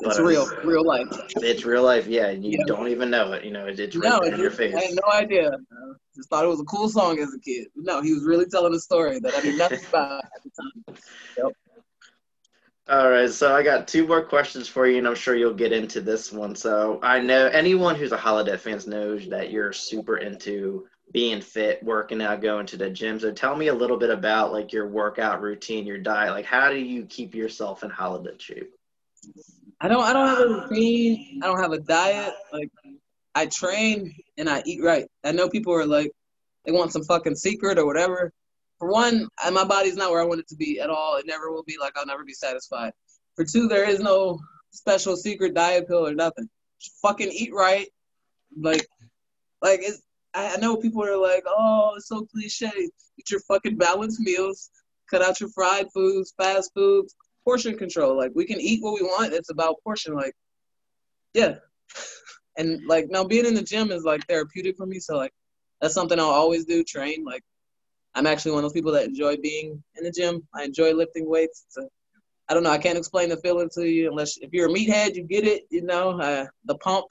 It's, 0.00 0.18
real, 0.18 0.46
real 0.64 0.84
life. 0.84 1.06
It's 1.36 1.64
real 1.64 1.82
life, 1.82 2.06
yeah. 2.06 2.26
And 2.28 2.44
You 2.44 2.58
yeah. 2.58 2.64
don't 2.66 2.88
even 2.88 3.10
know 3.10 3.32
it. 3.32 3.44
You 3.44 3.52
know, 3.52 3.66
it's 3.66 3.96
right 3.96 4.10
no, 4.10 4.18
in 4.20 4.38
your 4.40 4.50
face. 4.50 4.74
I 4.74 4.82
had 4.82 4.94
no 4.94 5.12
idea. 5.12 5.50
I 5.52 5.92
just 6.14 6.28
thought 6.28 6.44
it 6.44 6.48
was 6.48 6.60
a 6.60 6.64
cool 6.64 6.88
song 6.88 7.18
as 7.18 7.32
a 7.32 7.38
kid. 7.38 7.68
No, 7.76 8.02
he 8.02 8.12
was 8.12 8.24
really 8.24 8.46
telling 8.46 8.74
a 8.74 8.80
story 8.80 9.20
that 9.20 9.34
I 9.36 9.40
knew 9.42 9.56
nothing 9.56 9.80
about 9.88 10.24
at 10.24 10.42
the 10.42 10.50
time. 10.50 10.96
Yep. 11.38 11.52
All 12.88 13.10
right, 13.10 13.28
so 13.28 13.52
I 13.52 13.64
got 13.64 13.88
two 13.88 14.06
more 14.06 14.22
questions 14.22 14.68
for 14.68 14.86
you, 14.86 14.98
and 14.98 15.08
I'm 15.08 15.16
sure 15.16 15.34
you'll 15.34 15.54
get 15.54 15.72
into 15.72 16.00
this 16.00 16.32
one. 16.32 16.54
So 16.54 17.00
I 17.02 17.18
know 17.18 17.46
anyone 17.46 17.96
who's 17.96 18.12
a 18.12 18.16
Holidead 18.16 18.60
fans 18.60 18.86
knows 18.86 19.28
that 19.28 19.50
you're 19.50 19.72
super 19.72 20.18
into 20.18 20.86
being 21.10 21.40
fit, 21.40 21.82
working 21.82 22.22
out, 22.22 22.42
going 22.42 22.66
to 22.66 22.76
the 22.76 22.88
gym. 22.88 23.18
So 23.18 23.32
tell 23.32 23.56
me 23.56 23.68
a 23.68 23.74
little 23.74 23.96
bit 23.96 24.10
about 24.10 24.52
like 24.52 24.72
your 24.72 24.86
workout 24.86 25.42
routine, 25.42 25.84
your 25.84 25.98
diet. 25.98 26.32
Like, 26.32 26.44
how 26.44 26.70
do 26.70 26.78
you 26.78 27.06
keep 27.06 27.34
yourself 27.34 27.82
in 27.82 27.90
Holidead 27.90 28.40
shape? 28.40 28.72
I 29.80 29.88
don't 29.88 30.02
I 30.02 30.12
don't 30.12 30.28
have 30.28 30.40
a 30.40 30.48
routine. 30.48 31.40
I 31.42 31.46
don't 31.46 31.60
have 31.60 31.72
a 31.72 31.80
diet. 31.80 32.32
Like 32.52 32.70
I 33.34 33.46
train 33.46 34.14
and 34.38 34.48
I 34.48 34.62
eat 34.64 34.82
right. 34.82 35.06
I 35.24 35.32
know 35.32 35.48
people 35.48 35.74
are 35.74 35.86
like 35.86 36.10
they 36.64 36.72
want 36.72 36.92
some 36.92 37.04
fucking 37.04 37.36
secret 37.36 37.78
or 37.78 37.86
whatever. 37.86 38.32
For 38.78 38.90
one, 38.90 39.28
my 39.52 39.64
body's 39.64 39.96
not 39.96 40.10
where 40.10 40.20
I 40.20 40.24
want 40.24 40.40
it 40.40 40.48
to 40.48 40.56
be 40.56 40.80
at 40.80 40.90
all. 40.90 41.16
It 41.16 41.26
never 41.26 41.50
will 41.50 41.62
be. 41.62 41.76
Like 41.78 41.92
I'll 41.96 42.06
never 42.06 42.24
be 42.24 42.32
satisfied. 42.32 42.92
For 43.34 43.44
two, 43.44 43.68
there 43.68 43.88
is 43.88 44.00
no 44.00 44.40
special 44.70 45.16
secret 45.16 45.54
diet 45.54 45.88
pill 45.88 46.06
or 46.06 46.14
nothing. 46.14 46.48
Just 46.80 46.96
fucking 47.00 47.30
eat 47.30 47.52
right. 47.54 47.88
Like, 48.58 48.86
like 49.62 49.80
it's. 49.82 50.02
I 50.34 50.58
know 50.58 50.76
people 50.76 51.02
are 51.02 51.16
like, 51.16 51.44
oh, 51.46 51.94
it's 51.96 52.08
so 52.08 52.26
cliche. 52.26 52.70
Eat 53.18 53.30
your 53.30 53.40
fucking 53.40 53.76
balanced 53.76 54.20
meals. 54.20 54.68
Cut 55.10 55.22
out 55.22 55.40
your 55.40 55.48
fried 55.48 55.86
foods, 55.94 56.34
fast 56.36 56.72
foods 56.74 57.14
portion 57.46 57.78
control. 57.78 58.16
Like 58.16 58.32
we 58.34 58.44
can 58.44 58.60
eat 58.60 58.82
what 58.82 58.94
we 58.94 59.02
want. 59.02 59.32
It's 59.32 59.50
about 59.50 59.76
portion. 59.82 60.14
Like, 60.14 60.34
yeah. 61.34 61.56
And 62.58 62.80
like 62.86 63.10
now 63.10 63.22
being 63.22 63.44
in 63.44 63.52
the 63.52 63.62
gym 63.62 63.90
is 63.90 64.04
like 64.04 64.26
therapeutic 64.26 64.78
for 64.78 64.86
me. 64.86 64.98
So 64.98 65.14
like 65.18 65.30
that's 65.82 65.92
something 65.92 66.18
I'll 66.18 66.24
always 66.30 66.64
do. 66.64 66.82
Train. 66.82 67.22
Like 67.22 67.42
I'm 68.14 68.26
actually 68.26 68.52
one 68.52 68.64
of 68.64 68.70
those 68.70 68.72
people 68.72 68.92
that 68.92 69.04
enjoy 69.04 69.36
being 69.36 69.82
in 69.96 70.04
the 70.04 70.10
gym. 70.10 70.48
I 70.54 70.64
enjoy 70.64 70.94
lifting 70.94 71.28
weights. 71.28 71.66
So, 71.68 71.86
I 72.48 72.54
don't 72.54 72.62
know. 72.62 72.70
I 72.70 72.78
can't 72.78 72.96
explain 72.96 73.28
the 73.28 73.36
feeling 73.36 73.68
to 73.74 73.86
you 73.86 74.08
unless 74.08 74.38
if 74.38 74.54
you're 74.54 74.70
a 74.70 74.72
meathead, 74.72 75.16
you 75.16 75.24
get 75.24 75.44
it. 75.46 75.64
You 75.68 75.82
know, 75.82 76.18
uh, 76.18 76.46
the 76.64 76.78
pump, 76.78 77.04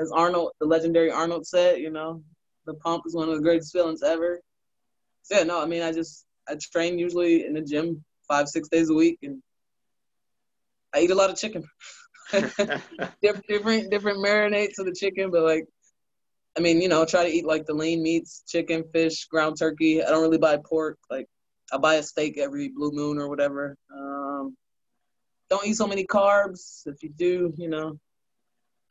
as 0.00 0.10
Arnold, 0.10 0.52
the 0.58 0.66
legendary 0.66 1.10
Arnold 1.10 1.46
said. 1.46 1.80
You 1.80 1.90
know, 1.90 2.22
the 2.64 2.74
pump 2.74 3.02
is 3.06 3.14
one 3.14 3.28
of 3.28 3.36
the 3.36 3.42
greatest 3.42 3.74
feelings 3.74 4.02
ever. 4.02 4.40
So 5.22 5.36
yeah, 5.36 5.44
no, 5.44 5.60
I 5.60 5.66
mean, 5.66 5.82
I 5.82 5.92
just 5.92 6.24
I 6.48 6.56
train 6.72 6.98
usually 6.98 7.44
in 7.44 7.52
the 7.52 7.60
gym 7.60 8.02
five 8.26 8.48
six 8.48 8.68
days 8.70 8.88
a 8.88 8.94
week, 8.94 9.18
and 9.22 9.42
I 10.98 11.02
eat 11.02 11.10
a 11.10 11.14
lot 11.14 11.30
of 11.30 11.36
chicken. 11.36 11.64
different 13.22 13.90
different 13.90 14.18
marinades 14.18 14.78
of 14.78 14.86
the 14.86 14.94
chicken, 14.94 15.30
but 15.30 15.42
like 15.42 15.64
I 16.56 16.60
mean, 16.60 16.80
you 16.82 16.88
know, 16.88 17.04
try 17.04 17.22
to 17.22 17.30
eat 17.30 17.46
like 17.46 17.66
the 17.66 17.74
lean 17.74 18.02
meats, 18.02 18.42
chicken, 18.48 18.82
fish, 18.92 19.26
ground 19.26 19.56
turkey. 19.58 20.02
I 20.02 20.10
don't 20.10 20.22
really 20.22 20.38
buy 20.38 20.58
pork. 20.68 20.98
Like, 21.08 21.26
I 21.72 21.78
buy 21.78 21.94
a 21.94 22.02
steak 22.02 22.36
every 22.36 22.70
blue 22.70 22.90
moon 22.90 23.18
or 23.18 23.28
whatever. 23.28 23.76
Um, 23.96 24.56
don't 25.48 25.64
eat 25.64 25.74
so 25.74 25.86
many 25.86 26.04
carbs. 26.04 26.82
If 26.86 27.00
you 27.02 27.10
do, 27.10 27.52
you 27.56 27.68
know, 27.68 27.96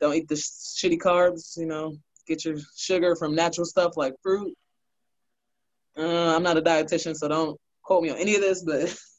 don't 0.00 0.14
eat 0.14 0.28
the 0.28 0.36
sh- 0.36 0.80
shitty 0.82 0.98
carbs. 0.98 1.58
You 1.58 1.66
know, 1.66 1.94
get 2.26 2.46
your 2.46 2.56
sugar 2.74 3.14
from 3.16 3.34
natural 3.34 3.66
stuff 3.66 3.98
like 3.98 4.14
fruit. 4.22 4.56
Uh, 5.98 6.34
I'm 6.34 6.42
not 6.42 6.56
a 6.56 6.62
dietitian, 6.62 7.14
so 7.14 7.28
don't 7.28 7.60
quote 7.82 8.02
me 8.02 8.10
on 8.10 8.16
any 8.16 8.34
of 8.34 8.40
this, 8.40 8.62
but 8.62 8.96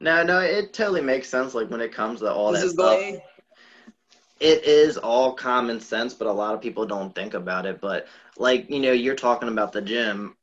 no, 0.00 0.22
no, 0.22 0.40
it 0.40 0.72
totally 0.72 1.02
makes 1.02 1.28
sense. 1.28 1.54
Like 1.54 1.70
when 1.70 1.80
it 1.80 1.92
comes 1.92 2.20
to 2.20 2.32
all 2.32 2.52
this 2.52 2.62
that 2.62 2.66
is 2.66 2.72
stuff, 2.72 2.98
way. 2.98 3.24
it 4.40 4.64
is 4.64 4.96
all 4.96 5.34
common 5.34 5.80
sense, 5.80 6.14
but 6.14 6.26
a 6.26 6.32
lot 6.32 6.54
of 6.54 6.62
people 6.62 6.86
don't 6.86 7.14
think 7.14 7.34
about 7.34 7.66
it. 7.66 7.80
But 7.80 8.06
like 8.38 8.70
you 8.70 8.80
know, 8.80 8.92
you're 8.92 9.14
talking 9.14 9.48
about 9.48 9.72
the 9.72 9.82
gym. 9.82 10.36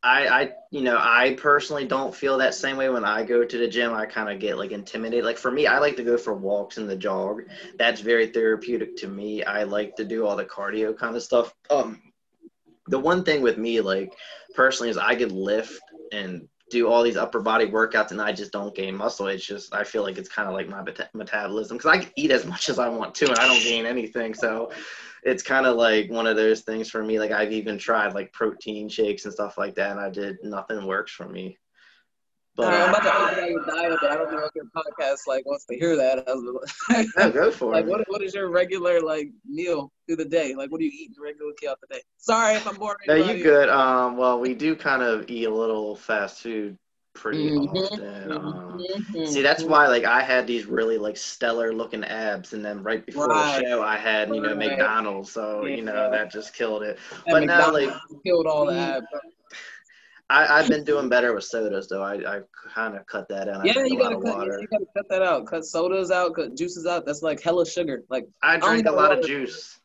I, 0.00 0.28
I, 0.28 0.52
you 0.70 0.82
know, 0.82 0.96
I 0.96 1.34
personally 1.40 1.84
don't 1.84 2.14
feel 2.14 2.38
that 2.38 2.54
same 2.54 2.76
way 2.76 2.88
when 2.88 3.04
I 3.04 3.24
go 3.24 3.44
to 3.44 3.58
the 3.58 3.66
gym. 3.66 3.92
I 3.92 4.06
kind 4.06 4.30
of 4.30 4.38
get 4.38 4.56
like 4.56 4.70
intimidated. 4.70 5.24
Like 5.24 5.38
for 5.38 5.50
me, 5.50 5.66
I 5.66 5.80
like 5.80 5.96
to 5.96 6.04
go 6.04 6.16
for 6.16 6.34
walks 6.34 6.78
in 6.78 6.86
the 6.86 6.94
jog. 6.94 7.42
That's 7.78 8.00
very 8.00 8.28
therapeutic 8.28 8.96
to 8.98 9.08
me. 9.08 9.42
I 9.42 9.64
like 9.64 9.96
to 9.96 10.04
do 10.04 10.24
all 10.24 10.36
the 10.36 10.44
cardio 10.44 10.96
kind 10.96 11.16
of 11.16 11.22
stuff. 11.22 11.52
Um, 11.68 12.00
the 12.86 12.98
one 12.98 13.24
thing 13.24 13.42
with 13.42 13.58
me, 13.58 13.80
like 13.80 14.14
personally, 14.54 14.90
is 14.90 14.96
I 14.98 15.16
could 15.16 15.32
lift 15.32 15.80
and 16.12 16.48
do 16.70 16.88
all 16.88 17.02
these 17.02 17.16
upper 17.16 17.40
body 17.40 17.66
workouts 17.66 18.10
and 18.10 18.20
I 18.20 18.32
just 18.32 18.52
don't 18.52 18.74
gain 18.74 18.96
muscle. 18.96 19.28
It's 19.28 19.44
just 19.44 19.74
I 19.74 19.84
feel 19.84 20.02
like 20.02 20.18
it's 20.18 20.28
kind 20.28 20.48
of 20.48 20.54
like 20.54 20.68
my 20.68 20.82
meta- 20.82 21.10
metabolism 21.14 21.76
because 21.76 21.90
I 21.90 21.98
can 21.98 22.12
eat 22.16 22.30
as 22.30 22.44
much 22.46 22.68
as 22.68 22.78
I 22.78 22.88
want 22.88 23.14
to 23.16 23.28
and 23.28 23.38
I 23.38 23.46
don't 23.46 23.62
gain 23.62 23.86
anything. 23.86 24.34
So 24.34 24.70
it's 25.22 25.42
kind 25.42 25.66
of 25.66 25.76
like 25.76 26.10
one 26.10 26.26
of 26.26 26.36
those 26.36 26.62
things 26.62 26.90
for 26.90 27.02
me. 27.02 27.18
Like 27.18 27.32
I've 27.32 27.52
even 27.52 27.78
tried 27.78 28.14
like 28.14 28.32
protein 28.32 28.88
shakes 28.88 29.24
and 29.24 29.34
stuff 29.34 29.58
like 29.58 29.74
that, 29.76 29.90
and 29.90 30.00
I 30.00 30.10
did 30.10 30.38
nothing 30.42 30.86
works 30.86 31.12
for 31.12 31.28
me. 31.28 31.58
But, 32.56 32.74
I'm 32.74 32.90
about 32.90 33.02
to 33.02 33.14
open 33.14 33.44
out 33.44 33.50
your 33.50 33.64
diet, 33.66 33.98
but 34.00 34.10
I 34.10 34.16
don't 34.16 34.32
know 34.32 34.44
if 34.44 34.54
your 34.54 34.64
podcast 34.76 35.28
like 35.28 35.46
wants 35.46 35.64
to 35.66 35.76
hear 35.76 35.94
that. 35.96 36.24
yeah, 37.16 37.30
go 37.30 37.52
for 37.52 37.72
like, 37.72 37.84
it. 37.84 37.88
What, 37.88 38.04
what 38.08 38.22
is 38.22 38.34
your 38.34 38.50
regular 38.50 39.00
like 39.00 39.30
meal 39.46 39.92
through 40.08 40.16
the 40.16 40.24
day? 40.24 40.54
Like, 40.56 40.72
what 40.72 40.80
do 40.80 40.86
you 40.86 40.92
eat 40.92 41.12
regularly 41.22 41.54
throughout 41.60 41.80
the 41.80 41.94
day? 41.94 42.02
Sorry 42.16 42.56
if 42.56 42.66
I'm 42.66 42.76
boring. 42.76 42.96
No, 43.06 43.14
you 43.14 43.42
good. 43.42 43.68
Um, 43.68 44.16
well, 44.16 44.40
we 44.40 44.54
do 44.54 44.74
kind 44.74 45.02
of 45.02 45.28
eat 45.28 45.44
a 45.44 45.54
little 45.54 45.94
fast 45.94 46.42
food 46.42 46.76
pretty 47.14 47.50
mm-hmm. 47.50 47.76
often. 47.76 48.32
Um, 48.32 48.78
mm-hmm. 48.78 49.26
See, 49.26 49.42
that's 49.42 49.62
why 49.62 49.86
like 49.88 50.04
I 50.04 50.22
had 50.22 50.46
these 50.46 50.66
really 50.66 50.98
like 50.98 51.16
stellar 51.16 51.72
looking 51.72 52.04
abs, 52.04 52.52
and 52.52 52.64
then 52.64 52.82
right 52.82 53.04
before 53.04 53.26
right. 53.26 53.60
the 53.60 53.68
show 53.68 53.82
I 53.82 53.96
had 53.96 54.28
you 54.34 54.40
know 54.40 54.54
right. 54.54 54.70
McDonald's, 54.70 55.32
so 55.32 55.64
yeah. 55.64 55.76
you 55.76 55.82
know 55.82 56.10
that 56.10 56.32
just 56.32 56.54
killed 56.54 56.82
it. 56.82 56.98
That 57.10 57.24
but 57.26 57.40
McDonald's 57.40 57.86
now 57.86 57.94
like 57.94 58.22
killed 58.24 58.46
all 58.46 58.66
the 58.66 58.78
abs. 58.78 59.06
I, 60.30 60.58
I've 60.58 60.68
been 60.68 60.84
doing 60.84 61.08
better 61.08 61.34
with 61.34 61.44
sodas 61.44 61.88
though. 61.88 62.02
I, 62.02 62.36
I 62.36 62.40
kind 62.74 62.94
of 62.94 63.06
cut 63.06 63.28
that 63.28 63.48
out. 63.48 63.64
Yeah, 63.64 63.84
you 63.84 63.98
gotta 63.98 64.16
cut. 64.16 64.36
Water. 64.36 64.58
You 64.60 64.66
gotta 64.68 64.84
cut 64.94 65.08
that 65.08 65.22
out. 65.22 65.46
Cut 65.46 65.64
sodas 65.64 66.10
out. 66.10 66.34
Cut 66.34 66.54
juices 66.54 66.84
out. 66.84 67.06
That's 67.06 67.22
like 67.22 67.42
hella 67.42 67.66
sugar. 67.66 68.04
Like 68.10 68.28
I 68.42 68.58
drink 68.58 68.86
a 68.86 68.90
lot 68.90 69.08
water. 69.08 69.20
of 69.20 69.26
juice. 69.26 69.80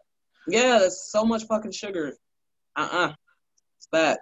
Yeah, 0.48 0.80
that's 0.80 1.12
so 1.12 1.26
much 1.26 1.44
fucking 1.46 1.72
sugar. 1.72 2.16
Uh 2.76 2.90
uh-uh. 2.92 3.08
uh 3.08 3.14
It's 3.78 3.88
bad. 3.92 4.18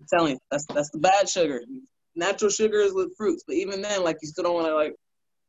I'm 0.00 0.06
telling 0.12 0.32
you, 0.34 0.38
that's 0.50 0.66
that's 0.66 0.90
the 0.90 0.98
bad 0.98 1.28
sugar. 1.28 1.62
Natural 2.14 2.50
sugar 2.50 2.80
is 2.80 2.94
with 2.94 3.16
fruits, 3.16 3.44
but 3.46 3.56
even 3.56 3.82
then, 3.82 4.04
like 4.04 4.18
you 4.22 4.28
still 4.28 4.44
don't 4.44 4.54
want 4.54 4.66
to 4.66 4.74
like 4.74 4.94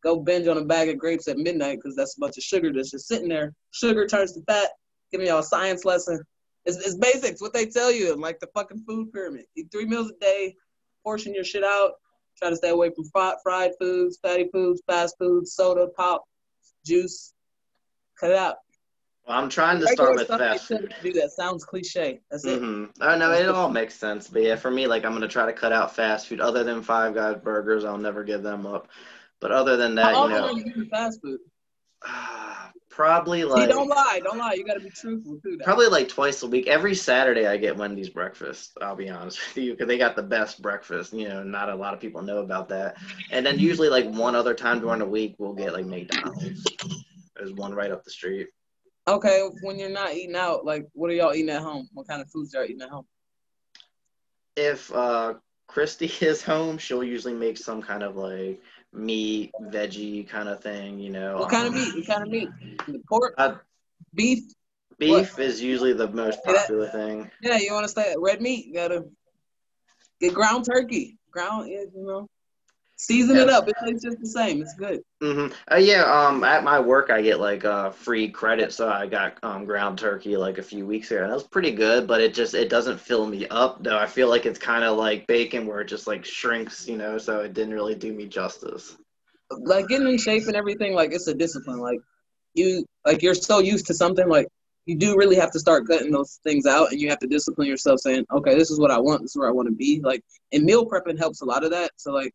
go 0.03 0.19
binge 0.19 0.47
on 0.47 0.57
a 0.57 0.65
bag 0.65 0.89
of 0.89 0.97
grapes 0.97 1.27
at 1.27 1.38
midnight 1.38 1.79
because 1.81 1.95
that's 1.95 2.17
a 2.17 2.19
bunch 2.19 2.38
of 2.38 2.43
sugar 2.43 2.71
that's 2.71 2.91
just 2.91 3.07
sitting 3.07 3.29
there. 3.29 3.53
Sugar 3.71 4.07
turns 4.07 4.33
to 4.33 4.41
fat. 4.43 4.69
Give 5.11 5.21
me 5.21 5.27
y'all 5.27 5.39
a 5.39 5.43
science 5.43 5.85
lesson. 5.85 6.21
It's, 6.65 6.77
it's 6.77 6.95
basics, 6.95 7.41
what 7.41 7.53
they 7.53 7.65
tell 7.65 7.91
you, 7.91 8.13
like 8.15 8.39
the 8.39 8.47
fucking 8.53 8.83
food 8.85 9.13
pyramid. 9.13 9.45
Eat 9.55 9.69
three 9.71 9.85
meals 9.85 10.11
a 10.11 10.19
day, 10.19 10.55
portion 11.03 11.33
your 11.33 11.45
shit 11.45 11.63
out. 11.63 11.93
Try 12.38 12.49
to 12.49 12.55
stay 12.57 12.69
away 12.69 12.91
from 12.93 13.05
fried, 13.05 13.35
fried 13.41 13.71
foods, 13.79 14.19
fatty 14.21 14.49
foods, 14.51 14.81
fast 14.85 15.15
foods, 15.17 15.53
soda, 15.53 15.88
pop, 15.95 16.23
juice. 16.85 17.33
Cut 18.19 18.31
it 18.31 18.38
out. 18.38 18.57
Well, 19.28 19.38
I'm 19.38 19.49
trying 19.49 19.82
to 19.82 19.88
start 19.88 20.15
with 20.15 20.28
fast 20.28 20.67
food. 20.67 20.93
Do 21.03 21.11
that 21.13 21.32
sounds 21.32 21.65
cliche. 21.65 22.21
That's 22.32 22.45
it. 22.45 22.61
Mm-hmm. 22.61 23.01
I 23.01 23.17
know 23.17 23.32
it 23.34 23.49
all 23.49 23.69
makes 23.69 23.93
sense, 23.93 24.30
but 24.30 24.41
yeah, 24.41 24.55
for 24.55 24.71
me, 24.71 24.88
like 24.88 25.03
I'm 25.03 25.11
gonna 25.11 25.28
try 25.28 25.45
to 25.45 25.53
cut 25.53 25.73
out 25.73 25.93
fast 25.93 26.28
food. 26.28 26.39
Other 26.39 26.63
than 26.63 26.82
Five 26.82 27.13
Guys 27.13 27.36
burgers, 27.43 27.84
I'll 27.84 27.97
never 27.97 28.23
give 28.23 28.41
them 28.41 28.65
up. 28.65 28.88
But 29.41 29.51
other 29.51 29.75
than 29.75 29.95
that, 29.95 30.13
How 30.15 30.28
you 30.28 30.34
know, 30.34 30.47
are 30.47 30.53
you 30.53 30.86
fast 30.86 31.21
food? 31.21 31.39
probably 32.89 33.43
like. 33.43 33.67
See, 33.67 33.67
don't 33.67 33.89
lie, 33.89 34.21
don't 34.23 34.38
lie. 34.38 34.53
You 34.53 34.65
gotta 34.65 34.80
be 34.80 34.89
truthful 34.91 35.39
too. 35.43 35.59
Probably 35.61 35.88
like 35.88 36.07
twice 36.07 36.41
a 36.43 36.47
week. 36.47 36.67
Every 36.67 36.95
Saturday, 36.95 37.47
I 37.47 37.57
get 37.57 37.75
Wendy's 37.75 38.09
breakfast. 38.09 38.78
I'll 38.82 38.95
be 38.95 39.09
honest 39.09 39.39
with 39.45 39.63
you, 39.63 39.71
because 39.73 39.88
they 39.88 39.97
got 39.97 40.15
the 40.15 40.23
best 40.23 40.61
breakfast. 40.61 41.11
You 41.11 41.28
know, 41.28 41.43
not 41.43 41.67
a 41.67 41.75
lot 41.75 41.93
of 41.93 41.99
people 41.99 42.21
know 42.21 42.38
about 42.38 42.69
that. 42.69 42.95
And 43.30 43.45
then 43.45 43.59
usually, 43.59 43.89
like 43.89 44.09
one 44.09 44.36
other 44.36 44.53
time 44.53 44.80
during 44.80 44.99
the 44.99 45.05
week, 45.05 45.36
we'll 45.38 45.53
get 45.53 45.73
like 45.73 45.86
McDonald's. 45.86 46.63
There's 47.36 47.51
one 47.51 47.73
right 47.73 47.91
up 47.91 48.05
the 48.05 48.09
street. 48.09 48.47
Okay, 49.08 49.49
when 49.62 49.80
you're 49.80 49.89
not 49.89 50.14
eating 50.14 50.36
out, 50.36 50.66
like 50.66 50.86
what 50.93 51.10
are 51.10 51.14
y'all 51.14 51.34
eating 51.34 51.49
at 51.49 51.62
home? 51.62 51.88
What 51.93 52.08
kind 52.08 52.22
of 52.22 52.30
foods 52.30 52.53
are 52.53 52.60
y'all 52.60 52.70
eating 52.70 52.82
at 52.82 52.89
home? 52.89 53.05
If 54.55 54.91
uh, 54.91 55.36
Christy 55.68 56.12
is 56.22 56.43
home, 56.43 56.78
she'll 56.78 57.03
usually 57.03 57.34
make 57.34 57.58
some 57.58 57.82
kind 57.82 58.03
of 58.03 58.18
like 58.18 58.62
meat, 58.91 59.51
veggie 59.62 60.28
kind 60.28 60.49
of 60.49 60.62
thing, 60.62 60.99
you 60.99 61.10
know. 61.10 61.38
What 61.38 61.49
kind 61.49 61.68
of 61.68 61.74
meat? 61.74 61.95
What 61.95 62.08
kind 62.08 62.24
of 62.24 62.30
meat? 62.30 62.49
Pork? 63.08 63.34
Uh, 63.38 63.55
beef? 64.14 64.39
Beef 64.99 65.38
what? 65.38 65.45
is 65.45 65.62
usually 65.62 65.93
the 65.93 66.08
most 66.10 66.43
popular 66.43 66.86
yeah, 66.86 66.91
thing. 66.91 67.32
Yeah, 67.41 67.58
you 67.58 67.74
want 67.74 67.88
to 67.88 67.93
say 67.93 68.16
red 68.18 68.41
meat? 68.41 68.66
You 68.66 68.74
gotta 68.74 69.05
get 70.20 70.34
ground 70.34 70.66
turkey. 70.66 71.18
Ground, 71.32 71.70
you 71.70 71.89
know. 71.93 72.28
Season 73.00 73.36
yeah. 73.36 73.43
it 73.43 73.50
up. 73.50 73.68
It 73.70 73.76
tastes 73.86 74.04
just 74.04 74.20
the 74.20 74.26
same. 74.26 74.60
It's 74.60 74.74
good. 74.74 75.04
Mm-hmm. 75.22 75.54
Uh, 75.72 75.78
yeah. 75.78 76.04
Um, 76.04 76.43
at 76.43 76.64
my 76.64 76.80
work, 76.80 77.12
I 77.12 77.22
get 77.22 77.39
like 77.39 77.64
uh 77.64 77.91
free 77.91 78.28
credit, 78.28 78.74
so 78.74 78.89
I 78.89 79.06
got 79.06 79.38
um 79.43 79.66
ground 79.66 80.00
turkey 80.00 80.36
like 80.36 80.58
a 80.58 80.64
few 80.64 80.84
weeks 80.84 81.12
ago. 81.12 81.22
And 81.22 81.30
that 81.30 81.36
was 81.36 81.43
pretty 81.43 81.72
good, 81.72 82.08
but 82.08 82.22
it 82.22 82.34
just 82.34 82.56
it 82.56 82.70
doesn't 82.70 83.00
fill 83.00 83.28
me 83.28 83.48
up 83.50 83.84
though. 83.84 84.00
I 84.00 84.08
feel 84.08 84.30
like 84.30 84.48
it's 84.48 84.58
kind 84.58 84.84
of 84.84 84.98
like 84.98 85.28
bacon, 85.28 85.68
where 85.68 85.82
it 85.82 85.88
just 85.88 86.08
like 86.08 86.26
shrinks, 86.26 86.88
you 86.88 86.98
know. 86.98 87.20
So 87.20 87.41
it 87.41 87.54
didn't 87.54 87.76
really 87.76 87.93
do 87.93 88.12
me 88.12 88.26
justice. 88.26 88.98
Like 89.52 89.88
getting 89.88 90.08
in 90.08 90.18
shape 90.18 90.48
and 90.48 90.56
everything, 90.56 90.95
like 90.95 91.14
it's 91.14 91.28
a 91.28 91.36
discipline. 91.36 91.78
Like 91.78 92.00
you, 92.56 92.84
like 93.06 93.22
you're 93.22 93.36
so 93.36 93.60
used 93.60 93.86
to 93.88 93.93
something, 93.93 94.28
like 94.28 94.48
you 94.88 94.95
do 94.98 95.16
really 95.16 95.36
have 95.36 95.52
to 95.52 95.60
start 95.60 95.88
cutting 95.88 96.12
those 96.12 96.39
things 96.43 96.66
out, 96.66 96.91
and 96.91 97.00
you 97.00 97.10
have 97.10 97.20
to 97.20 97.28
discipline 97.28 97.68
yourself, 97.68 98.00
saying, 98.00 98.26
okay, 98.32 98.56
this 98.56 98.72
is 98.72 98.80
what 98.80 98.89
I 98.89 98.98
want. 98.98 99.22
This 99.22 99.32
is 99.32 99.38
where 99.38 99.50
I 99.50 99.52
want 99.52 99.68
to 99.68 99.76
be. 99.76 100.02
Like, 100.04 100.24
and 100.52 100.64
meal 100.64 100.89
prepping 100.89 101.20
helps 101.20 101.41
a 101.41 101.45
lot 101.45 101.64
of 101.64 101.70
that. 101.72 101.91
So 101.98 102.12
like 102.12 102.34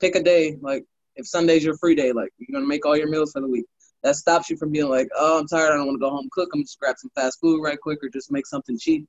pick 0.00 0.14
a 0.14 0.22
day. 0.22 0.56
Like 0.60 0.84
if 1.16 1.26
Sunday's 1.26 1.64
your 1.64 1.76
free 1.76 1.94
day, 1.94 2.12
like 2.12 2.30
you're 2.38 2.54
gonna 2.54 2.66
make 2.66 2.86
all 2.86 2.96
your 2.96 3.08
meals 3.08 3.32
for 3.32 3.40
the 3.40 3.48
week. 3.48 3.66
That 4.02 4.14
stops 4.14 4.48
you 4.48 4.56
from 4.56 4.70
being 4.70 4.88
like, 4.88 5.08
oh, 5.16 5.40
I'm 5.40 5.48
tired. 5.48 5.72
I 5.72 5.76
don't 5.76 5.86
want 5.86 5.96
to 5.96 6.00
go 6.00 6.10
home 6.10 6.28
cook. 6.30 6.50
I'm 6.54 6.62
just 6.62 6.78
grab 6.78 6.96
some 6.98 7.10
fast 7.16 7.40
food 7.40 7.60
right 7.62 7.80
quick 7.80 7.98
or 8.02 8.08
just 8.08 8.30
make 8.30 8.46
something 8.46 8.78
cheap. 8.78 9.06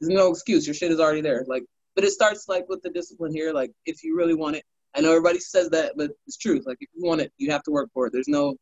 There's 0.00 0.08
no 0.08 0.30
excuse. 0.30 0.66
Your 0.66 0.74
shit 0.74 0.90
is 0.90 1.00
already 1.00 1.20
there. 1.20 1.44
Like, 1.46 1.64
but 1.94 2.04
it 2.04 2.10
starts 2.10 2.48
like 2.48 2.66
with 2.68 2.82
the 2.82 2.90
discipline 2.90 3.34
here. 3.34 3.52
Like 3.52 3.72
if 3.84 4.02
you 4.02 4.16
really 4.16 4.34
want 4.34 4.56
it, 4.56 4.64
I 4.94 5.00
know 5.00 5.10
everybody 5.10 5.38
says 5.38 5.68
that, 5.70 5.92
but 5.96 6.10
it's 6.26 6.38
truth. 6.38 6.64
Like 6.66 6.78
if 6.80 6.88
you 6.94 7.06
want 7.06 7.20
it, 7.20 7.30
you 7.36 7.50
have 7.50 7.62
to 7.64 7.70
work 7.70 7.90
for 7.92 8.06
it. 8.06 8.12
There's 8.12 8.28
no 8.28 8.56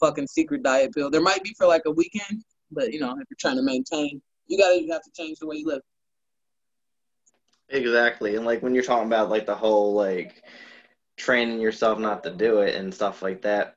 fucking 0.00 0.26
secret 0.26 0.62
diet 0.62 0.94
pill. 0.94 1.10
There 1.10 1.20
might 1.20 1.42
be 1.42 1.54
for 1.56 1.66
like 1.66 1.82
a 1.86 1.90
weekend, 1.90 2.42
but 2.70 2.92
you 2.92 3.00
know 3.00 3.12
if 3.12 3.26
you're 3.30 3.36
trying 3.38 3.56
to 3.56 3.62
maintain, 3.62 4.20
you 4.46 4.58
gotta 4.58 4.80
you 4.82 4.92
have 4.92 5.02
to 5.02 5.10
change 5.16 5.38
the 5.38 5.46
way 5.46 5.56
you 5.56 5.66
live. 5.66 5.82
Exactly, 7.68 8.36
and 8.36 8.44
like 8.44 8.62
when 8.62 8.74
you're 8.74 8.84
talking 8.84 9.06
about 9.06 9.30
like 9.30 9.46
the 9.46 9.54
whole 9.54 9.94
like 9.94 10.42
training 11.18 11.60
yourself 11.60 11.98
not 11.98 12.22
to 12.22 12.30
do 12.30 12.60
it 12.60 12.74
and 12.74 12.94
stuff 12.94 13.20
like 13.22 13.42
that. 13.42 13.74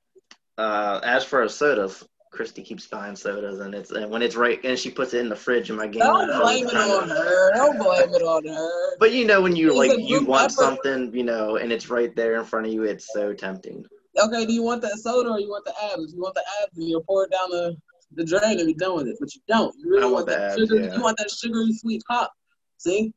Uh, 0.58 1.00
as 1.04 1.26
for 1.26 1.48
sodas, 1.50 2.04
Christy 2.32 2.62
keeps 2.64 2.88
buying 2.88 3.16
sodas, 3.16 3.60
and 3.60 3.76
it's 3.76 3.92
and 3.92 4.10
when 4.10 4.22
it's 4.22 4.38
right, 4.38 4.64
and 4.64 4.80
she 4.80 4.90
puts 4.90 5.14
it 5.14 5.20
in 5.20 5.28
the 5.28 5.36
fridge 5.36 5.70
in 5.70 5.76
my 5.76 5.88
game. 5.88 6.02
Don't 6.02 6.42
blame 6.42 6.68
it 6.68 6.76
on 6.76 7.10
her. 7.10 7.54
Don't 7.54 7.78
blame 7.78 8.10
it 8.14 8.22
on 8.22 8.48
her. 8.48 8.98
But 9.00 9.12
you 9.12 9.26
know 9.26 9.42
when 9.42 9.56
you 9.56 9.76
like 9.76 10.00
you 10.00 10.24
want 10.24 10.46
effort. 10.46 10.54
something, 10.54 11.14
you 11.14 11.24
know, 11.24 11.58
and 11.58 11.74
it's 11.74 11.90
right 11.90 12.16
there 12.16 12.36
in 12.40 12.46
front 12.46 12.68
of 12.68 12.74
you, 12.74 12.84
it's 12.84 13.12
so 13.12 13.34
tempting. 13.34 13.86
Okay, 14.18 14.46
do 14.46 14.54
you 14.54 14.64
want 14.64 14.82
that 14.84 14.98
soda 15.00 15.30
or 15.30 15.40
you 15.40 15.50
want 15.50 15.66
the 15.66 15.74
abs? 15.92 16.14
You 16.14 16.22
want 16.22 16.36
the 16.36 16.44
abs, 16.64 16.78
and 16.78 16.88
you 16.88 17.02
pour 17.06 17.26
it 17.26 17.32
down 17.32 17.50
the 17.50 17.76
the 18.14 18.24
drain 18.24 18.60
and 18.60 18.68
be 18.68 18.74
done 18.76 18.96
with 18.96 19.08
it. 19.08 19.18
But 19.20 19.34
you 19.36 19.42
don't. 19.48 19.76
You 19.78 19.90
really 19.90 20.04
I 20.04 20.06
want, 20.06 20.14
want 20.14 20.28
that 20.28 20.52
abs, 20.52 20.56
sugar. 20.56 20.76
Yeah. 20.76 20.96
You 20.96 21.02
want 21.02 21.18
that 21.18 21.32
sugary 21.32 21.74
sweet 21.74 22.04
pop. 22.08 22.32
See? 22.78 23.14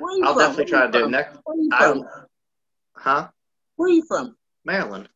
I'll 0.00 0.34
from? 0.34 0.38
definitely 0.38 0.64
try 0.66 0.86
to 0.86 0.92
do 0.92 1.04
it 1.04 1.10
next. 1.10 1.38
I, 1.72 1.94
huh? 2.96 3.28
Where 3.76 3.88
are 3.88 3.92
you 3.92 4.04
from? 4.06 4.36
Maryland. 4.64 5.08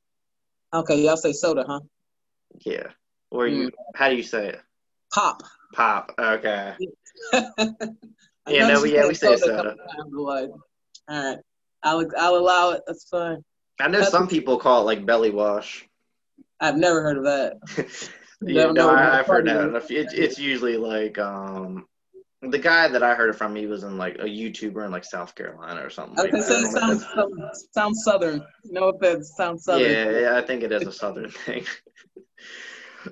Okay, 0.75 1.03
y'all 1.03 1.17
say 1.17 1.33
soda, 1.33 1.65
huh? 1.67 1.81
Yeah. 2.65 2.89
Or 3.31 3.47
you? 3.47 3.69
Mm. 3.69 3.71
How 3.95 4.09
do 4.09 4.17
you 4.17 4.23
say 4.23 4.49
it? 4.49 4.61
Pop. 5.13 5.43
Pop. 5.75 6.13
Okay. 6.19 6.75
Yeah, 8.49 8.67
no, 8.67 8.85
she 8.85 8.95
yeah, 8.95 9.07
we 9.07 9.15
say 9.15 9.37
soda. 9.37 9.77
but 9.77 10.21
like, 10.21 10.51
all 11.09 11.31
right, 11.31 11.39
I'll 11.85 12.05
I'll 12.19 12.37
allow 12.37 12.71
it. 12.71 12.83
That's 12.89 13.09
fine. 13.09 13.45
I 13.81 13.87
know 13.87 13.99
That's- 13.99 14.11
some 14.11 14.27
people 14.27 14.59
call 14.59 14.83
it 14.83 14.85
like 14.85 15.07
belly 15.07 15.31
wash. 15.31 15.87
I've 16.61 16.77
never 16.77 17.03
heard 17.03 17.19
of 17.19 17.25
that. 17.25 18.11
Yeah, 18.45 18.73
no, 18.73 18.91
I, 18.91 19.19
have 19.19 19.27
heard 19.27 19.47
that. 19.47 19.87
It, 19.89 20.09
it's 20.15 20.37
usually 20.37 20.77
like 20.77 21.17
um, 21.17 21.87
the 22.43 22.59
guy 22.59 22.89
that 22.89 23.03
I 23.03 23.15
heard 23.15 23.31
it 23.31 23.37
from, 23.37 23.55
he 23.55 23.67
was 23.67 23.85
in 23.85 23.97
like 23.97 24.17
a 24.17 24.25
YouTuber 24.25 24.85
in 24.85 24.91
like 24.91 25.05
South 25.05 25.35
Carolina 25.35 25.85
or 25.85 25.91
something. 25.91 26.29
Was 26.33 26.47
say 26.47 26.65
sounds, 26.65 27.07
sounds, 27.15 27.69
sounds 27.71 28.05
southern. 28.05 28.45
No 28.65 28.89
offense, 28.89 29.33
sounds 29.37 29.65
southern. 29.65 29.91
Yeah, 29.91 30.21
yeah, 30.21 30.37
I 30.37 30.43
think 30.43 30.65
it 30.65 30.73
is 30.73 30.87
a 30.87 30.93
southern 30.93 31.31
thing. 31.47 31.65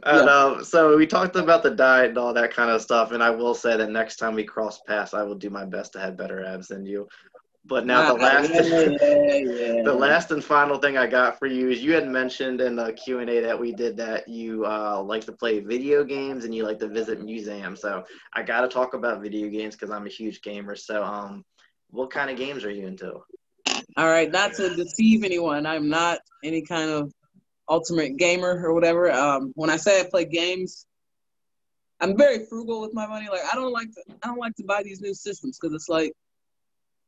and 0.05 0.27
yeah. 0.27 0.35
um, 0.35 0.65
so 0.65 0.97
we 0.97 1.07
talked 1.07 1.37
about 1.37 1.63
the 1.63 1.71
diet 1.71 2.11
and 2.11 2.19
all 2.19 2.35
that 2.35 2.53
kind 2.53 2.71
of 2.71 2.83
stuff. 2.83 3.13
And 3.13 3.23
I 3.23 3.31
will 3.31 3.55
say 3.55 3.77
that 3.77 3.91
next 3.91 4.17
time 4.17 4.35
we 4.35 4.43
cross 4.43 4.81
paths, 4.81 5.15
I 5.15 5.23
will 5.23 5.37
do 5.37 5.49
my 5.49 5.65
best 5.65 5.93
to 5.93 6.01
have 6.01 6.17
better 6.17 6.45
abs 6.45 6.69
than 6.69 6.85
you. 6.85 7.07
But 7.65 7.85
now 7.87 8.15
the 8.15 8.23
last, 8.23 8.51
yeah, 8.51 8.63
yeah, 8.65 9.83
the 9.85 9.93
last 9.93 10.31
and 10.31 10.43
final 10.43 10.79
thing 10.79 10.97
I 10.97 11.07
got 11.07 11.39
for 11.39 11.47
you 11.47 11.69
is 11.69 11.83
you 11.83 11.93
had 11.93 12.09
mentioned 12.09 12.61
in 12.61 12.75
the 12.75 12.93
Q 12.95 13.19
and 13.19 13.29
A 13.29 13.41
that 13.43 13.61
we 13.61 13.73
did 13.73 13.99
that 13.99 14.27
you 14.29 14.65
uh, 14.65 15.03
like 15.03 15.27
to 15.27 15.33
play 15.33 15.61
video 15.61 16.03
games 16.03 16.45
and 16.45 16.55
you 16.55 16.65
like 16.65 16.79
to 16.79 16.89
visit 16.89 17.23
museums. 17.23 17.83
So 17.83 18.05
I 18.33 18.43
got 18.43 18.63
to 18.63 18.69
talk 18.69 18.95
about 18.95 19.21
video 19.21 19.49
games 19.49 19.77
because 19.77 19.91
I'm 19.91 20.07
a 20.07 20.11
huge 20.11 20.41
gamer. 20.41 20.75
So 20.75 21.05
um, 21.05 21.45
what 21.91 22.11
kind 22.11 22.31
of 22.31 22.39
games 22.39 22.65
are 22.65 22.71
you 22.71 22.87
into? 22.87 23.21
All 23.97 24.07
right, 24.09 24.31
not 24.31 24.55
to 24.55 24.75
deceive 24.75 25.23
anyone, 25.23 25.67
I'm 25.67 25.89
not 25.89 26.21
any 26.43 26.63
kind 26.63 26.91
of 26.91 27.13
ultimate 27.69 28.17
gamer 28.17 28.67
or 28.67 28.73
whatever. 28.73 29.13
Um, 29.13 29.53
when 29.55 29.69
I 29.69 29.77
say 29.77 30.01
I 30.01 30.05
play 30.05 30.25
games, 30.25 30.87
I'm 32.01 32.17
very 32.17 32.47
frugal 32.47 32.81
with 32.81 32.95
my 32.95 33.07
money. 33.07 33.29
Like 33.31 33.43
I 33.51 33.55
don't 33.55 33.73
like 33.73 33.91
to 33.93 34.03
I 34.23 34.29
don't 34.29 34.39
like 34.39 34.57
to 34.57 34.65
buy 34.65 34.83
these 34.83 35.01
new 35.01 35.15
systems 35.15 35.59
because 35.61 35.75
it's 35.75 35.89
like 35.89 36.13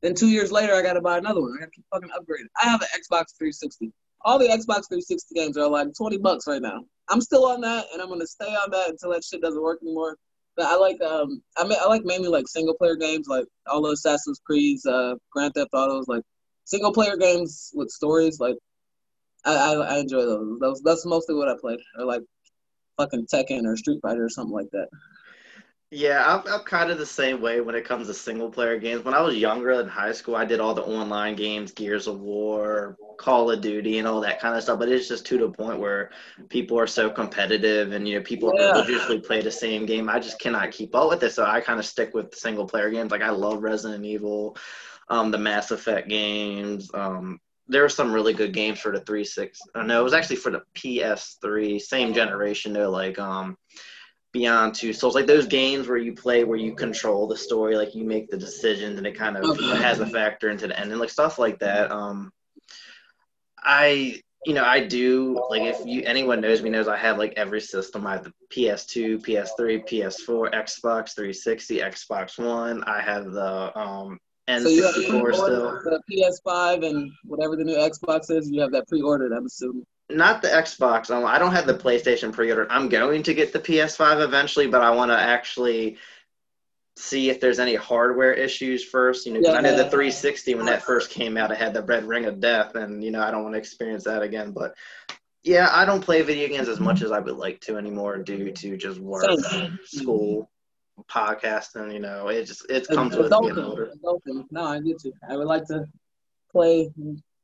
then 0.03 0.14
two 0.14 0.28
years 0.28 0.53
later 0.53 0.74
I 0.74 0.82
gotta 0.82 1.00
buy 1.00 1.18
another 1.18 1.40
one. 1.40 1.53
I 1.57 1.61
gotta 1.61 1.70
keep 1.70 1.84
fucking 1.92 2.11
upgrading. 2.11 2.48
I 2.61 2.68
have 2.68 2.82
an 2.82 2.88
Xbox 2.88 3.36
360. 3.38 3.92
All 4.24 4.38
the 4.38 4.46
Xbox 4.46 4.88
360 4.88 5.34
games 5.34 5.57
are 5.57 5.68
like 5.68 5.88
20 5.96 6.18
bucks 6.18 6.46
right 6.46 6.62
now. 6.62 6.84
I'm 7.09 7.20
still 7.20 7.46
on 7.46 7.61
that 7.62 7.86
and 7.92 8.03
I'm 8.03 8.09
gonna 8.09 8.26
stay 8.26 8.55
on 8.55 8.70
that 8.70 8.90
until 8.90 9.11
that 9.12 9.24
shit 9.24 9.40
doesn't 9.40 9.62
work 9.62 9.80
anymore. 9.82 10.16
But 10.57 10.66
I 10.66 10.76
like 10.76 11.00
um 11.03 11.42
I 11.57 11.64
mean 11.64 11.78
I 11.80 11.86
like 11.88 12.05
mainly 12.05 12.28
like 12.28 12.48
single 12.48 12.74
player 12.74 12.96
games 12.96 13.26
like 13.28 13.46
all 13.66 13.82
the 13.82 13.90
Assassin's 13.90 14.40
Creeds, 14.44 14.84
uh 14.86 15.14
Grand 15.30 15.55
Theft 15.55 15.70
Autos, 15.72 16.09
like 16.09 16.22
single 16.64 16.92
player 16.92 17.16
games 17.16 17.70
with 17.74 17.90
stories, 17.90 18.40
like 18.40 18.57
I, 19.44 19.55
I, 19.55 19.72
I 19.74 19.98
enjoy 19.98 20.24
those. 20.24 20.59
Those 20.61 20.82
that's 20.82 21.07
mostly 21.07 21.34
what 21.34 21.48
I 21.48 21.55
play. 21.61 21.78
Or 21.98 22.05
like 22.05 22.22
fucking 22.96 23.26
Tekken 23.26 23.64
or 23.64 23.76
Street 23.76 24.00
Fighter 24.03 24.24
or 24.24 24.28
something 24.28 24.55
like 24.55 24.70
that. 24.72 24.88
Yeah, 25.95 26.24
I'm, 26.26 26.51
I'm 26.51 26.64
kind 26.64 26.90
of 26.90 26.97
the 26.97 27.05
same 27.05 27.43
way 27.43 27.61
when 27.61 27.74
it 27.74 27.84
comes 27.84 28.07
to 28.07 28.14
single 28.14 28.49
player 28.49 28.78
games. 28.78 29.05
When 29.05 29.12
I 29.12 29.20
was 29.20 29.36
younger 29.36 29.72
in 29.72 29.86
high 29.86 30.12
school, 30.12 30.34
I 30.34 30.47
did 30.47 30.59
all 30.59 30.72
the 30.72 30.82
online 30.82 31.36
games, 31.36 31.70
Gears 31.70 32.07
of 32.07 32.20
War, 32.20 32.97
Call 33.18 33.51
of 33.51 33.61
Duty, 33.61 33.99
and 33.99 34.09
all 34.09 34.22
that 34.22 34.40
kind 34.40 34.57
of 34.57 34.62
stuff. 34.62 34.78
But 34.78 34.88
it's 34.88 35.07
just 35.07 35.26
to 35.26 35.36
the 35.36 35.51
point 35.51 35.78
where 35.78 36.09
people 36.49 36.80
are 36.80 36.86
so 36.86 37.11
competitive, 37.11 37.93
and 37.93 38.09
you 38.09 38.16
know, 38.16 38.24
people 38.24 38.55
yeah. 38.57 38.70
religiously 38.70 39.20
play 39.20 39.43
the 39.43 39.51
same 39.51 39.84
game. 39.84 40.09
I 40.09 40.18
just 40.18 40.38
cannot 40.38 40.70
keep 40.70 40.95
up 40.95 41.11
with 41.11 41.22
it, 41.24 41.34
so 41.34 41.45
I 41.45 41.61
kind 41.61 41.78
of 41.78 41.84
stick 41.84 42.14
with 42.14 42.34
single 42.34 42.66
player 42.66 42.88
games. 42.88 43.11
Like 43.11 43.20
I 43.20 43.28
love 43.28 43.62
Resident 43.62 44.07
Evil, 44.07 44.57
um, 45.11 45.30
the 45.30 45.36
Mass 45.36 45.72
Effect 45.72 46.09
games. 46.09 46.90
Um, 46.95 47.38
there 47.68 47.82
were 47.82 47.90
some 47.90 48.14
really 48.14 48.32
good 48.32 48.55
games 48.55 48.80
for 48.80 48.93
the 48.93 49.01
360. 49.01 49.59
Uh, 49.74 49.82
no, 49.82 50.01
it 50.01 50.05
was 50.05 50.14
actually 50.14 50.36
for 50.36 50.53
the 50.53 50.62
PS3, 50.74 51.82
same 51.82 52.14
generation 52.14 52.72
though, 52.72 52.90
like 52.90 53.18
um 53.18 53.59
Beyond 54.33 54.74
Two 54.74 54.93
Souls, 54.93 55.14
like 55.14 55.26
those 55.26 55.47
games 55.47 55.89
where 55.89 55.99
you 55.99 56.14
play 56.14 56.45
where 56.45 56.59
you 56.59 56.74
control 56.74 57.26
the 57.26 57.37
story, 57.37 57.76
like 57.76 57.95
you 57.95 58.05
make 58.05 58.30
the 58.30 58.37
decisions 58.37 58.99
and 58.99 59.07
it 59.07 59.12
kind 59.12 59.37
of 59.37 59.45
okay. 59.45 59.76
has 59.76 60.01
a 60.01 60.07
factor 60.07 60.49
into 60.49 60.66
the 60.66 60.78
ending, 60.78 60.99
like 60.99 61.11
stuff 61.11 61.39
like 61.39 61.59
that. 61.59 61.93
Um, 61.93 62.33
I 63.59 64.22
you 64.45 64.55
know, 64.55 64.64
I 64.64 64.80
do 64.85 65.41
like 65.51 65.62
if 65.62 65.87
you 65.87 66.03
anyone 66.05 66.41
knows 66.41 66.62
me 66.62 66.70
knows 66.70 66.89
I 66.89 66.97
have 66.97 67.18
like 67.18 67.35
every 67.37 67.61
system. 67.61 68.07
I 68.07 68.14
have 68.14 68.24
the 68.24 68.33
PS2, 68.51 69.24
PS3, 69.24 69.89
PS4, 69.89 70.53
Xbox 70.53 71.14
360, 71.14 71.78
Xbox 71.78 72.39
One. 72.39 72.83
I 72.85 73.01
have 73.01 73.30
the 73.30 73.78
um 73.78 74.18
N64 74.49 74.62
so 74.62 74.68
you 74.68 74.83
have 74.83 75.35
still. 75.35 75.80
The 75.85 76.03
PS5 76.11 76.85
and 76.85 77.12
whatever 77.24 77.55
the 77.55 77.64
new 77.64 77.76
Xbox 77.76 78.30
is, 78.30 78.51
you 78.51 78.61
have 78.61 78.72
that 78.72 78.89
pre-ordered. 78.89 79.33
I'm 79.33 79.47
assuming. 79.47 79.87
Not 80.16 80.42
the 80.42 80.48
Xbox. 80.48 81.10
Um, 81.10 81.24
I 81.24 81.38
don't 81.38 81.52
have 81.52 81.66
the 81.66 81.74
PlayStation 81.74 82.32
pre-ordered. 82.32 82.68
I'm 82.70 82.88
going 82.88 83.22
to 83.24 83.34
get 83.34 83.52
the 83.52 83.58
PS5 83.58 84.24
eventually, 84.24 84.66
but 84.66 84.82
I 84.82 84.90
want 84.90 85.10
to 85.10 85.18
actually 85.18 85.98
see 86.96 87.30
if 87.30 87.40
there's 87.40 87.58
any 87.58 87.74
hardware 87.74 88.32
issues 88.32 88.84
first. 88.84 89.26
You 89.26 89.34
know, 89.34 89.40
yeah, 89.42 89.52
I 89.52 89.60
know 89.60 89.76
the 89.76 89.84
360 89.84 90.54
when 90.54 90.66
that 90.66 90.82
first 90.82 91.10
came 91.10 91.36
out, 91.36 91.50
it 91.50 91.58
had 91.58 91.74
the 91.74 91.82
red 91.82 92.04
ring 92.04 92.26
of 92.26 92.40
death, 92.40 92.74
and 92.74 93.02
you 93.02 93.10
know 93.10 93.22
I 93.22 93.30
don't 93.30 93.42
want 93.42 93.54
to 93.54 93.58
experience 93.58 94.04
that 94.04 94.22
again. 94.22 94.52
But 94.52 94.74
yeah, 95.42 95.68
I 95.72 95.84
don't 95.84 96.02
play 96.02 96.22
video 96.22 96.48
games 96.48 96.68
as 96.68 96.80
much 96.80 97.02
as 97.02 97.10
I 97.10 97.18
would 97.18 97.36
like 97.36 97.60
to 97.62 97.76
anymore 97.76 98.18
due 98.18 98.52
to 98.52 98.76
just 98.76 99.00
work, 99.00 99.24
school, 99.84 100.50
podcasting. 101.08 101.92
You 101.92 102.00
know, 102.00 102.28
it 102.28 102.44
just 102.44 102.70
it 102.70 102.86
comes 102.88 103.16
with 103.16 103.30
being 103.30 103.58
older. 103.58 103.92
No, 104.50 104.64
I 104.64 104.80
get 104.80 105.04
you. 105.04 105.12
I 105.28 105.36
would 105.36 105.48
like 105.48 105.66
to 105.66 105.86
play, 106.50 106.90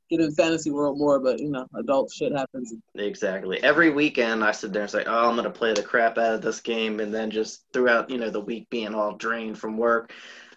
get 0.08 0.20
in 0.20 0.32
fantasy 0.32 0.70
world 0.70 0.98
more, 0.98 1.20
but 1.20 1.40
you 1.40 1.50
know, 1.50 1.66
adult 1.74 2.12
shit 2.12 2.32
happens. 2.32 2.74
Exactly. 2.94 3.62
Every 3.62 3.90
weekend, 3.90 4.42
I 4.42 4.52
sit 4.52 4.72
there 4.72 4.82
and 4.82 4.90
say, 4.90 5.04
"Oh, 5.06 5.28
I'm 5.28 5.36
gonna 5.36 5.50
play 5.50 5.72
the 5.72 5.82
crap 5.82 6.18
out 6.18 6.34
of 6.34 6.42
this 6.42 6.60
game," 6.60 7.00
and 7.00 7.14
then 7.14 7.30
just 7.30 7.64
throughout, 7.72 8.10
you 8.10 8.18
know, 8.18 8.30
the 8.30 8.40
week 8.40 8.68
being 8.70 8.94
all 8.94 9.16
drained 9.16 9.58
from 9.58 9.76
work, 9.76 10.12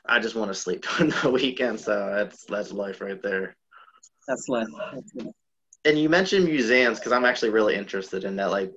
I 0.05 0.19
just 0.19 0.35
want 0.35 0.49
to 0.49 0.55
sleep 0.55 0.85
during 0.97 1.13
the 1.21 1.29
weekend. 1.29 1.79
So 1.79 2.13
that's 2.13 2.45
that's 2.45 2.71
life 2.71 3.01
right 3.01 3.21
there. 3.21 3.55
That's 4.27 4.47
life. 4.49 4.67
That's 4.93 5.33
and 5.83 5.97
you 5.97 6.09
mentioned 6.09 6.45
museums 6.45 6.99
because 6.99 7.11
I'm 7.11 7.25
actually 7.25 7.49
really 7.49 7.75
interested 7.75 8.23
in 8.23 8.35
that. 8.35 8.51
Like, 8.51 8.71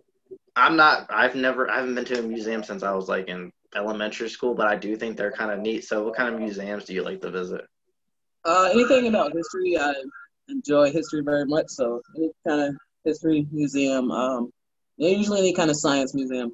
I'm 0.57 0.77
not. 0.77 1.07
I've 1.11 1.35
never. 1.35 1.71
I 1.71 1.77
haven't 1.77 1.95
been 1.95 2.05
to 2.07 2.19
a 2.19 2.23
museum 2.23 2.65
since 2.65 2.83
I 2.83 2.93
was 2.93 3.09
like 3.09 3.29
in 3.29 3.53
elementary 3.75 4.29
school, 4.29 4.55
but 4.55 4.69
I 4.69 4.77
do 4.77 4.97
think 4.97 5.17
they're 5.17 5.33
kind 5.33 5.51
of 5.51 5.61
neat. 5.61 5.85
So, 5.85 6.05
what 6.05 6.15
kind 6.15 6.33
of 6.33 6.41
museums 6.41 6.85
do 6.85 6.95
you 6.95 7.03
like 7.03 7.21
to 7.23 7.31
visit? 7.31 7.63
Uh, 8.45 8.69
anything 8.73 9.09
about 9.09 9.33
history, 9.33 9.79
I 9.79 9.95
enjoy 10.49 10.93
history 10.93 11.23
very 11.23 11.47
much. 11.47 11.67
So, 11.69 12.01
any 12.17 12.31
kind 12.47 12.61
of 12.61 12.77
history 13.05 13.47
museum, 13.51 14.11
um, 14.11 14.51
usually 14.97 15.41
any 15.41 15.53
kind 15.53 15.71
of 15.71 15.77
science 15.77 16.15
museum, 16.15 16.53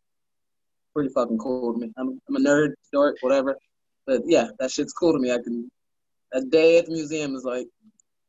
pretty 0.94 1.10
fucking 1.10 1.38
cool 1.38 1.72
to 1.72 1.78
me. 1.78 1.92
I'm, 1.96 2.20
I'm 2.28 2.36
a 2.36 2.40
nerd, 2.40 2.74
dork, 2.92 3.16
whatever. 3.20 3.56
But 4.06 4.22
yeah, 4.26 4.48
that 4.58 4.70
shit's 4.70 4.92
cool 4.92 5.12
to 5.12 5.18
me. 5.18 5.32
I 5.32 5.38
can 5.38 5.70
a 6.32 6.40
day 6.40 6.78
at 6.78 6.86
the 6.86 6.92
museum 6.92 7.34
is 7.34 7.44
like, 7.44 7.66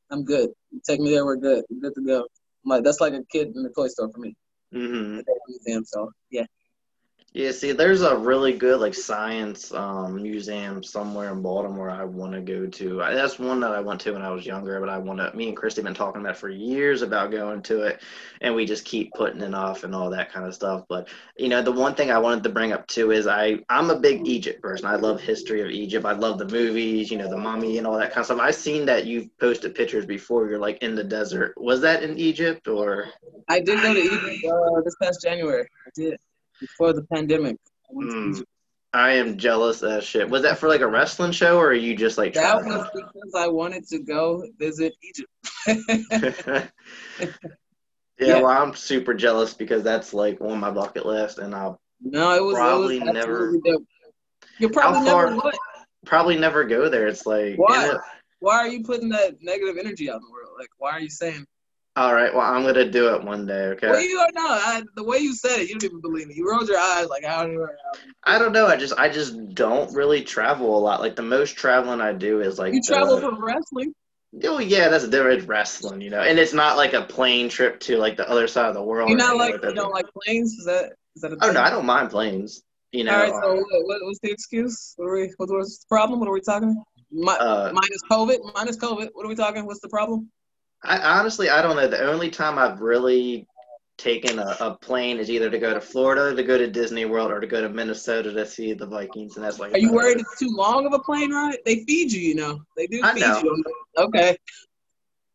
I'm 0.10 0.24
good. 0.24 0.50
You 0.72 0.82
take 0.86 1.00
me 1.00 1.12
there, 1.12 1.26
we're 1.26 1.38
good. 1.38 1.64
We're 1.70 1.90
good 1.90 1.96
to 1.96 2.06
go. 2.06 2.20
I'm 2.64 2.70
like 2.70 2.84
that's 2.84 3.02
like 3.02 3.14
a 3.14 3.24
kid 3.32 3.56
in 3.56 3.64
the 3.64 3.70
toy 3.70 3.88
store 3.88 4.10
for 4.10 4.20
me. 4.20 4.36
Mm-hmm. 4.74 5.22
Museum, 5.48 5.86
so 5.86 6.12
yeah. 6.30 6.46
Yeah, 7.34 7.52
see, 7.52 7.72
there's 7.72 8.02
a 8.02 8.18
really 8.18 8.52
good 8.52 8.82
like 8.82 8.94
science 8.94 9.74
um, 9.74 10.22
museum 10.22 10.84
somewhere 10.84 11.32
in 11.32 11.42
Baltimore 11.42 11.90
I 11.90 12.04
want 12.04 12.34
to 12.34 12.42
go 12.42 12.68
to. 12.68 13.02
I, 13.02 13.14
that's 13.14 13.40
one 13.40 13.62
that 13.62 13.72
I 13.72 13.80
went 13.80 14.02
to 14.02 14.12
when 14.12 14.22
I 14.22 14.32
was 14.32 14.46
younger, 14.46 14.78
but 14.82 14.90
I 14.90 14.98
want 14.98 15.20
to. 15.20 15.34
Me 15.34 15.48
and 15.48 15.56
Christy 15.56 15.80
have 15.80 15.86
been 15.86 15.94
talking 15.94 16.20
about 16.20 16.36
for 16.36 16.50
years 16.50 17.04
about 17.04 17.32
going 17.32 17.62
to 17.64 17.84
it, 17.84 18.02
and 18.42 18.54
we 18.54 18.66
just 18.66 18.84
keep 18.84 19.14
putting 19.14 19.42
it 19.42 19.54
off 19.54 19.86
and 19.86 19.96
all 19.96 20.10
that 20.10 20.30
kind 20.30 20.46
of 20.46 20.54
stuff. 20.54 20.84
But 20.90 21.08
you 21.38 21.48
know, 21.48 21.62
the 21.62 21.72
one 21.72 21.96
thing 21.96 22.12
I 22.12 22.18
wanted 22.18 22.44
to 22.44 22.50
bring 22.50 22.74
up 22.74 22.86
too 22.88 23.12
is 23.12 23.28
I 23.28 23.60
I'm 23.70 23.92
a 23.92 23.98
big 23.98 24.28
Egypt 24.28 24.62
person. 24.62 24.88
I 24.88 24.98
love 24.98 25.22
history 25.22 25.62
of 25.62 25.70
Egypt. 25.70 26.06
I 26.06 26.12
love 26.12 26.38
the 26.38 26.50
movies, 26.50 27.10
you 27.10 27.18
know, 27.18 27.30
the 27.30 27.38
Mummy 27.38 27.78
and 27.78 27.88
all 27.88 27.98
that 27.98 28.10
kind 28.10 28.20
of 28.20 28.26
stuff. 28.26 28.40
I've 28.42 28.56
seen 28.56 28.86
that 28.88 29.06
you've 29.06 29.30
posted 29.40 29.74
pictures 29.74 30.06
before. 30.06 30.50
You're 30.50 30.60
like 30.60 30.80
in 30.84 30.96
the 30.96 31.04
desert. 31.06 31.54
Was 31.56 31.80
that 31.80 32.04
in 32.04 32.18
Egypt 32.18 32.68
or? 32.68 33.08
I 33.48 33.62
did 33.62 33.82
go 33.82 33.94
to 33.94 34.02
Egypt 34.02 34.46
uh, 34.52 34.82
this 34.84 34.96
past 35.02 35.22
January. 35.22 35.66
I 35.88 35.90
did 35.96 36.20
before 36.62 36.94
the 36.94 37.04
pandemic. 37.04 37.58
Mm, 37.94 38.42
I 38.94 39.12
am 39.12 39.38
jealous 39.38 39.84
as 39.84 40.06
shit. 40.06 40.30
Was 40.30 40.44
that 40.44 40.58
for 40.58 40.70
like 40.70 40.82
a 40.82 40.88
wrestling 40.88 41.34
show, 41.34 41.58
or 41.58 41.68
are 41.68 41.74
you 41.74 41.96
just 41.96 42.18
like? 42.18 42.34
That 42.34 42.64
was 42.64 42.88
because 42.94 43.34
I 43.38 43.48
wanted 43.48 43.88
to 43.88 44.00
go 44.00 44.46
visit 44.58 44.94
Egypt. 45.04 45.30
yeah, 47.20 47.36
yeah, 48.20 48.42
well, 48.42 48.52
I'm 48.52 48.76
super 48.76 49.14
jealous 49.14 49.54
because 49.54 49.84
that's 49.84 50.14
like 50.14 50.40
on 50.40 50.60
my 50.60 50.72
bucket 50.72 51.06
list, 51.06 51.40
and 51.40 51.54
I'll 51.54 51.82
no, 52.02 52.36
it 52.36 52.44
was 52.44 52.56
probably 52.56 52.98
it 52.98 53.04
was 53.04 53.14
never. 53.14 53.54
You 54.60 54.70
probably 54.70 55.02
never 55.02 55.36
what? 55.36 55.58
Probably 56.06 56.38
never 56.38 56.64
go 56.64 56.90
there. 56.90 57.08
It's 57.08 57.26
like 57.26 57.58
why? 57.58 57.96
Why 58.40 58.56
are 58.58 58.68
you 58.68 58.84
putting 58.84 59.10
that 59.10 59.36
negative 59.42 59.78
energy 59.78 60.10
out 60.10 60.16
in 60.16 60.22
the 60.24 60.32
world? 60.32 60.56
Like, 60.58 60.70
why 60.80 60.92
are 60.92 61.00
you 61.00 61.10
saying 61.12 61.46
all 61.96 62.14
right. 62.14 62.34
Well, 62.34 62.46
I'm 62.46 62.64
gonna 62.64 62.90
do 62.90 63.14
it 63.16 63.24
one 63.24 63.46
day. 63.46 63.66
Okay. 63.68 63.90
Well, 63.90 64.02
you 64.02 64.16
not. 64.34 64.34
know. 64.34 64.84
the 64.96 65.04
way 65.04 65.18
you 65.18 65.36
said 65.36 65.60
it, 65.60 65.70
you 65.70 65.76
don't 65.76 65.84
even 65.84 66.02
believe 66.02 66.28
me. 66.28 66.36
You 66.36 66.50
rolled 66.50 66.70
your 66.70 66.80
eyes 66.80 67.08
like, 67.08 67.26
how 67.26 67.44
don't 67.46 67.62
I? 68.26 68.36
I 68.36 68.40
don't 68.40 68.54
know. 68.54 68.68
I 68.68 68.78
just, 68.78 68.94
I 68.98 69.10
just 69.10 69.54
don't 69.54 69.94
really 69.94 70.24
travel 70.24 70.78
a 70.78 70.80
lot. 70.80 71.02
Like 71.02 71.18
the 71.18 71.22
most 71.22 71.58
traveling 71.58 72.00
I 72.00 72.14
do 72.14 72.40
is 72.42 72.58
like. 72.58 72.74
You 72.74 72.82
travel 72.82 73.16
the, 73.16 73.22
for 73.22 73.44
wrestling. 73.44 73.94
Oh 74.46 74.60
yeah, 74.60 74.88
that's 74.88 75.08
different. 75.08 75.46
wrestling, 75.48 76.00
you 76.00 76.10
know, 76.10 76.22
and 76.22 76.40
it's 76.40 76.54
not 76.54 76.78
like 76.78 76.94
a 76.94 77.02
plane 77.02 77.50
trip 77.50 77.82
to 77.82 77.98
like 77.98 78.16
the 78.16 78.30
other 78.30 78.48
side 78.48 78.68
of 78.68 78.76
the 78.76 78.82
world. 78.82 79.10
You 79.10 79.18
not 79.18 79.36
like, 79.36 79.56
you 79.62 79.74
don't 79.74 79.92
like 79.92 80.06
planes? 80.24 80.54
Is 80.54 80.66
that 80.66 80.94
is 81.18 81.22
that? 81.24 81.34
A 81.34 81.38
oh 81.42 81.52
no, 81.52 81.62
I 81.62 81.70
don't 81.70 81.86
mind 81.86 82.12
planes. 82.12 82.64
You 82.94 83.04
know. 83.04 83.14
All 83.14 83.20
right. 83.20 83.34
So 83.44 83.56
what, 83.56 83.98
what's 84.04 84.20
the 84.20 84.32
excuse? 84.32 84.94
What 84.96 85.08
are 85.08 85.16
we? 85.16 85.34
What 85.36 85.50
was 85.50 85.80
the 85.80 85.88
problem? 85.94 86.22
What 86.22 86.30
are 86.30 86.34
we 86.34 86.40
talking? 86.40 86.82
Mi- 87.12 87.36
uh, 87.38 87.74
minus 87.74 88.02
COVID. 88.10 88.54
Minus 88.56 88.78
COVID. 88.78 89.10
What 89.12 89.26
are 89.26 89.30
we 89.30 89.36
talking? 89.36 89.66
What's 89.66 89.82
the 89.82 89.90
problem? 89.90 90.30
I 90.84 91.20
honestly 91.20 91.50
I 91.50 91.62
don't 91.62 91.76
know. 91.76 91.88
The 91.88 92.10
only 92.10 92.30
time 92.30 92.58
I've 92.58 92.82
really 92.82 93.48
taken 93.98 94.40
a, 94.40 94.58
a, 94.60 94.78
plane 94.82 95.20
is 95.20 95.30
either 95.30 95.50
to 95.50 95.60
go 95.60 95.74
to 95.74 95.82
Florida, 95.82 96.36
to 96.36 96.44
go 96.44 96.58
to 96.58 96.68
Disney 96.68 97.06
World, 97.06 97.32
or 97.32 97.40
to 97.40 97.46
go 97.46 97.62
to 97.62 97.70
Minnesota 97.70 98.34
to 98.34 98.46
see 98.46 98.74
the 98.74 98.88
Vikings, 98.88 99.36
and 99.36 99.46
that's 99.46 99.60
like. 99.60 99.74
Are 99.74 99.78
you 99.78 99.94
worried 99.94 100.20
it's 100.20 100.40
too 100.40 100.50
long 100.50 100.86
of 100.88 100.94
a 100.94 101.00
plane 101.00 101.32
ride? 101.32 101.58
They 101.66 101.84
feed 101.86 102.12
you, 102.12 102.20
you 102.22 102.36
know. 102.36 102.62
They 102.76 102.88
do 102.88 103.02
I 103.04 103.14
feed 103.14 103.22
know. 103.22 103.42
you. 103.44 103.64
Okay. 103.98 104.38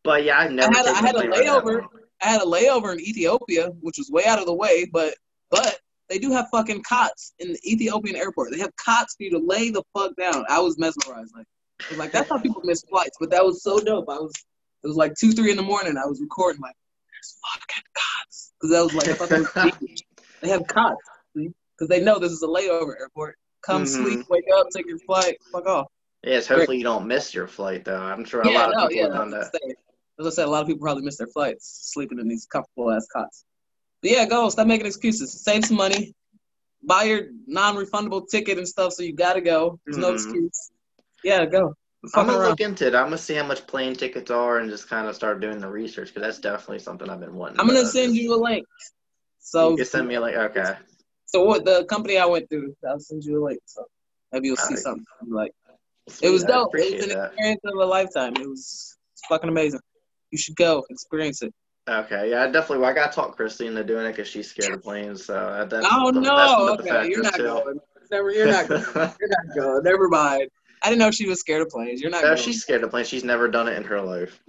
But 0.03 0.25
yeah, 0.25 0.39
I 0.39 0.47
never. 0.49 0.73
I 0.73 0.77
had, 0.77 0.85
a, 0.85 0.89
I 0.89 1.01
had 1.01 1.15
a 1.15 1.27
layover. 1.27 1.85
I 2.21 2.27
had 2.27 2.41
a 2.41 2.45
layover 2.45 2.93
in 2.93 2.99
Ethiopia, 2.99 3.69
which 3.81 3.97
was 3.97 4.09
way 4.09 4.25
out 4.25 4.39
of 4.39 4.45
the 4.45 4.53
way, 4.53 4.85
but 4.91 5.15
but 5.49 5.79
they 6.09 6.19
do 6.19 6.31
have 6.31 6.47
fucking 6.51 6.83
cots 6.83 7.33
in 7.39 7.53
the 7.53 7.59
Ethiopian 7.65 8.15
airport. 8.15 8.51
They 8.51 8.59
have 8.59 8.75
cots 8.75 9.15
for 9.15 9.23
you 9.23 9.31
to 9.31 9.39
lay 9.39 9.69
the 9.69 9.83
fuck 9.93 10.15
down. 10.15 10.45
I 10.49 10.59
was 10.59 10.77
mesmerized. 10.77 11.33
Like, 11.35 11.45
I 11.81 11.89
was 11.89 11.97
like, 11.97 12.11
that's 12.11 12.29
how 12.29 12.39
people 12.39 12.61
miss 12.63 12.81
flights. 12.89 13.17
But 13.19 13.29
that 13.31 13.45
was 13.45 13.61
so 13.61 13.79
dope. 13.79 14.09
I 14.09 14.17
was, 14.17 14.31
it 14.87 14.91
was 14.91 14.95
like 14.95 15.15
two, 15.15 15.33
three 15.33 15.51
in 15.51 15.57
the 15.57 15.63
morning. 15.63 15.97
I 15.97 16.07
was 16.07 16.21
recording 16.21 16.61
like, 16.61 16.75
there's 17.11 17.37
fucking 17.53 17.83
cots 17.93 18.53
because 18.61 18.73
I 18.73 18.81
was 18.81 18.93
like, 18.93 19.09
I 19.09 19.13
thought 19.15 19.29
that 19.29 19.39
was 19.39 20.01
they 20.41 20.47
have 20.47 20.65
cots 20.67 20.95
because 21.35 21.89
they 21.89 22.01
know 22.01 22.19
this 22.19 22.31
is 22.31 22.41
a 22.41 22.47
layover 22.47 22.97
airport. 22.97 23.35
Come 23.65 23.83
Mhm. 23.83 23.87
sleep, 23.87 24.25
wake 24.29 24.45
up, 24.55 24.67
take 24.73 24.87
your 24.87 24.99
flight, 24.99 25.35
fuck 25.51 25.67
off. 25.67 25.87
Yes, 26.23 26.47
hopefully 26.47 26.77
you 26.77 26.83
don't 26.85 27.05
miss 27.05 27.33
your 27.33 27.47
flight 27.47 27.83
though. 27.83 27.99
I'm 27.99 28.23
sure 28.23 28.41
a 28.43 28.49
yeah, 28.49 28.59
lot 28.59 28.69
of 28.69 28.75
no, 28.75 28.87
people 28.87 28.95
yeah. 28.97 29.03
have 29.07 29.29
done 29.29 29.31
that. 29.31 29.51
As 30.21 30.25
I 30.25 30.29
said, 30.29 30.47
a 30.47 30.49
lot 30.49 30.61
of 30.61 30.67
people 30.67 30.81
probably 30.81 31.03
miss 31.03 31.17
their 31.17 31.27
flights 31.27 31.89
sleeping 31.91 32.17
in 32.19 32.29
these 32.29 32.45
comfortable 32.45 32.89
ass 32.91 33.07
cots. 33.11 33.43
But 34.01 34.11
yeah, 34.11 34.25
go. 34.25 34.47
Stop 34.49 34.67
making 34.67 34.87
excuses. 34.87 35.43
Save 35.43 35.65
some 35.65 35.75
money. 35.75 36.13
Buy 36.81 37.03
your 37.03 37.27
non-refundable 37.45 38.29
ticket 38.29 38.57
and 38.57 38.65
stuff, 38.67 38.93
so 38.93 39.03
you 39.03 39.13
gotta 39.13 39.41
go. 39.41 39.79
There's 39.85 39.97
no 39.97 40.11
Mhm. 40.11 40.15
excuse. 40.15 40.71
Yeah, 41.23 41.45
go. 41.45 41.75
I'm 42.15 42.25
gonna 42.27 42.39
around. 42.39 42.49
look 42.49 42.61
into 42.61 42.87
it. 42.87 42.95
I'm 42.95 43.05
gonna 43.05 43.17
see 43.17 43.33
how 43.35 43.45
much 43.45 43.65
plane 43.67 43.95
tickets 43.95 44.29
are 44.31 44.59
and 44.59 44.69
just 44.69 44.89
kind 44.89 45.07
of 45.07 45.15
start 45.15 45.39
doing 45.41 45.59
the 45.59 45.67
research 45.67 46.07
because 46.09 46.21
that's 46.21 46.39
definitely 46.39 46.79
something 46.79 47.09
I've 47.09 47.19
been 47.19 47.35
wanting. 47.35 47.59
I'm 47.59 47.67
gonna 47.67 47.81
to- 47.81 47.85
send 47.87 48.15
you 48.15 48.33
a 48.35 48.39
link. 48.41 48.65
So, 49.39 49.71
you 49.71 49.77
can 49.77 49.85
send 49.85 50.07
me 50.07 50.15
a 50.15 50.21
link. 50.21 50.35
Okay. 50.35 50.75
so 51.25 51.43
what 51.43 51.63
the 51.65 51.85
company 51.85 52.17
I 52.17 52.25
went 52.25 52.49
through, 52.49 52.75
I'll 52.87 52.99
send 52.99 53.23
you 53.23 53.41
a 53.41 53.43
link. 53.45 53.59
So 53.65 53.85
maybe 54.31 54.47
you'll 54.47 54.57
see 54.57 54.63
Alright. 54.75 54.79
something. 54.79 55.05
Like 55.29 55.51
it 56.21 56.29
was 56.29 56.43
dope. 56.43 56.75
It 56.75 56.95
was 56.97 57.03
an 57.05 57.09
that. 57.17 57.25
experience 57.33 57.61
of 57.65 57.75
a 57.79 57.85
lifetime. 57.85 58.33
It 58.37 58.47
was 58.47 58.97
fucking 59.29 59.49
amazing. 59.49 59.79
You 60.31 60.37
should 60.37 60.55
go 60.55 60.83
experience 60.89 61.41
it. 61.41 61.53
Okay, 61.89 62.29
yeah, 62.31 62.43
I 62.43 62.47
definitely. 62.47 62.79
Well, 62.79 62.89
I 62.89 62.93
gotta 62.93 63.13
talk 63.13 63.37
Christy 63.37 63.67
into 63.67 63.81
doing 63.83 64.05
it 64.05 64.09
because 64.09 64.27
she's 64.27 64.49
scared 64.49 64.73
of 64.73 64.83
planes. 64.83 65.23
So 65.25 65.33
that- 65.33 65.69
that's 65.69 65.87
Oh 65.89 66.11
that's 66.11 66.25
no! 66.25 66.75
the 66.75 66.83
Okay, 66.83 67.09
you're 67.09 67.23
not 67.23 67.35
too. 67.35 67.43
going. 67.43 67.79
Never, 68.11 68.31
you're 68.31 68.47
not 68.47 68.67
going. 68.67 68.83
You're 69.19 69.29
not 69.29 69.55
going. 69.55 69.83
Never 69.83 70.09
mind. 70.09 70.49
I 70.87 70.89
didn't 70.89 71.01
know 71.01 71.11
she 71.11 71.27
was 71.27 71.41
scared 71.41 71.61
of 71.61 71.67
planes. 71.67 71.99
You're 71.99 72.09
not 72.09 72.23
no, 72.23 72.37
she's 72.37 72.61
scared 72.61 72.81
of 72.81 72.91
planes. 72.91 73.09
She's 73.09 73.25
never 73.25 73.49
done 73.49 73.67
it 73.67 73.75
in 73.75 73.83
her 73.83 73.99
life. 73.99 74.41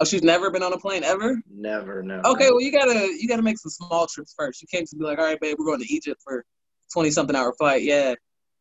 Oh, 0.00 0.06
she's 0.06 0.22
never 0.22 0.50
been 0.50 0.62
on 0.62 0.72
a 0.72 0.78
plane 0.78 1.04
ever. 1.04 1.38
Never, 1.54 2.02
no. 2.02 2.22
Okay, 2.24 2.48
well 2.48 2.62
you 2.62 2.72
gotta 2.72 3.14
you 3.20 3.28
gotta 3.28 3.42
make 3.42 3.58
some 3.58 3.68
small 3.68 4.06
trips 4.06 4.34
first. 4.34 4.62
You 4.62 4.68
can't 4.72 4.84
just 4.84 4.98
be 4.98 5.04
like, 5.04 5.18
all 5.18 5.26
right, 5.26 5.38
babe, 5.38 5.56
we're 5.58 5.66
going 5.66 5.80
to 5.80 5.92
Egypt 5.92 6.22
for 6.24 6.46
twenty 6.94 7.10
something 7.10 7.36
hour 7.36 7.52
flight. 7.58 7.82
Yeah, 7.82 8.14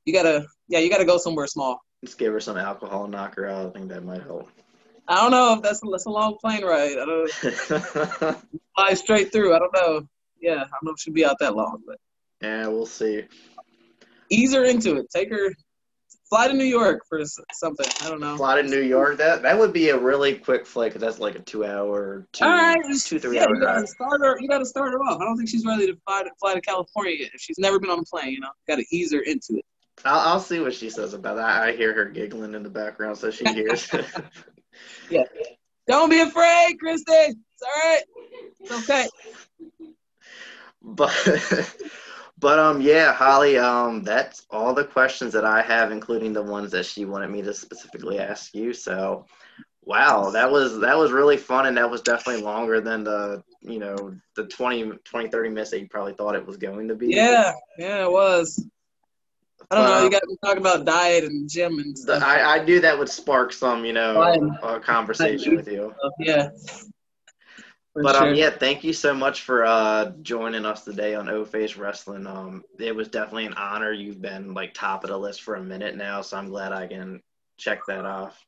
you 0.03 0.11
gotta 0.11 0.45
yeah 0.67 0.79
you 0.79 0.89
gotta 0.89 1.05
go 1.05 1.17
somewhere 1.17 1.47
small. 1.47 1.79
Just 2.03 2.17
give 2.17 2.33
her 2.33 2.41
some 2.41 2.57
alcohol 2.57 3.05
and 3.05 3.13
knock 3.13 3.37
her 3.37 3.47
out. 3.47 3.67
I 3.67 3.69
think 3.69 3.87
that 3.87 4.03
might 4.03 4.23
help. 4.23 4.49
I 5.07 5.15
don't 5.15 5.31
know 5.31 5.53
if 5.53 5.61
that's 5.61 5.79
that's 5.89 6.05
a 6.07 6.09
long 6.09 6.35
plane 6.41 6.65
ride. 6.65 6.97
I 6.97 7.05
don't 7.05 7.31
fly 8.75 8.93
straight 8.95 9.31
through. 9.31 9.55
I 9.55 9.59
don't 9.59 9.73
know. 9.73 10.01
Yeah, 10.41 10.55
I 10.55 10.57
don't 10.57 10.83
know 10.83 10.91
if 10.91 10.99
she'll 10.99 11.13
be 11.13 11.23
out 11.23 11.39
that 11.39 11.55
long, 11.55 11.81
but 11.87 11.95
yeah, 12.41 12.67
we'll 12.67 12.85
see. 12.85 13.23
ease 14.29 14.53
her 14.53 14.65
into 14.65 14.97
it. 14.97 15.05
Take 15.15 15.31
her 15.31 15.53
fly 16.31 16.47
to 16.47 16.53
New 16.53 16.63
York 16.65 17.01
for 17.07 17.21
something. 17.51 17.85
I 18.01 18.09
don't 18.09 18.21
know. 18.21 18.37
Fly 18.37 18.61
to 18.61 18.67
New 18.67 18.81
York. 18.81 19.17
That 19.17 19.43
that 19.43 19.59
would 19.59 19.73
be 19.73 19.89
a 19.89 19.97
really 19.97 20.35
quick 20.35 20.65
flight 20.65 20.93
that's 20.93 21.19
like 21.19 21.35
a 21.35 21.39
two-hour, 21.39 22.25
two, 22.31 22.45
All 22.45 22.51
right, 22.51 22.79
just, 22.89 23.07
two, 23.07 23.19
three 23.19 23.35
yeah, 23.35 23.43
hour 23.43 23.53
you 23.53 23.61
gotta 23.61 23.79
drive. 23.81 23.89
start 23.89 24.21
her. 24.21 24.39
You 24.39 24.47
gotta 24.47 24.65
start 24.65 24.93
her 24.93 24.99
off. 24.99 25.21
I 25.21 25.25
don't 25.25 25.35
think 25.37 25.49
she's 25.49 25.65
ready 25.65 25.87
to 25.87 25.97
fly 26.07 26.23
to, 26.23 26.31
fly 26.39 26.55
to 26.55 26.61
California 26.61 27.15
yet. 27.19 27.31
If 27.33 27.41
she's 27.41 27.59
never 27.59 27.79
been 27.79 27.89
on 27.89 27.99
a 27.99 28.03
plane, 28.03 28.31
you 28.31 28.39
know, 28.39 28.49
gotta 28.67 28.85
ease 28.91 29.13
her 29.13 29.19
into 29.19 29.57
it. 29.57 29.65
I'll, 30.05 30.33
I'll 30.33 30.39
see 30.39 30.59
what 30.61 30.73
she 30.73 30.89
says 30.89 31.13
about 31.13 31.35
that. 31.35 31.61
I 31.61 31.73
hear 31.73 31.93
her 31.93 32.05
giggling 32.05 32.55
in 32.55 32.63
the 32.63 32.69
background, 32.69 33.17
so 33.17 33.29
she 33.29 33.45
hears. 33.45 33.87
Yeah. 35.09 35.23
Don't 35.87 36.09
be 36.09 36.21
afraid, 36.21 36.79
Christy. 36.79 37.11
It's 37.11 37.37
all 37.61 37.69
right. 37.83 38.01
It's 38.61 38.89
okay. 38.89 39.07
but 40.81 41.11
but 42.41 42.59
um 42.59 42.81
yeah 42.81 43.13
holly 43.13 43.57
um 43.57 44.03
that's 44.03 44.45
all 44.49 44.73
the 44.73 44.83
questions 44.83 45.31
that 45.31 45.45
i 45.45 45.61
have 45.61 45.91
including 45.91 46.33
the 46.33 46.43
ones 46.43 46.71
that 46.71 46.85
she 46.85 47.05
wanted 47.05 47.29
me 47.29 47.41
to 47.41 47.53
specifically 47.53 48.19
ask 48.19 48.53
you 48.53 48.73
so 48.73 49.25
wow 49.83 50.29
that 50.31 50.51
was 50.51 50.79
that 50.79 50.97
was 50.97 51.11
really 51.11 51.37
fun 51.37 51.67
and 51.67 51.77
that 51.77 51.89
was 51.89 52.01
definitely 52.01 52.41
longer 52.41 52.81
than 52.81 53.03
the 53.03 53.41
you 53.61 53.79
know 53.79 53.95
the 54.35 54.45
20 54.47 54.91
20 55.05 55.29
30 55.29 55.49
minutes 55.49 55.71
that 55.71 55.79
you 55.79 55.87
probably 55.87 56.13
thought 56.13 56.35
it 56.35 56.45
was 56.45 56.57
going 56.57 56.87
to 56.87 56.95
be 56.95 57.07
Yeah, 57.07 57.53
yeah, 57.77 58.03
it 58.05 58.11
was. 58.11 58.67
I 59.69 59.75
don't 59.75 59.85
know. 59.85 60.03
You 60.03 60.09
got 60.09 60.23
me 60.27 60.35
talking 60.43 60.59
about 60.59 60.85
diet 60.85 61.23
and 61.23 61.49
gym 61.49 61.77
and 61.79 61.95
the- 61.95 62.01
stuff. 62.01 62.23
I, 62.23 62.57
I 62.57 62.63
knew 62.65 62.81
that 62.81 62.97
would 62.97 63.07
spark 63.07 63.53
some 63.53 63.85
you 63.85 63.93
know 63.93 64.19
uh, 64.61 64.79
conversation 64.79 65.55
with 65.55 65.67
you 65.67 65.93
yeah. 66.19 66.49
For 67.93 68.03
But 68.03 68.15
sure. 68.15 68.29
um, 68.29 68.35
yeah, 68.35 68.49
thank 68.51 68.83
you 68.83 68.93
so 68.93 69.13
much 69.13 69.41
for 69.41 69.65
uh 69.65 70.11
joining 70.21 70.65
us 70.65 70.85
today 70.85 71.13
on 71.15 71.27
O 71.29 71.43
Face 71.43 71.75
Wrestling. 71.75 72.25
Um, 72.25 72.63
it 72.79 72.95
was 72.95 73.09
definitely 73.09 73.47
an 73.47 73.53
honor. 73.55 73.91
You've 73.91 74.21
been 74.21 74.53
like 74.53 74.73
top 74.73 75.03
of 75.03 75.09
the 75.09 75.17
list 75.17 75.41
for 75.41 75.55
a 75.55 75.63
minute 75.63 75.97
now, 75.97 76.21
so 76.21 76.37
I'm 76.37 76.49
glad 76.49 76.71
I 76.71 76.87
can 76.87 77.21
check 77.57 77.81
that 77.87 78.05
off. 78.05 78.39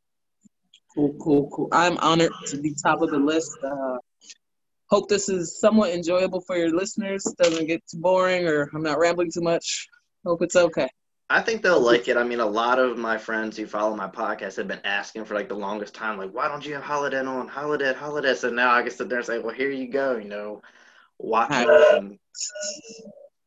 Cool, 0.95 1.13
cool, 1.21 1.49
cool. 1.49 1.69
I'm 1.71 1.97
honored 1.97 2.31
to 2.47 2.57
be 2.57 2.73
top 2.81 3.01
of 3.01 3.09
the 3.09 3.17
list. 3.17 3.57
Uh, 3.63 3.97
hope 4.89 5.09
this 5.09 5.27
is 5.27 5.59
somewhat 5.59 5.91
enjoyable 5.91 6.39
for 6.41 6.55
your 6.55 6.73
listeners. 6.73 7.23
Doesn't 7.37 7.67
get 7.67 7.83
too 7.89 7.97
boring, 7.99 8.47
or 8.47 8.69
I'm 8.73 8.83
not 8.83 8.99
rambling 8.99 9.31
too 9.31 9.41
much. 9.41 9.87
Hope 10.25 10.41
it's 10.41 10.55
okay. 10.55 10.87
I 11.29 11.41
think 11.41 11.61
they'll 11.61 11.79
like 11.79 12.07
it. 12.07 12.17
I 12.17 12.23
mean, 12.23 12.41
a 12.41 12.45
lot 12.45 12.79
of 12.79 12.97
my 12.97 13.17
friends 13.17 13.57
who 13.57 13.65
follow 13.65 13.95
my 13.95 14.07
podcast 14.07 14.57
have 14.57 14.67
been 14.67 14.81
asking 14.83 15.25
for 15.25 15.35
like 15.35 15.49
the 15.49 15.55
longest 15.55 15.95
time, 15.95 16.17
like, 16.17 16.33
why 16.33 16.47
don't 16.47 16.65
you 16.65 16.73
have 16.75 16.83
Holidead 16.83 17.27
on 17.27 17.49
Holidead, 17.49 17.95
Holidead? 17.95 18.35
So 18.35 18.49
now 18.49 18.73
I 18.73 18.81
can 18.81 18.91
sit 18.91 19.09
there 19.09 19.19
and 19.19 19.27
say, 19.27 19.39
well, 19.39 19.55
here 19.55 19.71
you 19.71 19.87
go, 19.87 20.17
you 20.17 20.27
know, 20.27 20.61
watch 21.17 21.53
Hi. 21.53 21.65
this. 21.65 21.93
And... 21.93 22.19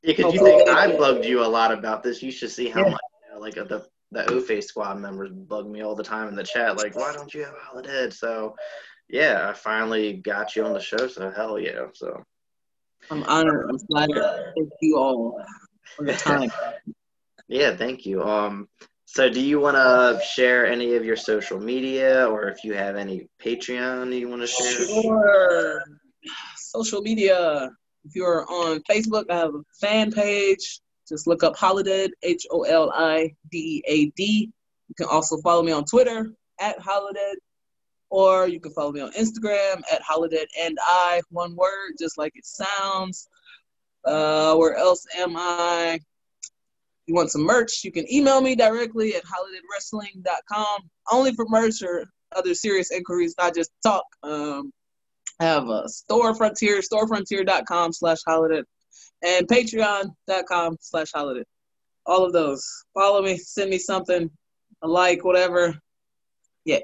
Yeah, 0.02 0.14
because 0.16 0.32
you 0.32 0.40
think 0.40 0.68
I 0.68 0.96
bugged 0.96 1.24
you 1.24 1.42
a 1.42 1.46
lot 1.46 1.70
about 1.70 2.02
this. 2.02 2.22
You 2.22 2.32
should 2.32 2.50
see 2.50 2.68
how 2.68 2.82
Yeah. 2.82 2.90
much, 2.90 3.00
you 3.28 3.34
know, 3.34 3.40
like 3.40 3.54
the 3.54 3.86
the 4.12 4.30
O 4.30 4.40
Face 4.40 4.68
squad 4.68 4.98
members 4.98 5.30
bug 5.30 5.68
me 5.68 5.82
all 5.82 5.94
the 5.94 6.02
time 6.04 6.28
in 6.28 6.36
the 6.36 6.44
chat, 6.44 6.76
like, 6.76 6.96
why 6.96 7.12
don't 7.12 7.32
you 7.34 7.44
have 7.44 7.54
Holidead? 7.54 8.12
So, 8.12 8.54
yeah, 9.08 9.48
I 9.48 9.52
finally 9.52 10.14
got 10.14 10.56
you 10.56 10.64
on 10.64 10.72
the 10.72 10.80
show. 10.80 11.06
So 11.08 11.30
hell 11.30 11.58
yeah. 11.58 11.86
So 11.92 12.22
I'm 13.10 13.22
honored. 13.24 13.68
I'm 13.68 13.78
flattered. 13.78 14.52
Thank 14.56 14.70
you 14.80 14.96
all 14.96 15.44
for 15.96 16.06
your 16.06 16.16
time. 16.16 16.50
yeah, 17.48 17.76
thank 17.76 18.06
you. 18.06 18.22
Um, 18.22 18.68
so 19.04 19.30
do 19.30 19.40
you 19.40 19.60
want 19.60 19.76
to 19.76 20.20
share 20.24 20.66
any 20.66 20.94
of 20.94 21.04
your 21.04 21.16
social 21.16 21.60
media, 21.60 22.28
or 22.28 22.48
if 22.48 22.64
you 22.64 22.74
have 22.74 22.96
any 22.96 23.28
Patreon 23.42 24.18
you 24.18 24.28
want 24.28 24.42
to 24.42 24.48
share? 24.48 25.02
Sure. 25.02 25.82
Social 26.56 27.02
media. 27.02 27.70
If 28.04 28.14
you're 28.14 28.44
on 28.50 28.82
Facebook, 28.88 29.24
I 29.30 29.36
have 29.36 29.54
a 29.54 29.62
fan 29.80 30.12
page. 30.12 30.80
Just 31.08 31.26
look 31.26 31.44
up 31.44 31.56
Holidead, 31.56 32.10
H 32.22 32.46
O 32.50 32.62
L 32.62 32.90
I 32.92 33.34
D 33.50 33.58
E 33.58 33.82
A 33.86 34.06
D. 34.16 34.50
You 34.88 34.94
can 34.96 35.06
also 35.06 35.36
follow 35.38 35.62
me 35.62 35.72
on 35.72 35.84
Twitter 35.84 36.32
at 36.60 36.78
Holidead, 36.80 37.34
or 38.10 38.48
you 38.48 38.60
can 38.60 38.72
follow 38.72 38.92
me 38.92 39.00
on 39.00 39.12
Instagram 39.12 39.82
at 39.92 40.02
Holidead 40.02 40.46
and 40.60 40.76
I, 40.82 41.22
one 41.30 41.54
word, 41.54 41.92
just 41.98 42.18
like 42.18 42.32
it 42.34 42.44
sounds. 42.46 43.28
Uh, 44.04 44.54
where 44.56 44.74
else 44.74 45.04
am 45.16 45.36
I? 45.36 46.00
You 47.06 47.14
want 47.14 47.30
some 47.30 47.42
merch, 47.42 47.84
you 47.84 47.92
can 47.92 48.10
email 48.12 48.40
me 48.40 48.54
directly 48.56 49.14
at 49.14 49.22
holideadWrestling.com. 49.24 50.80
Only 51.12 51.32
for 51.34 51.46
merch 51.48 51.82
or 51.82 52.04
other 52.34 52.54
serious 52.54 52.90
inquiries, 52.90 53.34
not 53.38 53.54
just 53.54 53.70
talk. 53.82 54.04
Um, 54.22 54.72
I 55.38 55.44
have 55.44 55.68
a 55.68 55.88
store 55.88 56.34
frontier, 56.34 56.80
storefrontier.com 56.80 57.92
slash 57.92 58.18
holidead, 58.26 58.64
and 59.22 59.46
patreon.com 59.46 60.76
slash 60.80 61.12
holidead. 61.12 61.44
All 62.06 62.24
of 62.24 62.32
those. 62.32 62.66
Follow 62.94 63.22
me, 63.22 63.36
send 63.36 63.70
me 63.70 63.78
something, 63.78 64.30
a 64.82 64.88
like, 64.88 65.24
whatever. 65.24 65.78
Yeah, 66.64 66.80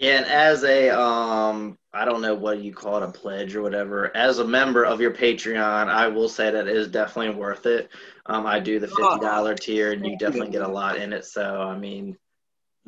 and 0.00 0.24
as 0.26 0.64
a 0.64 0.90
um, 0.90 1.78
I 1.92 2.04
don't 2.04 2.22
know 2.22 2.34
what 2.34 2.60
you 2.60 2.72
call 2.72 3.02
it, 3.02 3.02
a 3.02 3.10
pledge 3.10 3.56
or 3.56 3.62
whatever. 3.62 4.14
As 4.16 4.38
a 4.38 4.44
member 4.44 4.84
of 4.84 5.00
your 5.00 5.12
Patreon, 5.12 5.88
I 5.88 6.08
will 6.08 6.28
say 6.28 6.50
that 6.50 6.68
it 6.68 6.76
is 6.76 6.88
definitely 6.88 7.34
worth 7.34 7.66
it. 7.66 7.90
Um, 8.26 8.46
I 8.46 8.60
do 8.60 8.78
the 8.78 8.88
fifty 8.88 9.18
dollar 9.20 9.54
tier, 9.54 9.92
and 9.92 10.06
you 10.06 10.16
definitely 10.18 10.50
get 10.50 10.62
a 10.62 10.68
lot 10.68 10.98
in 10.98 11.12
it. 11.12 11.24
So 11.24 11.62
I 11.62 11.76
mean, 11.76 12.16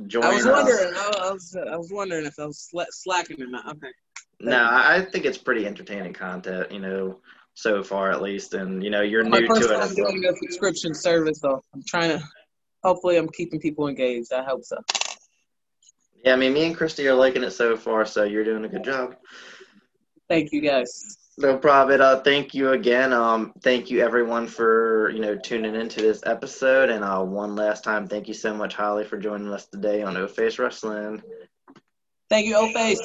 join 0.07 0.25
I 0.25 0.35
was 0.35 0.47
us. 0.47 0.53
wondering. 0.53 0.95
I 0.95 1.31
was, 1.33 1.57
I 1.57 1.77
was 1.77 1.91
wondering 1.93 2.27
if 2.27 2.39
I 2.39 2.47
was 2.47 2.71
sla- 2.73 2.87
slacking 2.91 3.43
or 3.43 3.47
not. 3.47 3.67
Okay. 3.69 3.89
No, 4.41 4.69
I 4.71 5.03
think 5.03 5.25
it's 5.27 5.39
pretty 5.39 5.67
entertaining 5.67 6.13
content. 6.13 6.71
You 6.71 6.81
know, 6.81 7.21
so 7.55 7.83
far 7.83 8.11
at 8.11 8.23
least, 8.23 8.55
and 8.55 8.83
you 8.83 8.91
know, 8.91 9.03
you're 9.03 9.25
new 9.25 9.47
to 9.47 9.55
it. 9.55 9.69
well. 9.69 9.95
doing 9.95 10.25
a 10.25 10.37
subscription 10.37 10.95
service, 10.95 11.41
so 11.41 11.63
I'm 11.75 11.83
trying 11.87 12.19
to. 12.19 12.25
Hopefully, 12.83 13.19
I'm 13.19 13.29
keeping 13.29 13.61
people 13.61 13.89
engaged. 13.89 14.33
I 14.33 14.43
hope 14.43 14.65
so. 14.65 14.79
Yeah, 16.25 16.35
I 16.35 16.37
mean, 16.37 16.53
me 16.53 16.67
and 16.67 16.77
Christy 16.77 17.09
are 17.09 17.15
liking 17.15 17.43
it 17.43 17.53
so 17.53 17.77
far, 17.77 18.05
so 18.05 18.25
you're 18.25 18.45
doing 18.45 18.65
a 18.65 18.69
good 18.69 18.85
job. 18.85 19.17
Thank 20.29 20.53
you 20.53 20.61
guys. 20.61 21.17
No 21.39 21.57
problem. 21.57 22.01
Uh, 22.01 22.21
thank 22.21 22.55
you 22.55 22.71
again. 22.71 23.13
Um, 23.13 23.55
thank 23.63 23.91
you 23.91 24.01
everyone 24.01 24.47
for 24.47 25.11
you 25.11 25.21
know 25.21 25.37
tuning 25.37 25.75
into 25.75 26.03
this 26.03 26.23
episode. 26.27 26.91
And 26.91 27.03
uh, 27.03 27.23
one 27.23 27.57
last 27.57 27.83
time, 27.83 28.07
thank 28.07 28.29
you 28.29 28.35
so 28.35 28.55
much, 28.55 28.75
Holly, 28.75 29.05
for 29.05 29.17
joining 29.17 29.51
us 29.53 29.67
today 29.67 30.03
on 30.03 30.17
O 30.19 30.27
Face 30.29 30.59
Wrestling. 30.59 31.23
Thank 32.29 32.47
you, 32.47 32.57
O 32.57 32.71
Face. 32.73 33.01